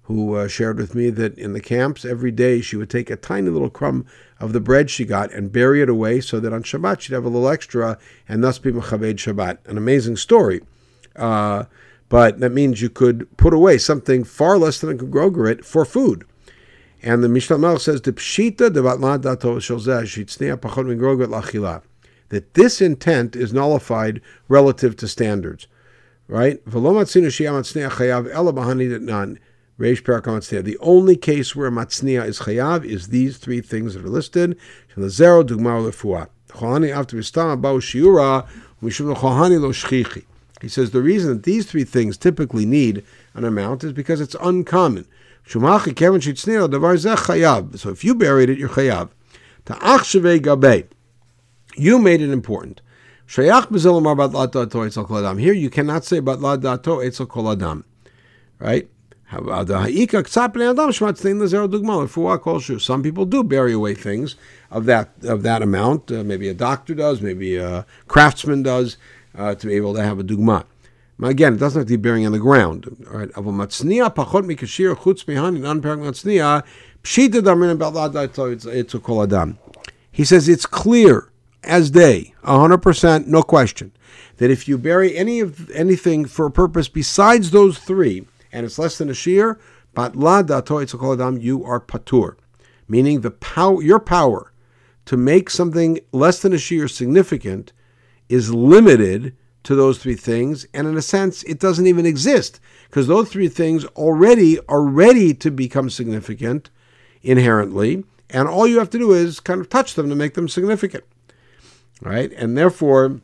who 0.09 0.35
uh, 0.35 0.49
shared 0.49 0.79
with 0.79 0.95
me 0.95 1.11
that 1.11 1.37
in 1.37 1.53
the 1.53 1.61
camps 1.61 2.03
every 2.03 2.31
day 2.31 2.63
she 2.63 2.77
would 2.77 2.89
take 2.89 3.11
a 3.11 3.17
tiny 3.17 3.51
little 3.51 3.69
crumb 3.69 4.07
of 4.41 4.55
the 4.55 4.61
bread 4.61 4.89
she 4.89 5.05
got 5.05 5.31
and 5.35 5.53
bury 5.53 5.83
it 5.83 5.89
away 5.91 6.19
so 6.19 6.41
that 6.41 6.51
on 6.51 6.63
Shabbat 6.63 7.01
she'd 7.01 7.13
have 7.13 7.27
a 7.27 7.29
little 7.29 7.49
extra 7.49 7.99
and 8.27 8.43
thus 8.43 8.59
be 8.59 8.73
Mechaved 8.73 9.17
Shabbat. 9.17 9.59
An 9.67 9.77
amazing 9.77 10.17
story. 10.17 10.63
Uh, 11.15 11.65
but 12.09 12.41
that 12.41 12.53
means 12.53 12.81
you 12.81 12.89
could 12.89 13.29
put 13.37 13.53
away 13.53 13.77
something 13.77 14.25
far 14.25 14.57
less 14.57 14.81
than 14.81 14.91
a 14.91 14.95
grogeret 14.95 15.63
for 15.63 15.85
food. 15.85 16.25
And 17.03 17.23
the 17.23 17.29
Mishnah 17.29 17.59
Melech 17.59 17.83
says, 17.83 18.01
that 22.31 22.55
this 22.55 22.81
intent 22.81 23.37
is 23.37 23.53
nullified 23.53 24.23
relative 24.49 24.97
to 24.97 25.07
standards. 25.07 25.67
Right? 26.27 26.61
Reish 29.79 30.03
Perek 30.03 30.65
The 30.65 30.77
only 30.79 31.17
case 31.17 31.55
where 31.55 31.71
Matzniya 31.71 32.27
is 32.27 32.41
chayav 32.41 32.85
is 32.85 33.09
these 33.09 33.39
three 33.39 33.61
things 33.61 33.95
that 33.95 34.05
are 34.05 34.09
listed. 34.09 34.59
Zero 35.07 35.45
dugmar 35.45 35.89
lefua. 35.89 36.29
Chohani 36.49 36.91
after 36.91 37.17
vistama 37.17 37.61
bao 37.61 37.79
shiura 37.79 38.49
mishum 38.83 39.15
chohani 39.15 39.61
lo 39.61 39.71
shchichi. 39.71 40.25
He 40.61 40.67
says 40.69 40.91
the 40.91 41.01
reason 41.01 41.35
that 41.35 41.45
these 41.45 41.67
three 41.67 41.85
things 41.85 42.17
typically 42.17 42.67
need 42.67 43.05
an 43.35 43.45
amount 43.45 43.85
is 43.85 43.93
because 43.93 44.21
it's 44.21 44.35
uncommon. 44.41 45.07
So 45.47 45.61
if 45.61 45.87
you 48.05 48.15
buried 48.17 48.51
it, 48.51 48.59
you're 48.59 48.69
chayav. 48.69 49.11
You 51.77 51.99
made 51.99 52.21
it 52.21 52.31
important. 52.31 52.81
Here 53.29 53.45
you 55.53 55.71
cannot 55.71 56.05
say 56.05 56.21
bat 56.21 56.41
la 56.41 56.57
dato 56.57 56.99
etzel 56.99 57.27
kol 57.27 57.53
adam. 57.53 57.85
Right? 58.59 58.89
Some 62.79 63.03
people 63.03 63.27
do 63.27 63.45
bury 63.45 63.73
away 63.75 63.95
things 63.95 64.37
of 64.71 64.87
that 64.87 65.11
of 65.23 65.43
that 65.43 65.63
amount. 65.63 66.11
Uh, 66.11 66.25
maybe 66.25 66.49
a 66.49 66.55
doctor 66.55 66.95
does, 66.95 67.21
maybe 67.21 67.57
a 67.57 67.85
craftsman 68.07 68.63
does, 68.63 68.97
uh, 69.37 69.55
to 69.55 69.67
be 69.67 69.75
able 69.75 69.95
to 69.95 70.03
have 70.03 70.19
a 70.19 70.25
dugma. 70.25 70.65
Again, 71.23 71.55
it 71.55 71.59
doesn't 71.59 71.81
have 71.81 71.89
to 71.89 71.99
be 71.99 72.01
burying 72.01 72.27
on 72.27 72.33
the 72.33 72.39
ground. 72.39 72.97
Right? 73.11 73.29
He 80.11 80.25
says 80.25 80.49
it's 80.49 80.67
clear 80.67 81.31
as 81.65 81.91
day, 81.91 82.35
100%, 82.45 83.27
no 83.27 83.43
question, 83.43 83.93
that 84.39 84.51
if 84.51 84.69
you 84.69 84.79
bury 84.79 85.17
any 85.17 85.41
of 85.41 85.71
anything 85.71 86.25
for 86.25 86.47
a 86.47 86.51
purpose 86.51 86.89
besides 86.89 87.51
those 87.51 87.79
three, 87.79 88.27
and 88.59 88.67
it's 88.67 88.79
less 88.79 88.99
than 88.99 89.09
a 89.09 89.15
shear, 89.15 89.57
but 89.95 90.17
la 90.17 90.43
dato 90.43 90.81
you 90.81 91.65
are 91.65 91.81
patur, 91.81 92.35
meaning 92.89 93.21
the 93.21 93.31
power, 93.31 93.81
your 93.81 94.01
power 94.01 94.53
to 95.05 95.17
make 95.17 95.49
something 95.49 96.01
less 96.11 96.43
than 96.43 96.53
a 96.53 96.59
shear 96.59 96.89
significant 96.89 97.73
is 98.29 98.53
limited 98.53 99.37
to 99.63 99.77
those 99.77 99.99
three 99.99 100.17
things, 100.17 100.67
and 100.75 100.89
in 100.89 100.97
a 100.97 101.03
sense, 101.03 101.45
it 101.45 101.61
doesn't 101.61 101.87
even 101.87 102.05
exist 102.05 102.59
because 102.91 103.07
those 103.07 103.29
three 103.29 103.47
things 103.47 103.85
already 103.95 104.59
are 104.69 104.83
ready 104.83 105.33
to 105.35 105.53
become 105.53 105.89
significant 105.89 106.69
inherently, 107.23 108.03
and 108.29 108.49
all 108.49 108.67
you 108.67 108.81
have 108.81 108.91
to 108.91 108.99
do 108.99 109.13
is 109.13 109.39
kind 109.39 109.61
of 109.61 109.69
touch 109.69 109.95
them 109.95 110.09
to 110.09 110.17
make 110.17 110.35
them 110.35 110.49
significant, 110.49 111.05
right? 112.03 112.33
And 112.33 112.59
therefore, 112.59 113.21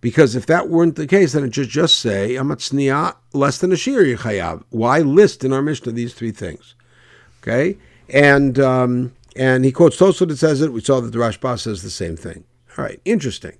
because 0.00 0.34
if 0.34 0.46
that 0.46 0.68
weren't 0.68 0.96
the 0.96 1.06
case, 1.06 1.32
then 1.32 1.44
it 1.44 1.54
should 1.54 1.68
just 1.68 1.98
say 1.98 2.34
amatzniya 2.34 3.16
less 3.32 3.58
than 3.58 3.72
a 3.72 3.76
shir 3.76 4.04
chayav. 4.16 4.62
Why 4.70 5.00
list 5.00 5.44
in 5.44 5.52
our 5.52 5.62
Mishnah 5.62 5.92
these 5.92 6.14
three 6.14 6.32
things? 6.32 6.74
Okay, 7.42 7.78
and 8.08 8.58
um, 8.58 9.12
and 9.36 9.64
he 9.64 9.72
quotes 9.72 9.96
Tosfot 9.96 10.28
that 10.28 10.38
says 10.38 10.60
it. 10.60 10.72
We 10.72 10.80
saw 10.80 11.00
that 11.00 11.12
the 11.12 11.18
Rashba 11.18 11.58
says 11.58 11.82
the 11.82 11.90
same 11.90 12.16
thing. 12.16 12.44
All 12.76 12.84
right, 12.84 13.00
interesting. 13.04 13.56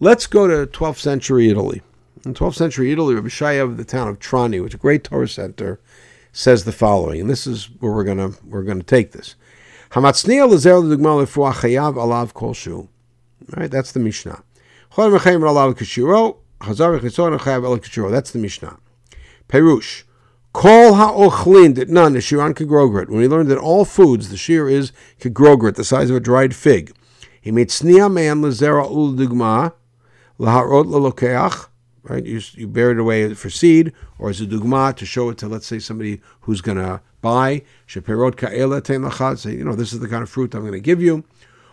Let's 0.00 0.26
go 0.26 0.46
to 0.46 0.70
12th 0.70 0.98
century 0.98 1.50
Italy. 1.50 1.82
In 2.24 2.34
12th 2.34 2.54
century 2.54 2.92
Italy, 2.92 3.14
Rabbi 3.14 3.28
Shaya 3.28 3.62
of 3.62 3.76
the 3.76 3.84
town 3.84 4.08
of 4.08 4.18
Trani, 4.18 4.62
which 4.62 4.72
is 4.72 4.78
a 4.78 4.78
great 4.78 5.04
Torah 5.04 5.28
center, 5.28 5.80
says 6.32 6.64
the 6.64 6.72
following, 6.72 7.20
and 7.20 7.30
this 7.30 7.46
is 7.46 7.66
where 7.80 7.92
we're 7.92 8.04
gonna 8.04 8.30
we're 8.44 8.62
gonna 8.62 8.82
take 8.82 9.12
this. 9.12 9.34
Hamatzniya 9.90 10.48
lezer 10.48 10.82
alav 11.94 12.34
kol 12.34 12.54
All 12.76 12.88
right, 13.56 13.70
that's 13.70 13.92
the 13.92 14.00
Mishnah. 14.00 14.42
That's 14.96 15.18
the 18.30 18.38
Mishnah. 18.40 18.78
Perush. 19.48 20.02
Kol 20.52 20.94
ha'ochlin 20.94 21.74
that 21.76 21.88
none 21.88 22.16
is 22.16 22.24
shiran 22.24 22.54
kogrogret. 22.54 23.08
When 23.08 23.18
we 23.18 23.28
learned 23.28 23.48
that 23.50 23.58
all 23.58 23.84
foods, 23.84 24.30
the 24.30 24.36
shear 24.36 24.68
is 24.68 24.92
kogrogret, 25.20 25.76
the 25.76 25.84
size 25.84 26.10
of 26.10 26.16
a 26.16 26.20
dried 26.20 26.54
fig. 26.54 26.92
He 27.40 27.50
made 27.52 27.68
snia 27.68 28.12
man 28.12 28.42
lezera 28.42 28.84
ul 28.84 29.12
dugma, 29.12 29.72
laharot 30.40 30.86
lalokeach, 30.86 31.68
right? 32.02 32.24
You, 32.24 32.40
you 32.54 32.66
bear 32.66 32.90
it 32.90 32.98
away 32.98 33.34
for 33.34 33.50
seed 33.50 33.92
or 34.18 34.30
as 34.30 34.40
a 34.40 34.46
dugma 34.46 34.96
to 34.96 35.06
show 35.06 35.28
it 35.28 35.38
to, 35.38 35.48
let's 35.48 35.66
say, 35.66 35.78
somebody 35.78 36.20
who's 36.40 36.60
going 36.60 36.78
to 36.78 37.02
buy. 37.20 37.62
Sheperot 37.86 38.36
ka'ela 38.36 38.82
ten 38.82 39.02
lachat, 39.02 39.38
say, 39.38 39.52
you 39.52 39.64
know, 39.64 39.74
this 39.74 39.92
is 39.92 40.00
the 40.00 40.08
kind 40.08 40.22
of 40.22 40.30
fruit 40.30 40.54
I'm 40.54 40.62
going 40.62 40.72
to 40.72 40.80
give 40.80 41.00
you. 41.00 41.24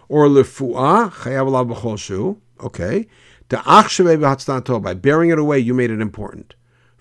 Or 0.10 0.28
lefu'ah, 0.28 1.12
chayav 1.12 1.48
alav 1.48 1.74
b'chol 1.74 2.38
okay. 2.62 3.08
By 3.48 4.94
bearing 4.94 5.30
it 5.30 5.40
away, 5.40 5.60
you 5.60 5.74
made 5.74 5.92
it 5.92 6.02
important. 6.02 6.56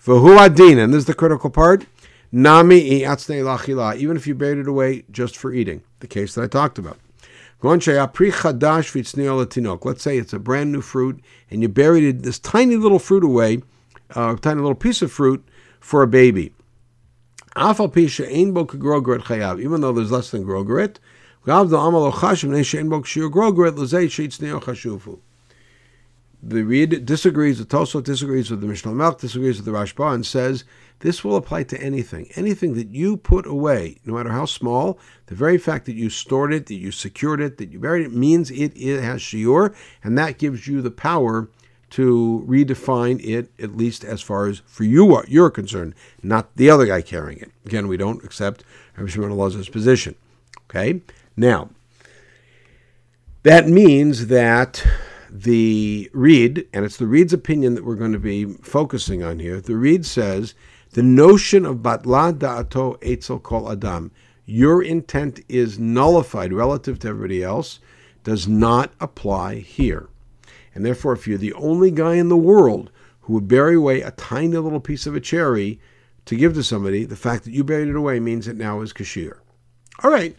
V'hu 0.05 0.37
adin, 0.37 0.77
and 0.77 0.93
this 0.93 0.99
is 0.99 1.05
the 1.05 1.15
critical 1.15 1.49
part, 1.49 1.87
nami 2.31 3.01
lachila, 3.01 3.97
even 3.97 4.15
if 4.15 4.27
you 4.27 4.35
buried 4.35 4.59
it 4.59 4.67
away 4.67 5.05
just 5.09 5.35
for 5.35 5.53
eating, 5.53 5.81
the 6.01 6.07
case 6.07 6.35
that 6.35 6.43
I 6.43 6.47
talked 6.47 6.77
about. 6.77 6.99
Let's 7.63 7.85
say 7.85 7.99
it's 10.17 10.33
a 10.33 10.39
brand 10.39 10.71
new 10.71 10.81
fruit, 10.81 11.23
and 11.49 11.63
you 11.63 11.69
buried 11.69 12.21
this 12.21 12.37
tiny 12.37 12.75
little 12.75 12.99
fruit 12.99 13.23
away, 13.23 13.63
a 14.11 14.19
uh, 14.19 14.35
tiny 14.35 14.61
little 14.61 14.75
piece 14.75 15.01
of 15.01 15.11
fruit 15.11 15.43
for 15.79 16.03
a 16.03 16.07
baby. 16.07 16.53
Even 17.57 17.75
though 19.81 19.93
there's 19.93 20.11
less 20.11 20.29
than 20.29 20.45
grogret, 20.45 20.97
the 26.47 26.63
Rid 26.63 27.05
disagrees, 27.05 27.57
the 27.57 27.65
Tosfot 27.65 28.03
disagrees 28.03 28.51
with 28.51 28.61
the 28.61 28.67
Mishnah 28.67 28.91
Melch, 28.91 29.19
disagrees 29.19 29.57
with 29.57 29.65
the 29.65 29.71
Rashba, 29.71 30.13
and 30.13 30.23
says 30.23 30.63
this 30.99 31.23
will 31.23 31.35
apply 31.35 31.63
to 31.63 31.81
anything. 31.81 32.29
Anything 32.35 32.75
that 32.75 32.89
you 32.89 33.17
put 33.17 33.47
away, 33.47 33.97
no 34.05 34.13
matter 34.13 34.29
how 34.29 34.45
small, 34.45 34.99
the 35.25 35.33
very 35.33 35.57
fact 35.57 35.85
that 35.87 35.95
you 35.95 36.09
stored 36.09 36.53
it, 36.53 36.67
that 36.67 36.75
you 36.75 36.91
secured 36.91 37.41
it, 37.41 37.57
that 37.57 37.71
you 37.71 37.79
buried 37.79 38.05
it, 38.05 38.13
means 38.13 38.51
it, 38.51 38.73
it 38.75 39.01
has 39.01 39.21
shiur, 39.21 39.73
and 40.03 40.17
that 40.19 40.37
gives 40.37 40.67
you 40.67 40.83
the 40.83 40.91
power 40.91 41.49
to 41.91 42.45
redefine 42.47 43.23
it, 43.25 43.51
at 43.59 43.75
least 43.75 44.03
as 44.03 44.21
far 44.21 44.47
as 44.47 44.61
for 44.65 44.83
you 44.83 45.15
are 45.15 45.25
you're 45.27 45.49
concerned, 45.49 45.95
not 46.21 46.55
the 46.57 46.69
other 46.69 46.85
guy 46.85 47.01
carrying 47.01 47.39
it. 47.39 47.51
Again, 47.65 47.87
we 47.87 47.97
don't 47.97 48.23
accept 48.23 48.63
Rabbi 48.97 49.09
Shimon 49.09 49.31
Elazar's 49.31 49.69
position. 49.69 50.15
Okay? 50.69 51.01
Now, 51.35 51.69
that 53.43 53.67
means 53.67 54.27
that 54.27 54.85
the 55.43 56.09
Rid, 56.13 56.67
and 56.73 56.85
it's 56.85 56.97
the 56.97 57.07
Rid's 57.07 57.33
opinion 57.33 57.75
that 57.75 57.83
we're 57.83 57.95
going 57.95 58.13
to 58.13 58.19
be 58.19 58.45
focusing 58.45 59.21
on 59.21 59.39
here. 59.39 59.59
The 59.59 59.75
Rid 59.75 60.05
says 60.05 60.53
the 60.91 61.03
notion 61.03 61.65
of 61.65 61.77
batla 61.77 62.37
da'ato 62.37 62.97
etzel 63.01 63.39
kol 63.39 63.69
adam, 63.71 64.11
your 64.45 64.81
intent 64.81 65.41
is 65.49 65.77
nullified 65.77 66.53
relative 66.53 66.99
to 66.99 67.09
everybody 67.09 67.43
else, 67.43 67.79
does 68.23 68.47
not 68.47 68.93
apply 68.99 69.55
here. 69.55 70.07
And 70.73 70.85
therefore, 70.85 71.13
if 71.13 71.27
you're 71.27 71.37
the 71.37 71.53
only 71.53 71.91
guy 71.91 72.15
in 72.15 72.29
the 72.29 72.37
world 72.37 72.91
who 73.21 73.33
would 73.33 73.47
bury 73.47 73.75
away 73.75 74.01
a 74.01 74.11
tiny 74.11 74.57
little 74.57 74.79
piece 74.79 75.05
of 75.05 75.15
a 75.15 75.19
cherry 75.19 75.79
to 76.25 76.35
give 76.35 76.53
to 76.53 76.63
somebody, 76.63 77.05
the 77.05 77.15
fact 77.15 77.43
that 77.43 77.51
you 77.51 77.63
buried 77.63 77.89
it 77.89 77.95
away 77.95 78.19
means 78.19 78.47
it 78.47 78.57
now 78.57 78.81
is 78.81 78.93
kashir. 78.93 79.41
All 80.03 80.11
right, 80.11 80.35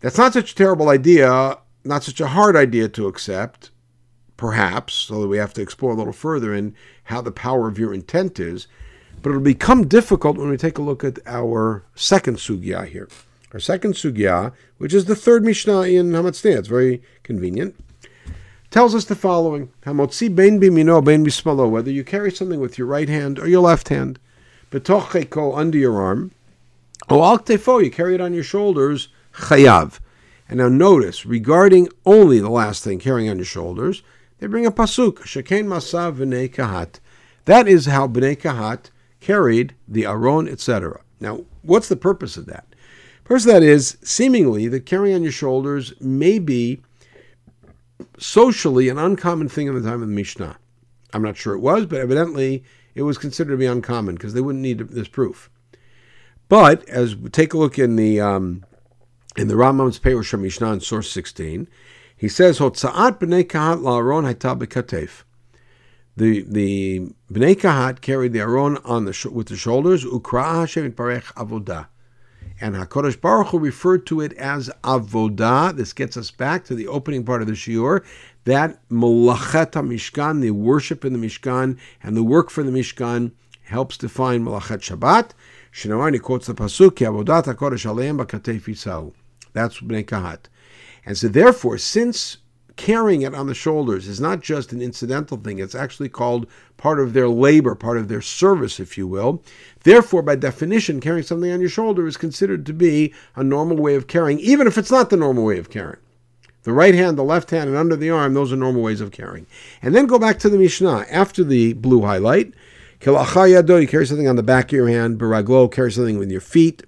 that's 0.00 0.18
not 0.18 0.32
such 0.32 0.52
a 0.52 0.54
terrible 0.54 0.88
idea, 0.88 1.58
not 1.84 2.02
such 2.02 2.20
a 2.20 2.28
hard 2.28 2.56
idea 2.56 2.88
to 2.88 3.06
accept 3.06 3.70
perhaps, 4.36 5.10
although 5.10 5.28
we 5.28 5.38
have 5.38 5.54
to 5.54 5.62
explore 5.62 5.92
a 5.92 5.96
little 5.96 6.12
further 6.12 6.54
in 6.54 6.74
how 7.04 7.20
the 7.20 7.32
power 7.32 7.68
of 7.68 7.78
your 7.78 7.94
intent 7.94 8.38
is. 8.38 8.66
But 9.22 9.30
it'll 9.30 9.42
become 9.42 9.88
difficult 9.88 10.36
when 10.36 10.50
we 10.50 10.56
take 10.56 10.78
a 10.78 10.82
look 10.82 11.02
at 11.02 11.18
our 11.26 11.84
second 11.94 12.36
sugya 12.36 12.86
here. 12.86 13.08
Our 13.52 13.60
second 13.60 13.94
sugya, 13.94 14.52
which 14.78 14.92
is 14.92 15.06
the 15.06 15.16
third 15.16 15.44
Mishnah 15.44 15.82
in 15.82 16.10
Hamatzniah, 16.10 16.58
it's 16.58 16.68
very 16.68 17.02
convenient, 17.22 17.74
tells 18.70 18.94
us 18.94 19.06
the 19.06 19.14
following: 19.14 19.72
Hamotzi 19.84 20.34
bein 20.34 20.60
bimino 20.60 21.02
bein 21.02 21.24
bismalo, 21.24 21.68
whether 21.70 21.90
you 21.90 22.04
carry 22.04 22.30
something 22.30 22.60
with 22.60 22.76
your 22.76 22.86
right 22.86 23.08
hand 23.08 23.38
or 23.38 23.48
your 23.48 23.62
left 23.62 23.88
hand, 23.88 24.18
betocheko 24.70 25.56
under 25.56 25.78
your 25.78 26.00
arm, 26.00 26.32
o 27.08 27.22
al 27.22 27.82
you 27.82 27.90
carry 27.90 28.14
it 28.14 28.20
on 28.20 28.34
your 28.34 28.44
shoulders, 28.44 29.08
chayav. 29.34 30.00
And 30.48 30.58
now 30.58 30.68
notice, 30.68 31.24
regarding 31.24 31.88
only 32.04 32.38
the 32.38 32.50
last 32.50 32.84
thing, 32.84 32.98
carrying 32.98 33.28
on 33.28 33.38
your 33.38 33.44
shoulders, 33.44 34.02
they 34.38 34.46
bring 34.46 34.66
a 34.66 34.70
pasuk, 34.70 35.18
Shekain 35.20 35.66
Masav 35.66 36.16
B'nei 36.16 36.52
Kahat. 36.52 37.00
That 37.46 37.66
is 37.66 37.86
how 37.86 38.06
B'nei 38.06 38.36
Kahat 38.36 38.90
carried 39.20 39.74
the 39.88 40.06
Aron, 40.06 40.48
etc. 40.48 41.00
Now, 41.20 41.44
what's 41.62 41.88
the 41.88 41.96
purpose 41.96 42.36
of 42.36 42.46
that? 42.46 42.66
Purpose 43.24 43.46
of 43.46 43.52
that 43.52 43.62
is 43.62 43.98
seemingly 44.02 44.68
that 44.68 44.86
carrying 44.86 45.16
on 45.16 45.22
your 45.22 45.32
shoulders 45.32 45.92
may 46.00 46.38
be 46.38 46.82
socially 48.18 48.88
an 48.88 48.98
uncommon 48.98 49.48
thing 49.48 49.66
in 49.66 49.74
the 49.74 49.82
time 49.82 50.02
of 50.02 50.08
the 50.08 50.14
Mishnah. 50.14 50.58
I'm 51.12 51.22
not 51.22 51.36
sure 51.36 51.54
it 51.54 51.60
was, 51.60 51.86
but 51.86 52.00
evidently 52.00 52.62
it 52.94 53.02
was 53.02 53.18
considered 53.18 53.52
to 53.52 53.56
be 53.56 53.66
uncommon 53.66 54.14
because 54.14 54.34
they 54.34 54.40
wouldn't 54.40 54.62
need 54.62 54.78
this 54.78 55.08
proof. 55.08 55.50
But 56.48 56.88
as 56.88 57.16
we 57.16 57.30
take 57.30 57.54
a 57.54 57.58
look 57.58 57.78
in 57.78 57.96
the 57.96 58.20
um, 58.20 58.64
in 59.36 59.48
the 59.48 59.54
Rambam's 59.54 59.98
Perush 59.98 60.38
Mishnah 60.38 60.72
in 60.72 60.80
source 60.80 61.10
16, 61.10 61.68
he 62.16 62.28
says, 62.28 62.58
"Hotzaat 62.58 63.18
b'nei 63.18 63.44
kahat 63.44 63.80
la'aron 63.80 64.24
hayta 64.32 64.58
bekatef." 64.58 65.22
The 66.16 66.46
the 66.48 67.12
bnei 67.30 67.54
kahat 67.54 68.00
carried 68.00 68.32
the 68.32 68.40
aron 68.40 68.78
on 68.78 69.04
the 69.04 69.30
with 69.30 69.48
the 69.48 69.56
shoulders. 69.56 70.02
Ukra 70.02 70.60
Hashem 70.60 70.92
parech 70.92 71.24
avodah, 71.34 71.88
and 72.58 72.74
Hakadosh 72.74 73.20
Baruch 73.20 73.48
Hu 73.48 73.58
referred 73.58 74.06
to 74.06 74.22
it 74.22 74.32
as 74.34 74.70
avodah. 74.82 75.76
This 75.76 75.92
gets 75.92 76.16
us 76.16 76.30
back 76.30 76.64
to 76.64 76.74
the 76.74 76.88
opening 76.88 77.22
part 77.22 77.42
of 77.42 77.48
the 77.48 77.52
shiur. 77.52 78.02
That 78.44 78.78
malachet 78.88 79.72
mishkan, 79.72 80.40
the 80.40 80.52
worship 80.52 81.04
in 81.04 81.12
the 81.12 81.18
mishkan, 81.18 81.76
and 82.02 82.16
the 82.16 82.22
work 82.22 82.48
for 82.48 82.62
the 82.62 82.70
mishkan 82.70 83.32
helps 83.64 83.98
define 83.98 84.42
malachet 84.42 84.80
Shabbat. 84.80 85.32
Shinawani 85.70 86.22
quotes 86.22 86.46
the 86.46 86.54
pasuk, 86.54 86.92
"Avodat 86.92 87.44
Hakadosh 87.44 87.84
aleim 87.84 88.24
b'katef 88.24 89.12
That's 89.52 89.80
bnei 89.80 90.06
kahat. 90.06 90.44
And 91.06 91.16
so, 91.16 91.28
therefore, 91.28 91.78
since 91.78 92.38
carrying 92.74 93.22
it 93.22 93.34
on 93.34 93.46
the 93.46 93.54
shoulders 93.54 94.06
is 94.06 94.20
not 94.20 94.40
just 94.40 94.72
an 94.72 94.82
incidental 94.82 95.38
thing, 95.38 95.58
it's 95.58 95.74
actually 95.74 96.10
called 96.10 96.46
part 96.76 97.00
of 97.00 97.14
their 97.14 97.28
labor, 97.28 97.74
part 97.74 97.96
of 97.96 98.08
their 98.08 98.20
service, 98.20 98.78
if 98.78 98.98
you 98.98 99.06
will. 99.06 99.42
Therefore, 99.84 100.20
by 100.20 100.36
definition, 100.36 101.00
carrying 101.00 101.22
something 101.22 101.50
on 101.50 101.60
your 101.60 101.70
shoulder 101.70 102.06
is 102.06 102.16
considered 102.16 102.66
to 102.66 102.74
be 102.74 103.14
a 103.34 103.42
normal 103.42 103.76
way 103.76 103.94
of 103.94 104.08
carrying, 104.08 104.38
even 104.40 104.66
if 104.66 104.76
it's 104.76 104.90
not 104.90 105.08
the 105.08 105.16
normal 105.16 105.44
way 105.44 105.58
of 105.58 105.70
carrying. 105.70 106.00
The 106.64 106.72
right 106.72 106.94
hand, 106.94 107.16
the 107.16 107.22
left 107.22 107.50
hand, 107.50 107.68
and 107.68 107.78
under 107.78 107.94
the 107.94 108.10
arm, 108.10 108.34
those 108.34 108.52
are 108.52 108.56
normal 108.56 108.82
ways 108.82 109.00
of 109.00 109.12
carrying. 109.12 109.46
And 109.80 109.94
then 109.94 110.06
go 110.06 110.18
back 110.18 110.40
to 110.40 110.48
the 110.48 110.58
Mishnah. 110.58 111.06
After 111.08 111.44
the 111.44 111.74
blue 111.74 112.02
highlight, 112.02 112.52
you 113.04 113.86
carry 113.88 114.06
something 114.06 114.26
on 114.26 114.34
the 114.36 114.42
back 114.42 114.66
of 114.66 114.72
your 114.72 114.88
hand, 114.88 115.20
baraglo, 115.20 115.70
carry 115.70 115.92
something 115.92 116.18
with 116.18 116.32
your 116.32 116.40
feet 116.40 116.82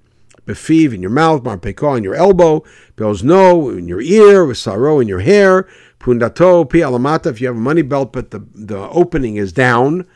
befiv 0.48 0.94
in 0.94 1.02
your 1.02 1.10
mouth, 1.10 1.42
marpeko 1.44 1.96
in 1.96 2.02
your 2.02 2.14
elbow, 2.14 2.64
no 2.98 3.68
in 3.68 3.86
your 3.86 4.00
ear, 4.00 4.52
saro 4.54 4.98
in 4.98 5.06
your 5.06 5.20
hair, 5.20 5.68
pundato 6.00 6.68
pi 6.68 6.78
alamata 6.78 7.26
if 7.26 7.40
you 7.40 7.46
have 7.46 7.56
a 7.56 7.60
money 7.60 7.82
belt 7.82 8.12
but 8.12 8.30
the, 8.30 8.44
the 8.54 8.88
opening 8.88 9.36
is 9.36 9.52
down, 9.52 10.06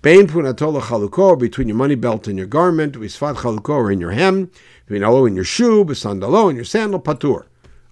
bein 0.00 0.26
pundato 0.26 0.80
chaluko 0.80 1.38
between 1.38 1.68
your 1.68 1.76
money 1.76 1.94
belt 1.94 2.26
and 2.26 2.38
your 2.38 2.46
garment, 2.46 2.94
visfat 2.94 3.36
chaluko 3.36 3.70
or 3.70 3.92
in 3.92 4.00
your 4.00 4.12
hem, 4.12 4.50
vinalo 4.88 5.28
in 5.28 5.36
your 5.36 5.44
shoe, 5.44 5.84
besandalo 5.84 6.48
in 6.48 6.56
your 6.56 6.64
sandal, 6.64 7.00
patur. 7.00 7.44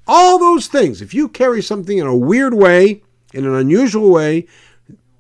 All 0.07 0.39
those 0.39 0.67
things, 0.67 1.03
if 1.03 1.13
you 1.15 1.29
carry 1.29 1.63
something 1.63 1.99
in 1.99 2.07
a 2.07 2.17
weird 2.17 2.55
way, 2.55 3.03
in 3.33 3.47
an 3.47 3.55
unusual 3.55 4.11
way, 4.11 4.47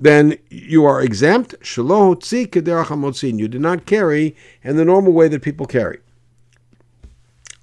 then 0.00 0.36
you 0.48 0.84
are 0.86 1.02
exempt. 1.02 1.54
You 1.76 1.84
do 1.84 3.58
not 3.58 3.86
carry 3.86 4.36
in 4.64 4.76
the 4.76 4.84
normal 4.84 5.12
way 5.12 5.28
that 5.28 5.42
people 5.42 5.66
carry 5.66 6.00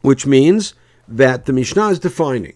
which 0.08 0.26
means 0.26 0.74
that 1.06 1.46
the 1.46 1.52
Mishnah 1.52 1.90
is 1.90 2.00
defining. 2.00 2.54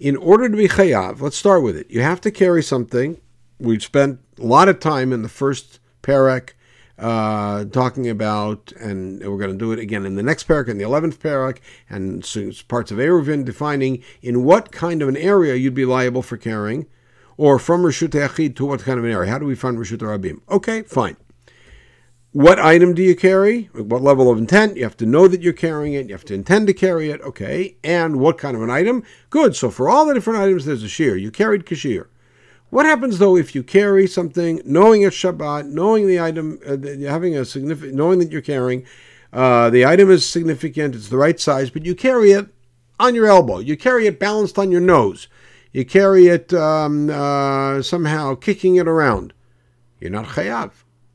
In 0.00 0.16
order 0.16 0.48
to 0.48 0.56
be 0.56 0.68
chayav, 0.68 1.20
let's 1.20 1.36
start 1.36 1.62
with 1.62 1.76
it. 1.76 1.90
You 1.90 2.00
have 2.00 2.18
to 2.22 2.30
carry 2.30 2.62
something. 2.62 3.20
We've 3.58 3.82
spent 3.82 4.20
a 4.38 4.46
lot 4.46 4.70
of 4.70 4.80
time 4.80 5.12
in 5.12 5.20
the 5.20 5.28
first 5.28 5.80
perek 6.02 6.52
uh, 6.98 7.66
talking 7.66 8.08
about, 8.08 8.72
and 8.80 9.20
we're 9.20 9.36
going 9.36 9.52
to 9.52 9.58
do 9.58 9.72
it 9.72 9.78
again 9.78 10.06
in 10.06 10.14
the 10.14 10.22
next 10.22 10.48
perek, 10.48 10.66
in 10.66 10.78
the 10.78 10.84
11th 10.84 11.18
perek, 11.18 11.58
and 11.90 12.22
parts 12.68 12.90
of 12.90 12.96
Eruvin 12.96 13.44
defining 13.44 14.02
in 14.22 14.44
what 14.44 14.72
kind 14.72 15.02
of 15.02 15.10
an 15.10 15.16
area 15.18 15.56
you'd 15.56 15.74
be 15.74 15.84
liable 15.84 16.22
for 16.22 16.38
carrying, 16.38 16.86
Or 17.36 17.58
from 17.58 17.82
Rishut 17.82 18.14
Achid 18.14 18.56
to 18.56 18.64
what 18.64 18.80
kind 18.80 18.98
of 18.98 19.04
an 19.04 19.10
area? 19.10 19.30
How 19.30 19.38
do 19.38 19.44
we 19.44 19.54
find 19.54 19.76
Rishut 19.76 19.98
Rabim? 19.98 20.40
Okay, 20.48 20.84
fine. 20.84 21.18
What 22.32 22.58
item 22.58 22.92
do 22.92 23.02
you 23.02 23.16
carry? 23.16 23.70
What 23.72 24.02
level 24.02 24.30
of 24.30 24.36
intent? 24.36 24.76
You 24.76 24.82
have 24.82 24.98
to 24.98 25.06
know 25.06 25.28
that 25.28 25.40
you're 25.40 25.54
carrying 25.54 25.94
it. 25.94 26.08
You 26.08 26.14
have 26.14 26.26
to 26.26 26.34
intend 26.34 26.66
to 26.66 26.74
carry 26.74 27.10
it. 27.10 27.22
Okay. 27.22 27.76
And 27.82 28.20
what 28.20 28.36
kind 28.36 28.54
of 28.54 28.62
an 28.62 28.68
item? 28.68 29.02
Good. 29.30 29.56
So 29.56 29.70
for 29.70 29.88
all 29.88 30.04
the 30.04 30.12
different 30.12 30.40
items, 30.40 30.66
there's 30.66 30.82
a 30.82 30.88
shear. 30.88 31.16
You 31.16 31.30
carried 31.30 31.64
kashir. 31.64 32.08
What 32.70 32.84
happens 32.84 33.18
though 33.18 33.36
if 33.36 33.54
you 33.54 33.62
carry 33.62 34.06
something, 34.06 34.60
knowing 34.64 35.02
it's 35.02 35.16
Shabbat, 35.16 35.68
knowing 35.68 36.06
the 36.06 36.20
item, 36.20 36.58
uh, 36.66 36.76
having 37.08 37.34
a 37.34 37.46
significant, 37.46 37.94
knowing 37.94 38.18
that 38.18 38.30
you're 38.30 38.42
carrying, 38.42 38.84
uh, 39.32 39.70
the 39.70 39.86
item 39.86 40.10
is 40.10 40.28
significant, 40.28 40.94
it's 40.94 41.08
the 41.08 41.16
right 41.16 41.40
size, 41.40 41.70
but 41.70 41.86
you 41.86 41.94
carry 41.94 42.32
it 42.32 42.48
on 43.00 43.14
your 43.14 43.26
elbow. 43.26 43.58
You 43.58 43.76
carry 43.76 44.06
it 44.06 44.20
balanced 44.20 44.58
on 44.58 44.70
your 44.70 44.82
nose. 44.82 45.28
You 45.72 45.86
carry 45.86 46.26
it 46.26 46.52
um, 46.52 47.08
uh, 47.08 47.80
somehow 47.80 48.34
kicking 48.34 48.76
it 48.76 48.86
around. 48.86 49.32
You're 49.98 50.10
not 50.10 50.26
chayav. 50.26 50.72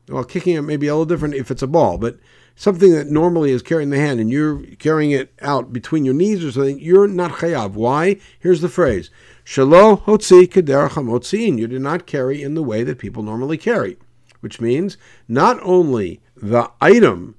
Well, 0.08 0.24
kicking 0.24 0.54
it 0.54 0.62
may 0.62 0.76
be 0.76 0.88
a 0.88 0.92
little 0.92 1.06
different 1.06 1.34
if 1.34 1.50
it's 1.50 1.62
a 1.62 1.66
ball, 1.66 1.96
but 1.96 2.18
something 2.56 2.92
that 2.92 3.08
normally 3.08 3.50
is 3.50 3.62
carrying 3.62 3.90
the 3.90 3.98
hand 3.98 4.20
and 4.20 4.30
you're 4.30 4.62
carrying 4.78 5.10
it 5.10 5.32
out 5.40 5.72
between 5.72 6.04
your 6.04 6.14
knees 6.14 6.44
or 6.44 6.52
something, 6.52 6.78
you're 6.78 7.08
not 7.08 7.32
chayav. 7.32 7.72
Why? 7.72 8.18
Here's 8.38 8.60
the 8.60 8.68
phrase: 8.68 9.10
Shalo 9.44 10.02
hotzi 10.04 10.46
kederach 10.46 11.58
You 11.58 11.66
do 11.66 11.78
not 11.78 12.06
carry 12.06 12.42
in 12.42 12.54
the 12.54 12.62
way 12.62 12.82
that 12.82 12.98
people 12.98 13.22
normally 13.22 13.56
carry, 13.56 13.96
which 14.40 14.60
means 14.60 14.96
not 15.26 15.58
only 15.62 16.20
the 16.36 16.70
item, 16.80 17.36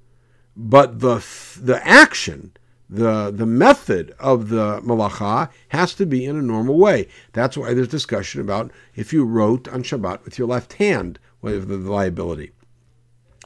but 0.56 1.00
the 1.00 1.24
the 1.62 1.86
action, 1.86 2.52
the 2.90 3.32
the 3.32 3.46
method 3.46 4.16
of 4.20 4.50
the 4.50 4.82
malacha 4.82 5.50
has 5.70 5.94
to 5.96 6.06
be 6.06 6.26
in 6.26 6.36
a 6.36 6.42
normal 6.42 6.78
way. 6.78 7.08
That's 7.34 7.58
why 7.58 7.74
there's 7.74 7.88
discussion 7.88 8.42
about 8.42 8.72
if 8.96 9.14
you 9.14 9.24
wrote 9.24 9.68
on 9.68 9.84
Shabbat 9.84 10.24
with 10.26 10.40
your 10.40 10.48
left 10.48 10.74
hand, 10.74 11.20
whether 11.46 11.60
the 11.60 11.78
liability. 11.78 12.52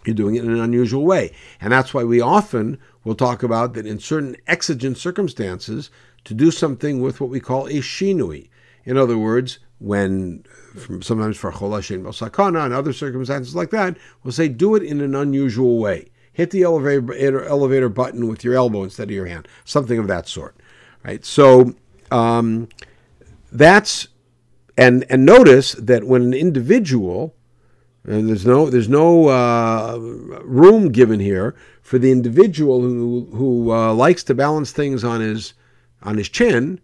You're 0.05 0.15
doing 0.15 0.35
it 0.35 0.45
in 0.45 0.51
an 0.51 0.61
unusual 0.61 1.05
way. 1.05 1.33
And 1.59 1.73
that's 1.73 1.93
why 1.93 2.05
we 2.05 2.21
often 2.21 2.79
will 3.03 3.15
talk 3.15 3.43
about 3.43 3.73
that 3.73 3.85
in 3.85 3.99
certain 3.99 4.37
exigent 4.47 4.97
circumstances 4.97 5.91
to 6.23 6.33
do 6.33 6.49
something 6.49 7.01
with 7.01 7.19
what 7.19 7.29
we 7.29 7.41
call 7.41 7.67
a 7.67 7.73
shinui. 7.73 8.49
In 8.85 8.95
other 8.95 9.17
words, 9.17 9.59
when 9.79 10.45
sometimes 11.01 11.37
for 11.37 11.51
cholashin 11.51 12.03
sakana 12.03 12.63
and 12.63 12.73
other 12.73 12.93
circumstances 12.93 13.53
like 13.53 13.71
that, 13.71 13.97
we'll 14.23 14.31
say 14.31 14.47
do 14.47 14.75
it 14.75 14.83
in 14.83 15.01
an 15.01 15.13
unusual 15.13 15.77
way. 15.77 16.09
Hit 16.31 16.51
the 16.51 16.63
elevator 16.63 17.43
elevator 17.43 17.89
button 17.89 18.29
with 18.29 18.45
your 18.45 18.55
elbow 18.55 18.83
instead 18.83 19.09
of 19.09 19.15
your 19.15 19.25
hand, 19.25 19.45
something 19.65 19.99
of 19.99 20.07
that 20.07 20.25
sort, 20.29 20.55
right? 21.03 21.25
So 21.25 21.75
um, 22.11 22.69
that's 23.51 24.07
and 24.77 25.05
and 25.09 25.25
notice 25.25 25.73
that 25.73 26.05
when 26.05 26.21
an 26.21 26.33
individual 26.33 27.35
and 28.09 28.27
there's 28.27 28.45
no 28.45 28.69
there's 28.69 28.89
no 28.89 29.27
uh, 29.27 29.95
room 30.43 30.91
given 30.91 31.19
here 31.19 31.55
for 31.83 31.99
the 31.99 32.11
individual 32.11 32.81
who 32.81 33.29
who 33.33 33.71
uh, 33.71 33.93
likes 33.93 34.23
to 34.23 34.33
balance 34.33 34.71
things 34.71 35.03
on 35.03 35.21
his 35.21 35.53
on 36.01 36.17
his 36.17 36.27
chin 36.27 36.81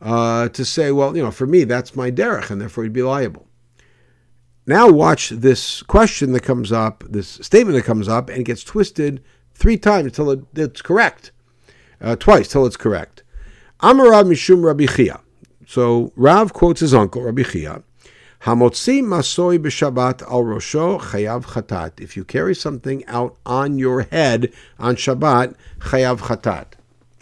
uh, 0.00 0.48
to 0.48 0.64
say, 0.64 0.92
well, 0.92 1.16
you 1.16 1.22
know, 1.22 1.32
for 1.32 1.46
me 1.46 1.64
that's 1.64 1.96
my 1.96 2.12
derech, 2.12 2.48
and 2.50 2.60
therefore 2.60 2.84
he'd 2.84 2.92
be 2.92 3.02
liable. 3.02 3.48
Now 4.64 4.88
watch 4.88 5.30
this 5.30 5.82
question 5.82 6.32
that 6.32 6.44
comes 6.44 6.70
up, 6.70 7.02
this 7.08 7.28
statement 7.28 7.76
that 7.76 7.84
comes 7.84 8.06
up, 8.06 8.30
and 8.30 8.44
gets 8.44 8.62
twisted 8.62 9.20
three 9.54 9.76
times 9.76 10.06
until 10.06 10.30
it, 10.30 10.40
it's 10.54 10.80
correct, 10.80 11.32
uh, 12.00 12.14
twice 12.14 12.46
till 12.46 12.66
it's 12.66 12.76
correct. 12.76 13.24
Amarav 13.80 14.26
mishum 14.26 14.64
Rabbi 14.64 14.86
Chia. 14.86 15.20
So 15.66 16.12
Rav 16.14 16.52
quotes 16.52 16.80
his 16.80 16.94
uncle 16.94 17.22
Rabbi 17.22 17.42
Chia. 17.42 17.82
Hamotzi 18.44 19.00
masoi 19.02 19.56
b'Shabbat 19.56 20.22
al 20.22 20.42
rosho 20.42 21.00
chayav 21.00 21.44
chatat. 21.44 22.00
If 22.00 22.16
you 22.16 22.24
carry 22.24 22.56
something 22.56 23.06
out 23.06 23.36
on 23.46 23.78
your 23.78 24.02
head 24.02 24.52
on 24.80 24.96
Shabbat, 24.96 25.54
chayav 25.78 26.18
chatat. 26.18 26.72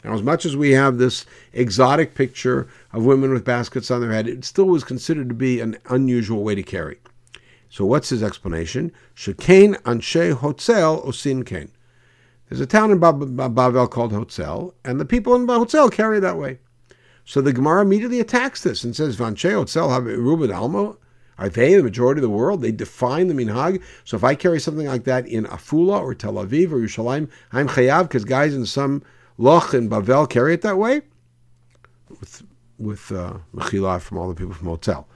Now, 0.03 0.15
as 0.15 0.23
much 0.23 0.47
as 0.47 0.57
we 0.57 0.71
have 0.71 0.97
this 0.97 1.27
exotic 1.53 2.15
picture 2.15 2.69
of 2.95 3.05
women 3.05 3.35
with 3.35 3.45
baskets 3.45 3.91
on 3.91 4.01
their 4.01 4.13
head, 4.13 4.29
it 4.29 4.47
still 4.47 4.65
was 4.65 4.83
considered 4.83 5.29
to 5.29 5.35
be 5.35 5.61
an 5.61 5.77
unusual 5.91 6.43
way 6.43 6.55
to 6.55 6.63
carry. 6.63 6.97
So, 7.69 7.85
what's 7.85 8.09
his 8.09 8.23
explanation? 8.23 8.91
Shekain 9.15 9.75
anshe 9.83 10.35
hotzel 10.37 11.07
osin 11.07 11.45
kain. 11.45 11.71
There's 12.49 12.63
a 12.63 12.67
town 12.67 12.91
in 12.93 12.99
Bavel 12.99 13.91
called 13.91 14.13
Hotzel, 14.13 14.73
and 14.87 14.99
the 14.99 15.05
people 15.05 15.35
in 15.35 15.47
Hotzel 15.47 15.93
carry 15.93 16.19
that 16.19 16.39
way. 16.39 16.61
So 17.27 17.43
the 17.43 17.53
Gemara 17.53 17.83
immediately 17.83 18.21
attacks 18.21 18.63
this 18.63 18.83
and 18.83 18.97
says, 18.97 19.19
"Vanche 19.19 19.51
Hotzel 19.51 19.91
have 19.91 20.05
rubid 20.05 20.51
almo." 20.51 20.97
They 21.49 21.75
the 21.75 21.83
majority 21.83 22.19
of 22.19 22.23
the 22.23 22.31
world? 22.31 22.61
They 22.61 22.73
define 22.73 23.29
the 23.29 23.35
minhag. 23.35 23.83
So 24.05 24.17
if 24.17 24.25
I 24.25 24.35
carry 24.35 24.61
something 24.61 24.87
like 24.87 25.05
that 25.05 25.27
in 25.27 25.45
Afula 25.47 26.01
or 26.01 26.15
Tel 26.15 26.35
Aviv 26.35 26.73
or 26.73 26.79
Yerushalayim, 26.79 27.31
I'm 27.53 27.69
chayav 27.69 28.03
because 28.05 28.25
guys 28.25 28.55
in 28.55 28.67
some 28.67 29.03
loch 29.39 29.73
in 29.73 29.89
Bavel 29.89 30.29
carry 30.29 30.55
it 30.55 30.63
that 30.63 30.79
way. 30.79 31.03
With 32.09 32.43
with 32.79 33.13
uh, 33.13 33.39
from 33.99 34.19
all 34.19 34.29
the 34.29 34.35
people 34.35 34.55
from 34.55 34.67
Motel. 34.67 35.07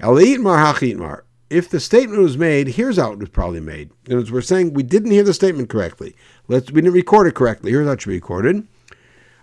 El 0.00 0.14
Itmar. 0.14 1.22
If 1.50 1.68
the 1.68 1.80
statement 1.80 2.22
was 2.22 2.38
made, 2.38 2.68
here's 2.68 2.96
how 2.96 3.12
it 3.12 3.18
was 3.18 3.28
probably 3.28 3.60
made. 3.60 3.90
And 4.08 4.22
as 4.22 4.30
we're 4.30 4.40
saying, 4.40 4.72
we 4.72 4.82
didn't 4.82 5.10
hear 5.10 5.24
the 5.24 5.34
statement 5.34 5.68
correctly. 5.68 6.14
Let's 6.48 6.70
we 6.70 6.80
didn't 6.80 6.94
record 6.94 7.26
it 7.26 7.34
correctly. 7.34 7.72
Here's 7.72 7.86
how 7.86 7.94
it 7.94 8.00
should 8.00 8.10
be 8.10 8.14
recorded. 8.14 8.66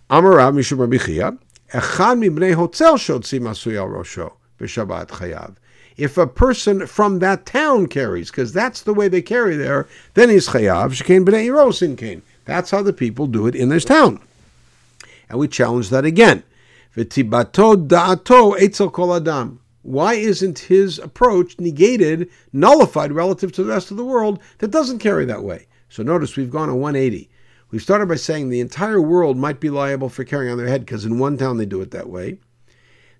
Amarav 0.10 0.56
Mishum 0.56 0.80
Rabbi 0.80 0.98
Chia. 0.98 1.38
Echad 1.74 2.18
mibnei 2.18 2.56
Hotzel 2.56 2.96
shotzi 2.96 3.42
masui 3.42 3.78
al 3.78 3.88
rosho 3.88 4.34
b'Shabbat 4.58 5.08
chayav 5.08 5.58
if 5.98 6.18
a 6.18 6.28
person 6.28 6.86
from 6.86 7.20
that 7.20 7.45
town 7.45 7.88
carries, 7.88 8.30
because 8.30 8.54
that's 8.54 8.84
the 8.84 8.93
way 8.93 9.08
they 9.08 9.22
carry 9.22 9.56
there, 9.56 9.88
then 10.14 10.30
he's 10.30 10.50
chayav 10.50 10.91
shekain 10.91 11.26
b'nei 11.26 11.54
rosin 11.54 11.95
kain. 11.95 12.22
That's 12.45 12.72
how 12.72 12.84
the 12.84 12.93
people 12.93 13.28
do 13.28 13.48
it 13.48 13.56
in 13.56 13.70
this 13.70 13.84
town. 13.84 14.22
And 15.30 15.39
we 15.39 15.48
challenge 15.48 15.89
that 15.89 16.06
again. 16.06 16.43
V'tibato 16.95 17.88
da'ato 17.88 18.60
etzel 18.62 18.91
kol 18.91 19.16
adam. 19.16 19.60
Why 19.82 20.16
isn't 20.16 20.60
his 20.60 21.00
approach 21.00 21.60
negated, 21.60 22.30
nullified 22.54 23.12
relative 23.12 23.52
to 23.54 23.64
the 23.64 23.72
rest 23.72 23.89
of 23.89 23.98
the 23.98 24.06
world 24.06 24.39
that 24.60 24.72
doesn't 24.72 25.00
carry 25.00 25.26
that 25.26 25.43
way? 25.43 25.68
So 25.89 26.04
notice 26.04 26.36
we've 26.36 26.52
gone 26.52 26.70
a 26.70 26.76
180. 26.76 27.30
We've 27.72 27.82
started 27.82 28.08
by 28.08 28.16
saying 28.16 28.50
the 28.50 28.60
entire 28.60 29.02
world 29.02 29.38
might 29.38 29.60
be 29.60 29.70
liable 29.70 30.10
for 30.10 30.24
carrying 30.24 30.52
on 30.52 30.58
their 30.58 30.68
head 30.68 30.82
because 30.82 31.06
in 31.06 31.20
one 31.20 31.38
town 31.38 31.58
they 31.58 31.66
do 31.66 31.82
it 31.82 31.91
that 31.91 32.10
way. 32.10 32.39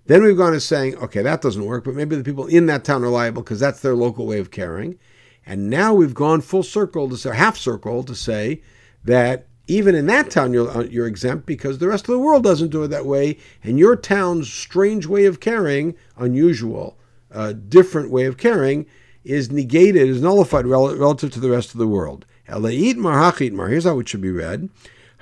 Then 0.08 0.22
we've 0.22 0.36
gone 0.38 0.52
to 0.52 0.60
saying, 0.60 0.96
okay, 0.96 1.22
that 1.22 1.42
doesn't 1.42 1.66
work, 1.66 1.84
but 1.84 1.94
maybe 1.94 2.16
the 2.16 2.24
people 2.24 2.46
in 2.46 2.64
that 2.66 2.82
town 2.82 3.04
are 3.04 3.08
liable 3.08 3.42
because 3.42 3.60
that's 3.60 3.80
their 3.80 3.94
local 3.94 4.26
way 4.26 4.38
of 4.38 4.50
caring. 4.50 4.98
And 5.44 5.68
now 5.68 5.92
we've 5.92 6.14
gone 6.14 6.40
full 6.40 6.62
circle 6.62 7.10
to 7.10 7.16
say, 7.18 7.36
half 7.36 7.58
circle 7.58 8.02
to 8.04 8.14
say 8.14 8.62
that 9.04 9.48
even 9.66 9.94
in 9.94 10.06
that 10.06 10.30
town 10.30 10.54
you're, 10.54 10.70
uh, 10.70 10.84
you're 10.84 11.06
exempt 11.06 11.44
because 11.44 11.76
the 11.76 11.88
rest 11.88 12.08
of 12.08 12.14
the 12.14 12.18
world 12.18 12.42
doesn't 12.42 12.70
do 12.70 12.82
it 12.84 12.88
that 12.88 13.04
way, 13.04 13.36
and 13.62 13.78
your 13.78 13.96
town's 13.96 14.50
strange 14.50 15.06
way 15.06 15.26
of 15.26 15.40
caring, 15.40 15.94
unusual, 16.16 16.98
uh, 17.30 17.52
different 17.52 18.10
way 18.10 18.24
of 18.24 18.38
caring, 18.38 18.86
is 19.24 19.52
negated, 19.52 20.08
is 20.08 20.22
nullified 20.22 20.66
rel- 20.66 20.96
relative 20.96 21.30
to 21.32 21.40
the 21.40 21.50
rest 21.50 21.72
of 21.72 21.78
the 21.78 21.86
world. 21.86 22.24
Here's 22.46 23.84
how 23.84 23.98
it 23.98 24.08
should 24.08 24.22
be 24.22 24.30
read. 24.30 24.70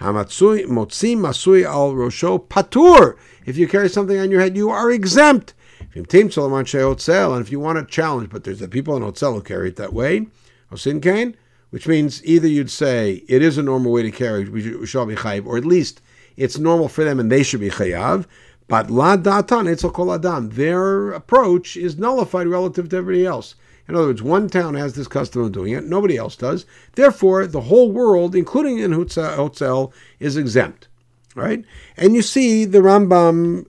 Hamatsui 0.01 0.67
motzi 0.67 1.17
masui 1.17 1.65
al 1.65 1.93
rosho 1.93 2.47
patur. 2.47 3.17
If 3.45 3.57
you 3.57 3.67
carry 3.67 3.89
something 3.89 4.19
on 4.19 4.31
your 4.31 4.41
head, 4.41 4.57
you 4.57 4.71
are 4.71 4.91
exempt. 4.91 5.55
And 5.95 6.07
if 6.13 7.53
you 7.53 7.61
want 7.61 7.79
to 7.79 7.87
challenge, 7.89 8.31
but 8.31 8.45
there's 8.45 8.59
the 8.59 8.69
people 8.69 8.97
in 8.97 9.03
Otzel 9.03 9.35
who 9.35 9.43
carry 9.43 9.69
it 9.69 9.77
that 9.77 9.95
way, 9.95 10.27
Osin 10.71 11.01
Kain, 11.03 11.35
which 11.71 11.89
means 11.89 12.23
either 12.25 12.47
you'd 12.47 12.71
say 12.71 13.25
it 13.29 13.43
is 13.43 13.57
a 13.57 13.63
normal 13.63 13.93
way 13.93 14.03
to 14.03 14.11
carry, 14.11 14.49
we 14.49 14.87
shall 14.87 15.07
be 15.07 15.15
chayiv, 15.15 15.47
or 15.47 15.57
at 15.57 15.65
least 15.65 16.03
it's 16.37 16.59
normal 16.59 16.89
for 16.89 17.03
them 17.05 17.19
and 17.19 17.33
they 17.33 17.43
should 17.43 17.61
be 17.61 17.71
chayav. 17.71 18.27
But 18.69 18.91
la 18.91 19.17
datan 19.17 19.71
etzel 19.71 19.91
kol 19.91 20.13
adam, 20.13 20.51
their 20.51 21.13
approach 21.13 21.77
is 21.77 21.97
nullified 21.97 22.47
relative 22.47 22.89
to 22.91 22.97
everybody 22.97 23.25
else. 23.25 23.55
In 23.89 23.95
other 23.95 24.09
words, 24.09 24.22
one 24.22 24.49
town 24.49 24.74
has 24.74 24.95
this 24.95 25.07
custom 25.07 25.43
of 25.43 25.53
doing 25.53 25.72
it, 25.72 25.84
nobody 25.84 26.16
else 26.16 26.37
does. 26.37 26.66
Therefore, 26.95 27.47
the 27.47 27.62
whole 27.62 27.93
world, 27.93 28.34
including 28.34 28.78
in 28.78 28.91
Hutzel, 28.93 29.93
is 30.18 30.37
exempt. 30.37 30.89
Right? 31.34 31.64
And 31.97 32.14
you 32.14 32.22
see 32.22 32.64
the 32.64 32.78
Rambam 32.78 33.66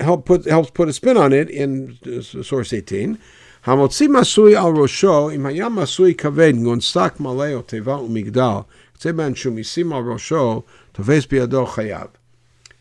help 0.00 0.24
put, 0.24 0.46
helps 0.46 0.70
put 0.70 0.88
a 0.88 0.92
spin 0.92 1.18
on 1.18 1.32
it 1.32 1.50
in 1.50 1.98
uh, 2.06 2.22
source 2.22 2.72
18. 2.72 3.18
Hamotzi 3.66 4.08
masui 4.08 4.56
al 4.56 4.72
rosho 4.72 5.30
masui 5.36 6.14
kaved 6.14 6.54
gonsak 6.62 7.18
maleo 7.18 7.62
teva 7.62 8.00
umigdal 8.00 8.64
shumisim 8.98 9.92
al 9.92 10.02
rosho 10.02 10.64
toves 10.94 11.26
biado 11.26 11.66
chayav. 11.66 12.08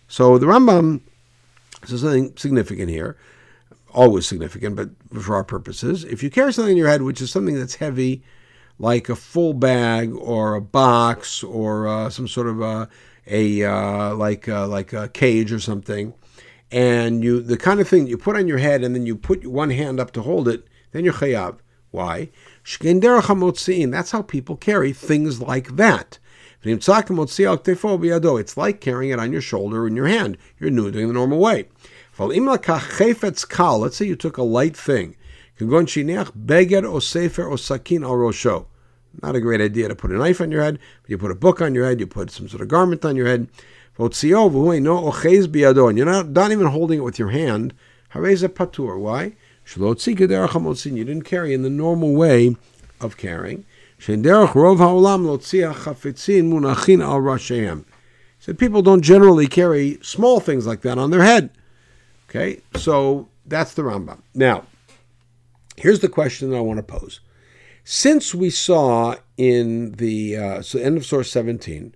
So 0.07 0.37
the 0.37 0.45
Rambam 0.45 1.01
says 1.85 2.01
something 2.01 2.33
significant 2.37 2.89
here 2.89 3.17
always 3.93 4.27
significant, 4.27 4.75
but 4.75 4.89
for 5.21 5.35
our 5.35 5.43
purposes, 5.43 6.03
if 6.03 6.23
you 6.23 6.29
carry 6.29 6.53
something 6.53 6.71
in 6.71 6.77
your 6.77 6.89
head 6.89 7.01
which 7.01 7.21
is 7.21 7.31
something 7.31 7.55
that's 7.55 7.75
heavy, 7.75 8.23
like 8.77 9.09
a 9.09 9.15
full 9.15 9.53
bag 9.53 10.13
or 10.13 10.55
a 10.55 10.61
box 10.61 11.43
or 11.43 11.87
uh, 11.87 12.09
some 12.09 12.27
sort 12.27 12.47
of 12.47 12.61
a, 12.61 12.89
a 13.27 13.63
uh, 13.63 14.15
like 14.15 14.47
uh, 14.47 14.67
like 14.67 14.93
a 14.93 15.09
cage 15.09 15.51
or 15.51 15.59
something, 15.59 16.13
and 16.71 17.23
you 17.23 17.41
the 17.41 17.57
kind 17.57 17.79
of 17.79 17.87
thing 17.87 18.07
you 18.07 18.17
put 18.17 18.35
on 18.35 18.47
your 18.47 18.57
head 18.57 18.83
and 18.83 18.95
then 18.95 19.05
you 19.05 19.15
put 19.15 19.45
one 19.45 19.69
hand 19.69 19.99
up 19.99 20.11
to 20.11 20.21
hold 20.21 20.47
it, 20.47 20.65
then 20.91 21.03
you're 21.03 21.13
chayav. 21.13 21.59
Why? 21.91 22.29
That's 22.81 24.11
how 24.11 24.21
people 24.21 24.55
carry 24.55 24.93
things 24.93 25.41
like 25.41 25.75
that. 25.75 26.19
It's 26.63 26.87
like 28.57 28.81
carrying 28.81 29.11
it 29.11 29.19
on 29.19 29.31
your 29.31 29.41
shoulder 29.41 29.83
or 29.83 29.87
in 29.87 29.95
your 29.95 30.07
hand. 30.07 30.37
You're 30.59 30.69
doing 30.69 30.89
it 30.89 30.91
the 30.91 31.13
normal 31.13 31.39
way. 31.39 31.67
Let's 33.79 33.95
say 33.95 34.05
you 34.05 34.17
took 34.17 34.37
a 34.37 34.43
light 34.43 34.75
thing. 34.75 35.15
Not 39.21 39.35
a 39.35 39.39
great 39.39 39.61
idea 39.61 39.87
to 39.87 39.95
put 39.95 40.11
a 40.11 40.17
knife 40.17 40.41
on 40.41 40.51
your 40.51 40.61
head, 40.61 40.79
but 41.01 41.09
you 41.09 41.17
put 41.17 41.31
a 41.31 41.35
book 41.35 41.61
on 41.61 41.73
your 41.73 41.85
head, 41.85 42.01
you 42.01 42.07
put 42.07 42.29
some 42.29 42.49
sort 42.49 42.61
of 42.61 42.67
garment 42.67 43.05
on 43.05 43.15
your 43.15 43.27
head. 43.27 43.47
And 43.97 45.97
you're 45.97 46.05
not, 46.05 46.29
not 46.29 46.51
even 46.51 46.67
holding 46.67 46.99
it 46.99 47.03
with 47.03 47.19
your 47.19 47.29
hand. 47.29 47.73
patur. 48.13 48.99
Why? 48.99 49.35
You 49.75 51.05
didn't 51.05 51.23
carry 51.23 51.53
in 51.53 51.61
the 51.61 51.69
normal 51.69 52.15
way 52.15 52.57
of 52.99 53.15
carrying. 53.15 53.65
Said 53.97 54.23
people 58.57 58.81
don't 58.81 59.01
generally 59.01 59.47
carry 59.47 59.99
small 60.01 60.41
things 60.41 60.67
like 60.67 60.81
that 60.81 60.97
on 60.97 61.11
their 61.11 61.23
head. 61.23 61.51
Okay, 62.29 62.61
so 62.75 63.27
that's 63.45 63.73
the 63.73 63.81
Rambam. 63.81 64.19
Now, 64.35 64.65
here's 65.77 65.99
the 65.99 66.09
question 66.09 66.51
that 66.51 66.57
I 66.57 66.61
want 66.61 66.77
to 66.77 66.83
pose. 66.83 67.21
Since 67.83 68.35
we 68.35 68.51
saw 68.51 69.15
in 69.35 69.93
the 69.93 70.37
uh, 70.37 70.61
so 70.61 70.77
end 70.77 70.97
of 70.97 71.05
source 71.05 71.31
17 71.31 71.95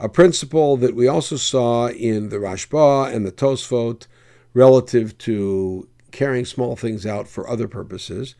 a 0.00 0.08
principle 0.08 0.76
that 0.78 0.94
we 0.94 1.06
also 1.06 1.36
saw 1.36 1.88
in 1.88 2.28
the 2.28 2.36
Rashba 2.36 3.14
and 3.14 3.24
the 3.24 3.32
Tosfot 3.32 4.06
relative 4.52 5.16
to 5.18 5.88
carrying 6.10 6.44
small 6.44 6.76
things 6.76 7.06
out 7.06 7.28
for 7.28 7.48
other 7.48 7.68
purposes, 7.68 8.34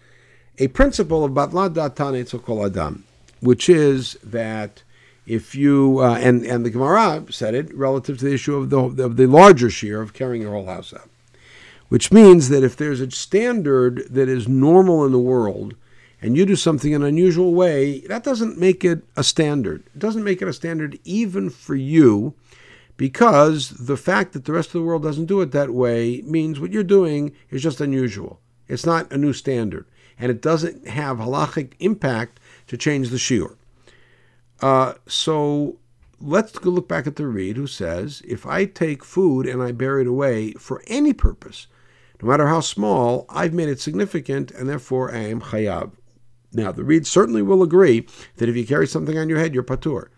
a 0.59 0.69
principle 0.69 1.25
of 1.25 1.33
Batlad 1.33 1.75
Datan 1.75 2.67
Adam, 2.67 3.05
which 3.41 3.69
is 3.69 4.15
that 4.23 4.83
if 5.27 5.55
you 5.55 6.01
uh, 6.01 6.17
and 6.17 6.45
and 6.45 6.65
the 6.65 6.71
Gemara 6.71 7.25
said 7.31 7.55
it 7.55 7.75
relative 7.75 8.19
to 8.19 8.25
the 8.27 8.35
issue 8.35 8.57
of 8.57 8.71
the 8.71 9.05
of 9.05 9.17
the 9.17 9.27
larger 9.27 9.71
shear 9.71 10.03
of 10.03 10.13
carrying 10.13 10.43
your 10.43 10.53
whole 10.53 10.67
house 10.67 10.93
out, 10.93 11.09
which 11.95 12.11
means 12.11 12.49
that 12.49 12.65
if 12.65 12.77
there's 12.77 13.01
a 13.01 13.09
standard 13.09 14.05
that 14.11 14.29
is 14.29 14.49
normal 14.49 15.05
in 15.05 15.13
the 15.13 15.19
world, 15.21 15.77
and 16.21 16.37
you 16.37 16.45
do 16.45 16.57
something 16.57 16.91
in 16.91 17.03
an 17.03 17.07
unusual 17.07 17.55
way, 17.55 18.01
that 18.09 18.25
doesn't 18.25 18.59
make 18.59 18.85
it 18.85 19.05
a 19.17 19.23
standard. 19.23 19.85
It 19.95 20.01
doesn't 20.01 20.25
make 20.25 20.43
it 20.43 20.49
a 20.49 20.53
standard 20.53 20.99
even 21.05 21.51
for 21.51 21.77
you, 21.77 22.35
because 22.97 23.69
the 23.69 23.97
fact 23.97 24.33
that 24.33 24.45
the 24.45 24.53
rest 24.53 24.71
of 24.71 24.73
the 24.73 24.83
world 24.83 25.05
doesn't 25.05 25.27
do 25.27 25.41
it 25.41 25.53
that 25.53 25.71
way 25.71 26.21
means 26.23 26.59
what 26.59 26.73
you're 26.73 26.83
doing 26.83 27.31
is 27.49 27.63
just 27.63 27.81
unusual. 27.81 28.41
It's 28.67 28.85
not 28.85 29.13
a 29.13 29.17
new 29.17 29.33
standard 29.33 29.87
and 30.19 30.33
it 30.33 30.43
doesn't 30.43 30.89
have 30.89 31.19
halachic 31.19 31.75
impact 31.79 32.41
to 32.67 32.77
change 32.77 33.11
the 33.11 33.19
shiur. 33.19 33.55
Uh, 34.61 34.95
so 35.07 35.77
let's 36.21 36.59
go 36.59 36.71
look 36.71 36.89
back 36.89 37.07
at 37.07 37.15
the 37.15 37.29
Rid 37.29 37.57
who 37.57 37.69
says, 37.69 38.21
if 38.27 38.47
I 38.47 38.65
take 38.65 39.05
food 39.05 39.47
and 39.47 39.63
I 39.63 39.71
bury 39.71 40.03
it 40.03 40.09
away 40.09 40.55
for 40.55 40.83
any 40.89 41.13
purpose, 41.13 41.69
no 42.25 42.31
matter 42.31 42.47
how 42.47 42.61
small, 42.61 43.27
I've 43.29 43.53
made 43.53 43.69
it 43.69 43.81
significant 43.81 44.51
and 44.51 44.67
therefore 44.67 45.15
I 45.15 45.19
am 45.19 45.43
chayav. 45.43 45.93
Now, 46.55 46.73
the 46.73 46.83
Rid 46.83 47.07
certainly 47.07 47.43
will 47.43 47.63
agree 47.63 48.07
that 48.37 48.49
if 48.49 48.57
you 48.57 48.67
carry 48.67 48.87
something 48.87 49.19
on 49.19 49.29
your 49.29 49.39
head, 49.39 49.53
you're 49.53 49.63
patur, 49.63 50.09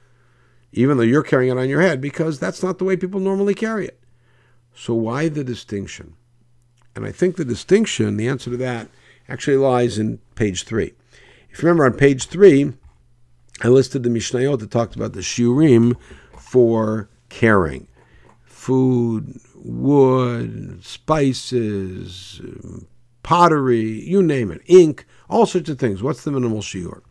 even 0.71 0.99
though 0.99 1.03
you're 1.03 1.25
carrying 1.25 1.51
it 1.51 1.61
on 1.61 1.69
your 1.69 1.81
head, 1.81 2.01
because 2.01 2.39
that's 2.39 2.63
not 2.63 2.79
the 2.79 2.85
way 2.85 2.97
people 2.97 3.19
normally 3.19 3.55
carry 3.55 3.87
it. 3.89 3.99
So, 4.73 4.95
why 4.95 5.29
the 5.29 5.43
distinction? 5.43 6.15
And 6.95 7.05
I 7.05 7.11
think 7.11 7.35
the 7.35 7.45
distinction, 7.45 8.17
the 8.17 8.29
answer 8.29 8.51
to 8.51 8.57
that, 8.59 8.87
actually 9.29 9.57
lies 9.57 9.99
in 9.99 10.19
page 10.37 10.63
three. 10.63 10.93
If 11.51 11.61
you 11.61 11.69
remember 11.69 11.87
on 11.87 11.95
page 11.95 12.27
three, 12.27 12.73
I 13.63 13.69
listed 13.69 14.05
the 14.05 14.11
Mishnayot 14.11 14.61
that 14.61 14.71
talked 14.71 14.95
about 14.95 15.13
the 15.13 15.23
shiurim 15.23 15.97
for 16.39 17.09
carrying 17.31 17.89
food, 18.45 19.41
wood, 19.67 20.85
spices, 20.85 22.41
pottery, 23.23 24.05
you 24.05 24.23
name 24.23 24.51
it, 24.51 24.62
ink, 24.67 25.05
all 25.29 25.47
sorts 25.47 25.69
of 25.69 25.79
things. 25.79 26.03
What's 26.03 26.23
the 26.23 26.31
minimal 26.31 26.61
shiur? 26.61 27.03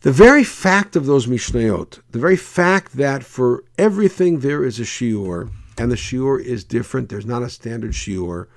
The 0.00 0.12
very 0.12 0.42
fact 0.42 0.96
of 0.96 1.06
those 1.06 1.28
Mishnayot, 1.28 2.00
the 2.10 2.18
very 2.18 2.36
fact 2.36 2.96
that 2.96 3.22
for 3.22 3.62
everything 3.78 4.40
there 4.40 4.64
is 4.64 4.80
a 4.80 4.82
shiur, 4.82 5.50
and 5.78 5.92
the 5.92 5.96
shiur 5.96 6.42
is 6.42 6.64
different, 6.64 7.08
there's 7.08 7.24
not 7.24 7.42
a 7.42 7.48
standard 7.48 7.92
shiur 7.92 8.48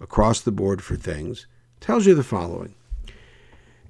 across 0.00 0.40
the 0.40 0.50
board 0.50 0.82
for 0.82 0.96
things, 0.96 1.46
tells 1.80 2.04
you 2.04 2.16
the 2.16 2.24
following. 2.24 2.74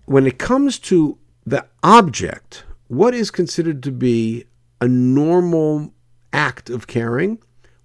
When 0.04 0.26
it 0.26 0.38
comes 0.38 0.78
to 0.80 1.16
the 1.46 1.66
object, 1.82 2.64
what 2.88 3.14
is 3.14 3.30
considered 3.30 3.82
to 3.84 3.90
be 3.90 4.44
a 4.80 4.88
normal 4.88 5.94
act 6.32 6.68
of 6.68 6.86
carrying? 6.86 7.38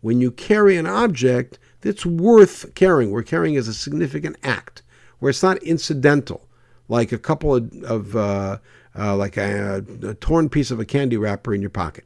When 0.04 0.20
you 0.20 0.32
carry 0.32 0.76
an 0.76 0.86
object 0.86 1.60
that's 1.80 2.06
worth 2.06 2.76
carrying, 2.76 3.12
where 3.12 3.24
carrying 3.24 3.56
is 3.56 3.70
a 3.70 3.74
significant 3.74 4.36
act, 4.44 4.82
where 5.20 5.30
it's 5.30 5.42
not 5.42 5.64
incidental, 5.64 6.46
like 6.90 7.14
a 7.14 7.18
couple 7.18 7.56
of, 7.56 7.84
of 7.86 8.14
uh, 8.14 8.58
uh, 9.00 9.16
like 9.16 9.38
a, 9.38 9.82
a 10.04 10.14
torn 10.16 10.50
piece 10.50 10.72
of 10.72 10.80
a 10.82 10.86
candy 10.86 11.16
wrapper 11.16 11.54
in 11.54 11.62
your 11.62 11.70
pocket, 11.70 12.04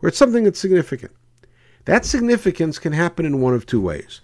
where 0.00 0.08
it's 0.08 0.18
something 0.18 0.42
that's 0.42 0.58
significant. 0.58 1.12
That 1.84 2.04
significance 2.04 2.80
can 2.80 2.92
happen 2.92 3.24
in 3.24 3.40
one 3.40 3.54
of 3.54 3.66
two 3.66 3.80
ways. 3.80 4.20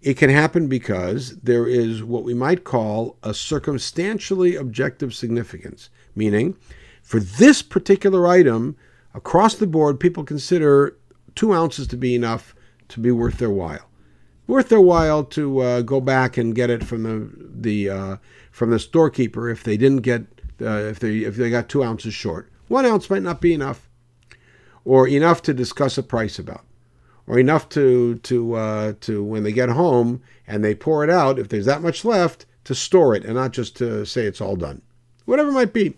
It 0.00 0.16
can 0.16 0.30
happen 0.30 0.68
because 0.68 1.36
there 1.38 1.66
is 1.66 2.04
what 2.04 2.22
we 2.22 2.32
might 2.32 2.62
call 2.62 3.16
a 3.24 3.34
circumstantially 3.34 4.54
objective 4.54 5.14
significance, 5.14 5.90
meaning 6.14 6.56
for 7.02 7.18
this 7.18 7.60
particular 7.60 8.28
item, 8.28 8.76
across 9.14 9.56
the 9.56 9.66
board, 9.66 9.98
people 9.98 10.22
consider 10.22 10.96
two 11.34 11.52
ounces 11.52 11.86
to 11.88 11.96
be 11.96 12.14
enough 12.14 12.54
to 12.88 13.00
be 13.00 13.10
worth 13.10 13.38
their 13.38 13.50
while. 13.50 13.88
Worth 14.46 14.68
their 14.68 14.80
while 14.80 15.24
to 15.24 15.60
uh, 15.60 15.80
go 15.82 16.00
back 16.00 16.36
and 16.36 16.54
get 16.54 16.70
it 16.70 16.84
from 16.84 17.02
the 17.02 17.30
the 17.38 17.90
uh, 17.90 18.16
from 18.50 18.70
the 18.70 18.78
storekeeper 18.78 19.48
if 19.48 19.62
they 19.62 19.76
didn't 19.76 20.02
get 20.02 20.22
uh, 20.60 20.88
if 20.90 20.98
they 20.98 21.18
if 21.18 21.36
they 21.36 21.50
got 21.50 21.68
two 21.68 21.84
ounces 21.84 22.14
short. 22.14 22.50
One 22.68 22.86
ounce 22.86 23.10
might 23.10 23.22
not 23.22 23.40
be 23.40 23.54
enough, 23.54 23.88
or 24.84 25.08
enough 25.08 25.42
to 25.42 25.54
discuss 25.54 25.98
a 25.98 26.02
price 26.02 26.38
about 26.38 26.64
or 27.30 27.38
enough 27.38 27.68
to 27.68 28.16
to 28.16 28.54
uh, 28.54 28.92
to 29.00 29.22
when 29.22 29.44
they 29.44 29.52
get 29.52 29.68
home 29.68 30.20
and 30.48 30.64
they 30.64 30.74
pour 30.74 31.04
it 31.04 31.10
out, 31.10 31.38
if 31.38 31.48
there's 31.48 31.66
that 31.66 31.80
much 31.80 32.04
left, 32.04 32.44
to 32.64 32.74
store 32.74 33.14
it 33.14 33.24
and 33.24 33.34
not 33.34 33.52
just 33.52 33.76
to 33.76 34.04
say 34.04 34.24
it's 34.24 34.40
all 34.40 34.56
done, 34.56 34.82
whatever 35.26 35.50
it 35.50 35.52
might 35.52 35.72
be. 35.72 35.96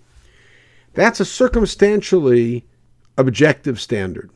That's 0.93 1.21
a 1.21 1.25
circumstantially 1.25 2.67
objective 3.17 3.81
standard. 3.81 4.31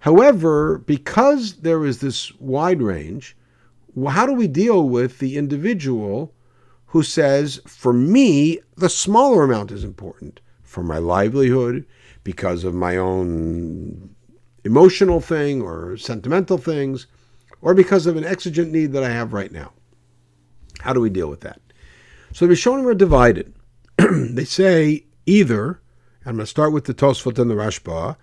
However, 0.00 0.78
because 0.78 1.56
there 1.56 1.84
is 1.84 2.00
this 2.00 2.32
wide 2.40 2.82
range, 2.82 3.36
how 4.08 4.26
do 4.26 4.32
we 4.32 4.48
deal 4.48 4.88
with 4.88 5.18
the 5.18 5.36
individual 5.36 6.34
who 6.86 7.02
says, 7.02 7.60
for 7.66 7.92
me, 7.92 8.58
the 8.76 8.88
smaller 8.88 9.44
amount 9.44 9.70
is 9.70 9.84
important 9.84 10.40
for 10.62 10.82
my 10.82 10.98
livelihood, 10.98 11.84
because 12.24 12.64
of 12.64 12.74
my 12.74 12.96
own 12.96 14.14
emotional 14.64 15.20
thing 15.20 15.62
or 15.62 15.96
sentimental 15.96 16.58
things, 16.58 17.06
or 17.62 17.74
because 17.74 18.06
of 18.06 18.16
an 18.16 18.24
exigent 18.24 18.72
need 18.72 18.92
that 18.92 19.02
I 19.02 19.10
have 19.10 19.32
right 19.32 19.52
now. 19.52 19.72
How 20.80 20.92
do 20.92 21.00
we 21.00 21.10
deal 21.10 21.28
with 21.28 21.40
that? 21.40 21.60
So 22.32 22.46
the 22.46 22.54
Rishonim 22.54 22.86
are 22.86 22.94
divided. 22.94 23.54
they 23.98 24.44
say 24.44 25.04
either, 25.26 25.80
I'm 26.24 26.36
going 26.36 26.44
to 26.44 26.46
start 26.46 26.72
with 26.72 26.84
the 26.84 26.94
Tosfot 26.94 27.38
and 27.38 27.50
the 27.50 27.54
Rashba, 27.54 28.16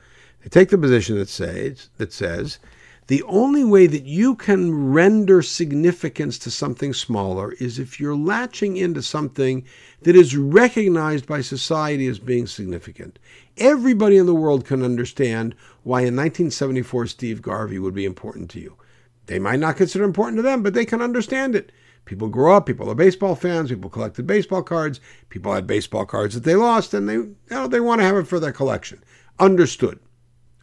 they 0.47 0.61
take 0.61 0.69
the 0.69 0.77
position 0.77 1.17
that 1.17 1.27
says 1.27 1.89
that 1.97 2.13
says 2.13 2.59
the 3.07 3.23
only 3.23 3.65
way 3.65 3.85
that 3.85 4.03
you 4.03 4.33
can 4.35 4.93
render 4.93 5.41
significance 5.41 6.37
to 6.39 6.51
something 6.51 6.93
smaller 6.93 7.51
is 7.53 7.79
if 7.79 7.99
you're 7.99 8.15
latching 8.15 8.77
into 8.77 9.01
something 9.01 9.65
that 10.03 10.15
is 10.15 10.37
recognized 10.37 11.27
by 11.27 11.41
society 11.41 12.07
as 12.07 12.19
being 12.19 12.47
significant. 12.47 13.19
Everybody 13.57 14.15
in 14.15 14.25
the 14.25 14.33
world 14.33 14.65
can 14.65 14.83
understand 14.83 15.53
why 15.83 15.99
in 15.99 16.15
1974 16.15 17.07
Steve 17.07 17.41
Garvey 17.41 17.79
would 17.79 17.93
be 17.93 18.05
important 18.05 18.49
to 18.51 18.59
you. 18.61 18.77
They 19.25 19.39
might 19.39 19.59
not 19.59 19.75
consider 19.75 20.05
important 20.05 20.37
to 20.37 20.43
them, 20.43 20.63
but 20.63 20.73
they 20.73 20.85
can 20.85 21.01
understand 21.01 21.55
it. 21.55 21.73
People 22.05 22.29
grow 22.29 22.55
up, 22.55 22.65
people 22.65 22.89
are 22.89 22.95
baseball 22.95 23.35
fans, 23.35 23.69
people 23.69 23.89
collected 23.89 24.25
baseball 24.25 24.63
cards, 24.63 25.01
people 25.29 25.53
had 25.53 25.67
baseball 25.67 26.05
cards 26.05 26.35
that 26.35 26.45
they 26.45 26.55
lost, 26.55 26.93
and 26.93 27.09
they 27.09 27.15
you 27.15 27.35
know, 27.51 27.67
they 27.67 27.81
want 27.81 27.99
to 27.99 28.05
have 28.05 28.15
it 28.15 28.27
for 28.27 28.39
their 28.39 28.53
collection. 28.53 29.03
Understood. 29.39 29.99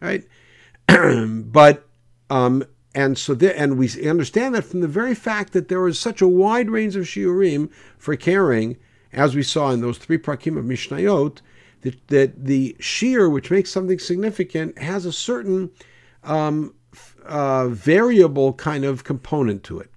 Right? 0.01 0.25
but 0.87 1.87
um, 2.29 2.63
and 2.95 3.17
so 3.17 3.33
there, 3.33 3.53
and 3.55 3.77
we 3.77 3.89
understand 4.07 4.55
that 4.55 4.63
from 4.63 4.79
the 4.79 4.87
very 4.87 5.13
fact 5.13 5.51
that 5.53 5.67
there 5.67 5.85
is 5.87 5.99
such 5.99 6.21
a 6.21 6.27
wide 6.27 6.69
range 6.69 6.95
of 6.95 7.03
shiurim 7.03 7.69
for 7.97 8.15
carrying, 8.15 8.77
as 9.11 9.35
we 9.35 9.43
saw 9.43 9.71
in 9.71 9.81
those 9.81 9.97
three 9.97 10.17
prakim 10.17 10.57
of 10.57 10.63
Mishnayot, 10.63 11.41
that, 11.81 12.07
that 12.07 12.45
the 12.45 12.75
shear 12.79 13.29
which 13.29 13.51
makes 13.51 13.69
something 13.69 13.99
significant 13.99 14.77
has 14.77 15.05
a 15.05 15.11
certain 15.11 15.71
um, 16.23 16.73
uh, 17.25 17.67
variable 17.67 18.53
kind 18.53 18.85
of 18.85 19.03
component 19.03 19.63
to 19.63 19.79
it. 19.79 19.91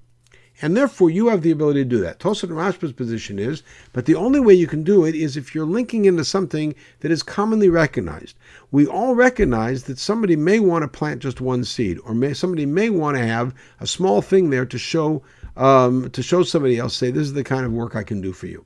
And 0.61 0.77
therefore, 0.77 1.09
you 1.09 1.29
have 1.29 1.43
the 1.43 1.53
ability 1.53 1.85
to 1.85 1.89
do 1.89 2.01
that. 2.01 2.19
Tosfot 2.19 2.51
Rashba's 2.51 2.93
position 2.93 3.39
is, 3.39 3.63
but 3.93 4.07
the 4.07 4.17
only 4.17 4.41
way 4.41 4.55
you 4.55 4.67
can 4.67 4.83
do 4.83 5.05
it 5.05 5.15
is 5.15 5.37
if 5.37 5.55
you're 5.55 5.65
linking 5.65 6.05
into 6.05 6.25
something 6.25 6.75
that 7.01 7.13
is 7.13 7.23
commonly 7.23 7.69
recognized. 7.69 8.37
We 8.73 8.87
all 8.87 9.15
recognize 9.15 9.85
that 9.85 9.99
somebody 9.99 10.35
may 10.35 10.59
want 10.59 10.83
to 10.83 10.89
plant 10.89 11.23
just 11.23 11.41
one 11.41 11.65
seed, 11.65 11.99
or 12.05 12.13
may, 12.13 12.35
somebody 12.35 12.67
may 12.67 12.91
want 12.91 13.17
to 13.17 13.25
have 13.25 13.55
a 13.79 13.87
small 13.87 14.21
thing 14.21 14.51
there 14.51 14.67
to 14.67 14.79
show 14.79 15.23
um, 15.59 16.09
to 16.11 16.23
show 16.23 16.45
somebody 16.45 16.79
else, 16.79 16.97
say, 16.97 17.11
this 17.11 17.25
is 17.27 17.33
the 17.33 17.43
kind 17.43 17.67
of 17.67 17.73
work 17.73 17.97
I 17.97 18.05
can 18.05 18.21
do 18.21 18.33
for 18.33 18.47
you. 18.47 18.65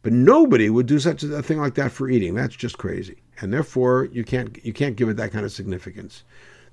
But 0.00 0.14
nobody 0.14 0.70
would 0.70 0.86
do 0.86 0.98
such 0.98 1.22
a 1.22 1.42
thing 1.42 1.58
like 1.58 1.74
that 1.74 1.92
for 1.92 2.08
eating. 2.08 2.34
That's 2.34 2.56
just 2.56 2.78
crazy, 2.78 3.22
and 3.40 3.52
therefore 3.52 4.08
you 4.10 4.24
can't 4.24 4.58
you 4.64 4.72
can't 4.72 4.96
give 4.96 5.08
it 5.08 5.16
that 5.18 5.32
kind 5.32 5.44
of 5.44 5.52
significance. 5.52 6.24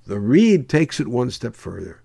The 0.08 0.20
Rid 0.20 0.68
takes 0.68 1.00
it 1.00 1.08
one 1.08 1.30
step 1.30 1.56
further. 1.56 2.02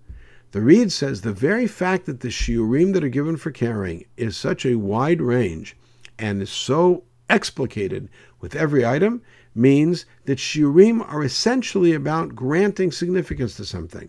The 0.55 0.61
Rid 0.61 0.93
says 0.93 1.19
the 1.19 1.33
very 1.33 1.67
fact 1.67 2.05
that 2.05 2.21
the 2.21 2.29
shiurim 2.29 2.93
that 2.93 3.03
are 3.03 3.09
given 3.09 3.35
for 3.35 3.51
carrying 3.51 4.05
is 4.15 4.37
such 4.37 4.65
a 4.65 4.75
wide 4.75 5.21
range 5.21 5.75
and 6.17 6.41
is 6.41 6.49
so 6.49 7.03
explicated 7.29 8.07
with 8.39 8.55
every 8.55 8.85
item 8.85 9.21
means 9.53 10.05
that 10.23 10.37
shiurim 10.37 11.01
are 11.11 11.25
essentially 11.25 11.91
about 11.91 12.35
granting 12.35 12.93
significance 12.93 13.57
to 13.57 13.65
something. 13.65 14.07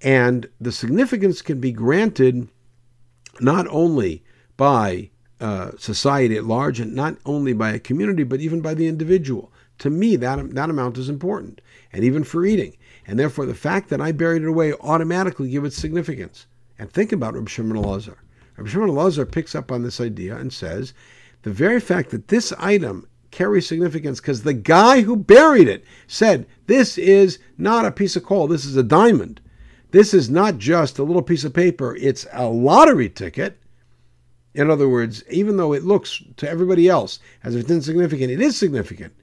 And 0.00 0.48
the 0.60 0.70
significance 0.70 1.42
can 1.42 1.58
be 1.58 1.72
granted 1.72 2.46
not 3.40 3.66
only 3.66 4.22
by 4.56 5.10
uh, 5.40 5.72
society 5.78 6.36
at 6.36 6.44
large 6.44 6.78
and 6.78 6.94
not 6.94 7.16
only 7.26 7.54
by 7.54 7.72
a 7.72 7.80
community, 7.80 8.22
but 8.22 8.38
even 8.40 8.60
by 8.60 8.74
the 8.74 8.86
individual. 8.86 9.52
To 9.78 9.90
me, 9.90 10.14
that, 10.14 10.54
that 10.54 10.70
amount 10.70 10.96
is 10.96 11.08
important, 11.08 11.60
and 11.92 12.04
even 12.04 12.22
for 12.22 12.46
eating. 12.46 12.76
And 13.06 13.18
therefore, 13.18 13.46
the 13.46 13.54
fact 13.54 13.88
that 13.88 14.00
I 14.00 14.12
buried 14.12 14.42
it 14.42 14.48
away 14.48 14.72
automatically 14.74 15.50
gives 15.50 15.66
it 15.66 15.80
significance. 15.80 16.46
And 16.78 16.90
think 16.90 17.12
about 17.12 17.34
Rabbi 17.34 17.48
Shimon 17.50 17.76
Elazar. 17.76 18.16
Rabbi 18.56 18.70
Shimon 18.70 18.90
Elazar 18.90 19.30
picks 19.30 19.54
up 19.54 19.72
on 19.72 19.82
this 19.82 20.00
idea 20.00 20.36
and 20.36 20.52
says, 20.52 20.94
the 21.42 21.50
very 21.50 21.80
fact 21.80 22.10
that 22.10 22.28
this 22.28 22.52
item 22.58 23.08
carries 23.30 23.66
significance 23.66 24.20
because 24.20 24.42
the 24.42 24.54
guy 24.54 25.00
who 25.00 25.16
buried 25.16 25.66
it 25.66 25.84
said, 26.06 26.46
this 26.66 26.96
is 26.96 27.38
not 27.58 27.84
a 27.84 27.90
piece 27.90 28.14
of 28.14 28.24
coal, 28.24 28.46
this 28.46 28.64
is 28.64 28.76
a 28.76 28.82
diamond. 28.82 29.40
This 29.90 30.14
is 30.14 30.30
not 30.30 30.58
just 30.58 30.98
a 30.98 31.02
little 31.02 31.22
piece 31.22 31.44
of 31.44 31.52
paper, 31.52 31.96
it's 31.96 32.26
a 32.32 32.46
lottery 32.46 33.08
ticket. 33.08 33.58
In 34.54 34.70
other 34.70 34.88
words, 34.88 35.24
even 35.30 35.56
though 35.56 35.72
it 35.72 35.82
looks 35.82 36.22
to 36.36 36.48
everybody 36.48 36.88
else 36.88 37.18
as 37.42 37.54
if 37.54 37.62
it's 37.62 37.70
insignificant, 37.70 38.30
it 38.30 38.40
is 38.40 38.56
significant. 38.56 39.14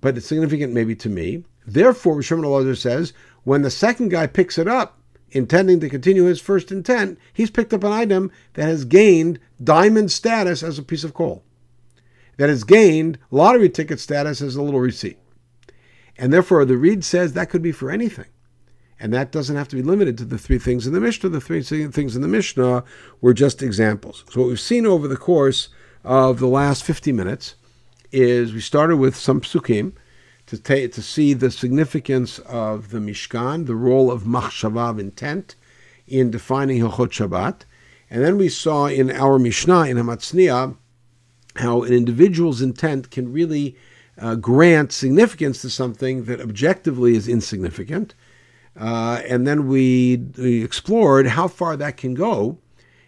But 0.00 0.16
it's 0.16 0.26
significant 0.26 0.72
maybe 0.72 0.94
to 0.96 1.08
me. 1.08 1.44
Therefore, 1.66 2.22
Shimon 2.22 2.44
Elazar 2.44 2.76
says, 2.76 3.12
when 3.44 3.62
the 3.62 3.70
second 3.70 4.10
guy 4.10 4.26
picks 4.26 4.58
it 4.58 4.68
up, 4.68 4.98
intending 5.30 5.80
to 5.80 5.88
continue 5.88 6.24
his 6.24 6.40
first 6.40 6.72
intent, 6.72 7.18
he's 7.32 7.50
picked 7.50 7.72
up 7.72 7.84
an 7.84 7.92
item 7.92 8.30
that 8.54 8.64
has 8.64 8.84
gained 8.84 9.38
diamond 9.62 10.10
status 10.10 10.62
as 10.62 10.78
a 10.78 10.82
piece 10.82 11.04
of 11.04 11.14
coal, 11.14 11.44
that 12.36 12.48
has 12.48 12.64
gained 12.64 13.18
lottery 13.30 13.68
ticket 13.68 14.00
status 14.00 14.40
as 14.40 14.56
a 14.56 14.62
little 14.62 14.80
receipt. 14.80 15.18
And 16.18 16.32
therefore, 16.32 16.64
the 16.64 16.76
Rid 16.76 17.04
says 17.04 17.32
that 17.32 17.48
could 17.48 17.62
be 17.62 17.72
for 17.72 17.90
anything. 17.90 18.26
And 19.02 19.14
that 19.14 19.32
doesn't 19.32 19.56
have 19.56 19.68
to 19.68 19.76
be 19.76 19.82
limited 19.82 20.18
to 20.18 20.26
the 20.26 20.36
three 20.36 20.58
things 20.58 20.86
in 20.86 20.92
the 20.92 21.00
Mishnah. 21.00 21.30
The 21.30 21.40
three 21.40 21.62
things 21.62 22.14
in 22.14 22.20
the 22.20 22.28
Mishnah 22.28 22.84
were 23.22 23.32
just 23.32 23.62
examples. 23.62 24.24
So, 24.30 24.40
what 24.40 24.48
we've 24.48 24.60
seen 24.60 24.84
over 24.84 25.08
the 25.08 25.16
course 25.16 25.70
of 26.04 26.38
the 26.38 26.46
last 26.46 26.84
50 26.84 27.10
minutes 27.12 27.54
is 28.12 28.52
we 28.52 28.60
started 28.60 28.96
with 28.96 29.16
some 29.16 29.40
psukim 29.40 29.94
to, 30.50 30.58
ta- 30.58 30.92
to 30.92 31.00
see 31.00 31.32
the 31.32 31.50
significance 31.50 32.40
of 32.40 32.90
the 32.90 32.98
Mishkan, 32.98 33.66
the 33.66 33.76
role 33.76 34.10
of 34.10 34.24
machshava, 34.24 34.98
intent, 34.98 35.54
in 36.08 36.28
defining 36.28 36.80
Hilchot 36.80 37.10
Shabbat. 37.10 37.62
And 38.10 38.24
then 38.24 38.36
we 38.36 38.48
saw 38.48 38.86
in 38.86 39.12
our 39.12 39.38
Mishnah, 39.38 39.84
in 39.84 39.96
Hamatzniah, 39.96 40.76
how 41.54 41.82
an 41.84 41.92
individual's 41.92 42.60
intent 42.60 43.12
can 43.12 43.32
really 43.32 43.76
uh, 44.18 44.34
grant 44.34 44.90
significance 44.90 45.62
to 45.62 45.70
something 45.70 46.24
that 46.24 46.40
objectively 46.40 47.14
is 47.14 47.28
insignificant. 47.28 48.16
Uh, 48.76 49.22
and 49.28 49.46
then 49.46 49.68
we, 49.68 50.16
we 50.36 50.64
explored 50.64 51.28
how 51.28 51.46
far 51.46 51.76
that 51.76 51.96
can 51.96 52.14
go. 52.14 52.58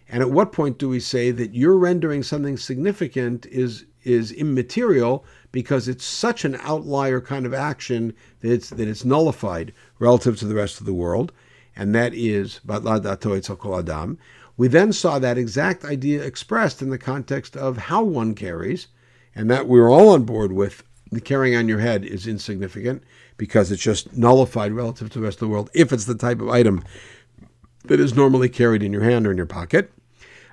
And 0.07 0.21
at 0.21 0.31
what 0.31 0.53
point 0.53 0.77
do 0.77 0.87
we 0.87 1.01
say 1.01 1.31
that 1.31 1.53
you're 1.53 1.77
rendering 1.77 2.23
something 2.23 2.55
significant 2.55 3.45
is, 3.47 3.85
is 4.03 4.31
immaterial 4.31 5.25
because 5.53 5.87
it's 5.87 6.03
such 6.03 6.43
an 6.43 6.57
outlier 6.61 7.21
kind 7.21 7.45
of 7.45 7.53
action 7.53 8.13
that 8.41 8.51
it's, 8.51 8.69
that 8.71 8.89
it's 8.89 9.05
nullified 9.05 9.71
relative 9.99 10.37
to 10.39 10.45
the 10.45 10.55
rest 10.55 10.81
of 10.81 10.85
the 10.85 10.93
world? 10.93 11.31
And 11.75 11.95
that 11.95 12.13
is 12.13 12.59
Adam. 12.67 14.17
We 14.57 14.67
then 14.67 14.91
saw 14.91 15.19
that 15.19 15.37
exact 15.37 15.85
idea 15.85 16.23
expressed 16.23 16.81
in 16.81 16.89
the 16.89 16.97
context 16.97 17.55
of 17.55 17.77
how 17.77 18.03
one 18.03 18.35
carries, 18.35 18.87
and 19.33 19.49
that 19.49 19.67
we're 19.67 19.89
all 19.89 20.09
on 20.09 20.25
board 20.25 20.51
with 20.51 20.83
the 21.11 21.21
carrying 21.21 21.55
on 21.55 21.67
your 21.67 21.79
head 21.79 22.03
is 22.03 22.27
insignificant 22.27 23.03
because 23.37 23.71
it's 23.71 23.81
just 23.81 24.15
nullified 24.17 24.71
relative 24.71 25.09
to 25.11 25.19
the 25.19 25.25
rest 25.25 25.35
of 25.35 25.47
the 25.47 25.53
world 25.53 25.69
if 25.73 25.91
it's 25.91 26.05
the 26.05 26.15
type 26.15 26.41
of 26.41 26.49
item 26.49 26.83
that 27.85 27.99
is 27.99 28.15
normally 28.15 28.49
carried 28.49 28.81
in 28.81 28.93
your 28.93 29.03
hand 29.03 29.27
or 29.27 29.31
in 29.31 29.37
your 29.37 29.45
pocket. 29.45 29.91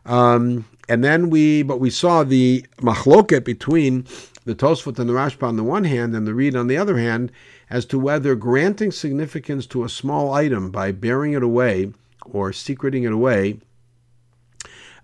Um, 0.05 0.65
and 0.91 1.05
then 1.05 1.31
we, 1.31 1.63
but 1.63 1.79
we 1.79 1.89
saw 1.89 2.25
the 2.25 2.67
machloket 2.79 3.45
between 3.45 4.05
the 4.45 4.57
Tosfot 4.57 4.99
and 4.99 5.09
the 5.09 5.13
Rashba 5.13 5.47
on 5.47 5.55
the 5.55 5.63
one 5.63 5.85
hand 5.85 6.17
and 6.17 6.27
the 6.27 6.35
Rid 6.35 6.57
on 6.57 6.67
the 6.67 6.77
other 6.77 6.99
hand 6.99 7.31
as 7.71 7.85
to 7.87 7.99
whether 7.99 8.35
granting 8.35 8.91
significance 8.91 9.67
to 9.67 9.85
a 9.85 9.89
small 9.89 10.33
item 10.33 10.73
by 10.73 10.91
bearing 10.91 11.33
it 11.33 11.45
away 11.45 11.93
or 12.25 12.53
secreting 12.53 13.05
it 13.05 13.13
away 13.13 13.61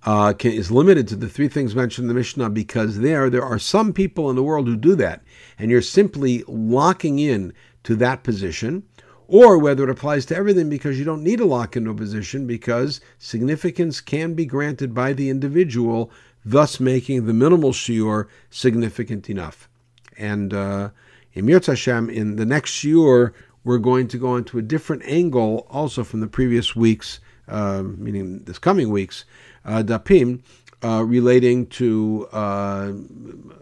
uh, 0.02 0.32
can, 0.32 0.50
is 0.50 0.72
limited 0.72 1.06
to 1.06 1.14
the 1.14 1.28
three 1.28 1.46
things 1.46 1.76
mentioned 1.76 2.06
in 2.06 2.08
the 2.08 2.14
Mishnah 2.14 2.50
because 2.50 2.98
there 2.98 3.30
there 3.30 3.44
are 3.44 3.58
some 3.58 3.92
people 3.92 4.28
in 4.28 4.34
the 4.34 4.42
world 4.42 4.66
who 4.66 4.76
do 4.76 4.96
that, 4.96 5.22
and 5.56 5.70
you're 5.70 5.82
simply 5.82 6.42
locking 6.48 7.20
in 7.20 7.52
to 7.84 7.94
that 7.94 8.24
position, 8.24 8.82
or 9.28 9.58
whether 9.58 9.84
it 9.84 9.90
applies 9.90 10.26
to 10.26 10.36
everything 10.36 10.68
because 10.68 10.98
you 10.98 11.04
don't 11.04 11.22
need 11.22 11.40
a 11.40 11.44
lock 11.44 11.76
into 11.76 11.90
a 11.90 11.94
position 11.94 12.46
because 12.46 13.00
significance 13.18 14.00
can 14.00 14.34
be 14.34 14.44
granted 14.44 14.94
by 14.94 15.12
the 15.12 15.30
individual, 15.30 16.10
thus 16.44 16.78
making 16.78 17.26
the 17.26 17.32
minimal 17.32 17.72
shiur 17.72 18.26
significant 18.50 19.28
enough. 19.28 19.68
And 20.16 20.54
uh, 20.54 20.90
in 21.32 21.46
Mirz 21.46 21.66
Hashem, 21.66 22.08
in 22.08 22.36
the 22.36 22.46
next 22.46 22.70
shiur, 22.70 23.32
we're 23.64 23.78
going 23.78 24.06
to 24.08 24.18
go 24.18 24.36
into 24.36 24.58
a 24.58 24.62
different 24.62 25.02
angle, 25.06 25.66
also 25.70 26.04
from 26.04 26.20
the 26.20 26.28
previous 26.28 26.76
weeks, 26.76 27.18
uh, 27.48 27.82
meaning 27.82 28.44
this 28.44 28.58
coming 28.58 28.90
weeks, 28.90 29.24
uh, 29.64 29.82
dapim 29.82 30.40
uh, 30.84 31.02
relating 31.04 31.66
to 31.66 32.28
uh, 32.32 32.92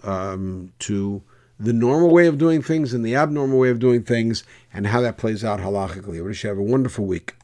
um, 0.03 0.73
to 0.81 1.23
the 1.59 1.73
normal 1.73 2.11
way 2.11 2.27
of 2.27 2.39
doing 2.39 2.63
things 2.63 2.93
and 2.93 3.05
the 3.05 3.15
abnormal 3.15 3.59
way 3.59 3.71
of 3.71 3.79
doing 3.79 4.03
things 4.03 4.45
and 4.73 4.89
how 4.89 5.01
that 5.01 5.17
plays 5.17 5.45
out 5.45 5.61
halachically. 5.61 6.19
I 6.19 6.23
wish 6.23 6.43
you 6.43 6.49
have 6.49 6.59
a 6.59 6.63
wonderful 6.63 7.07
week. 7.07 7.35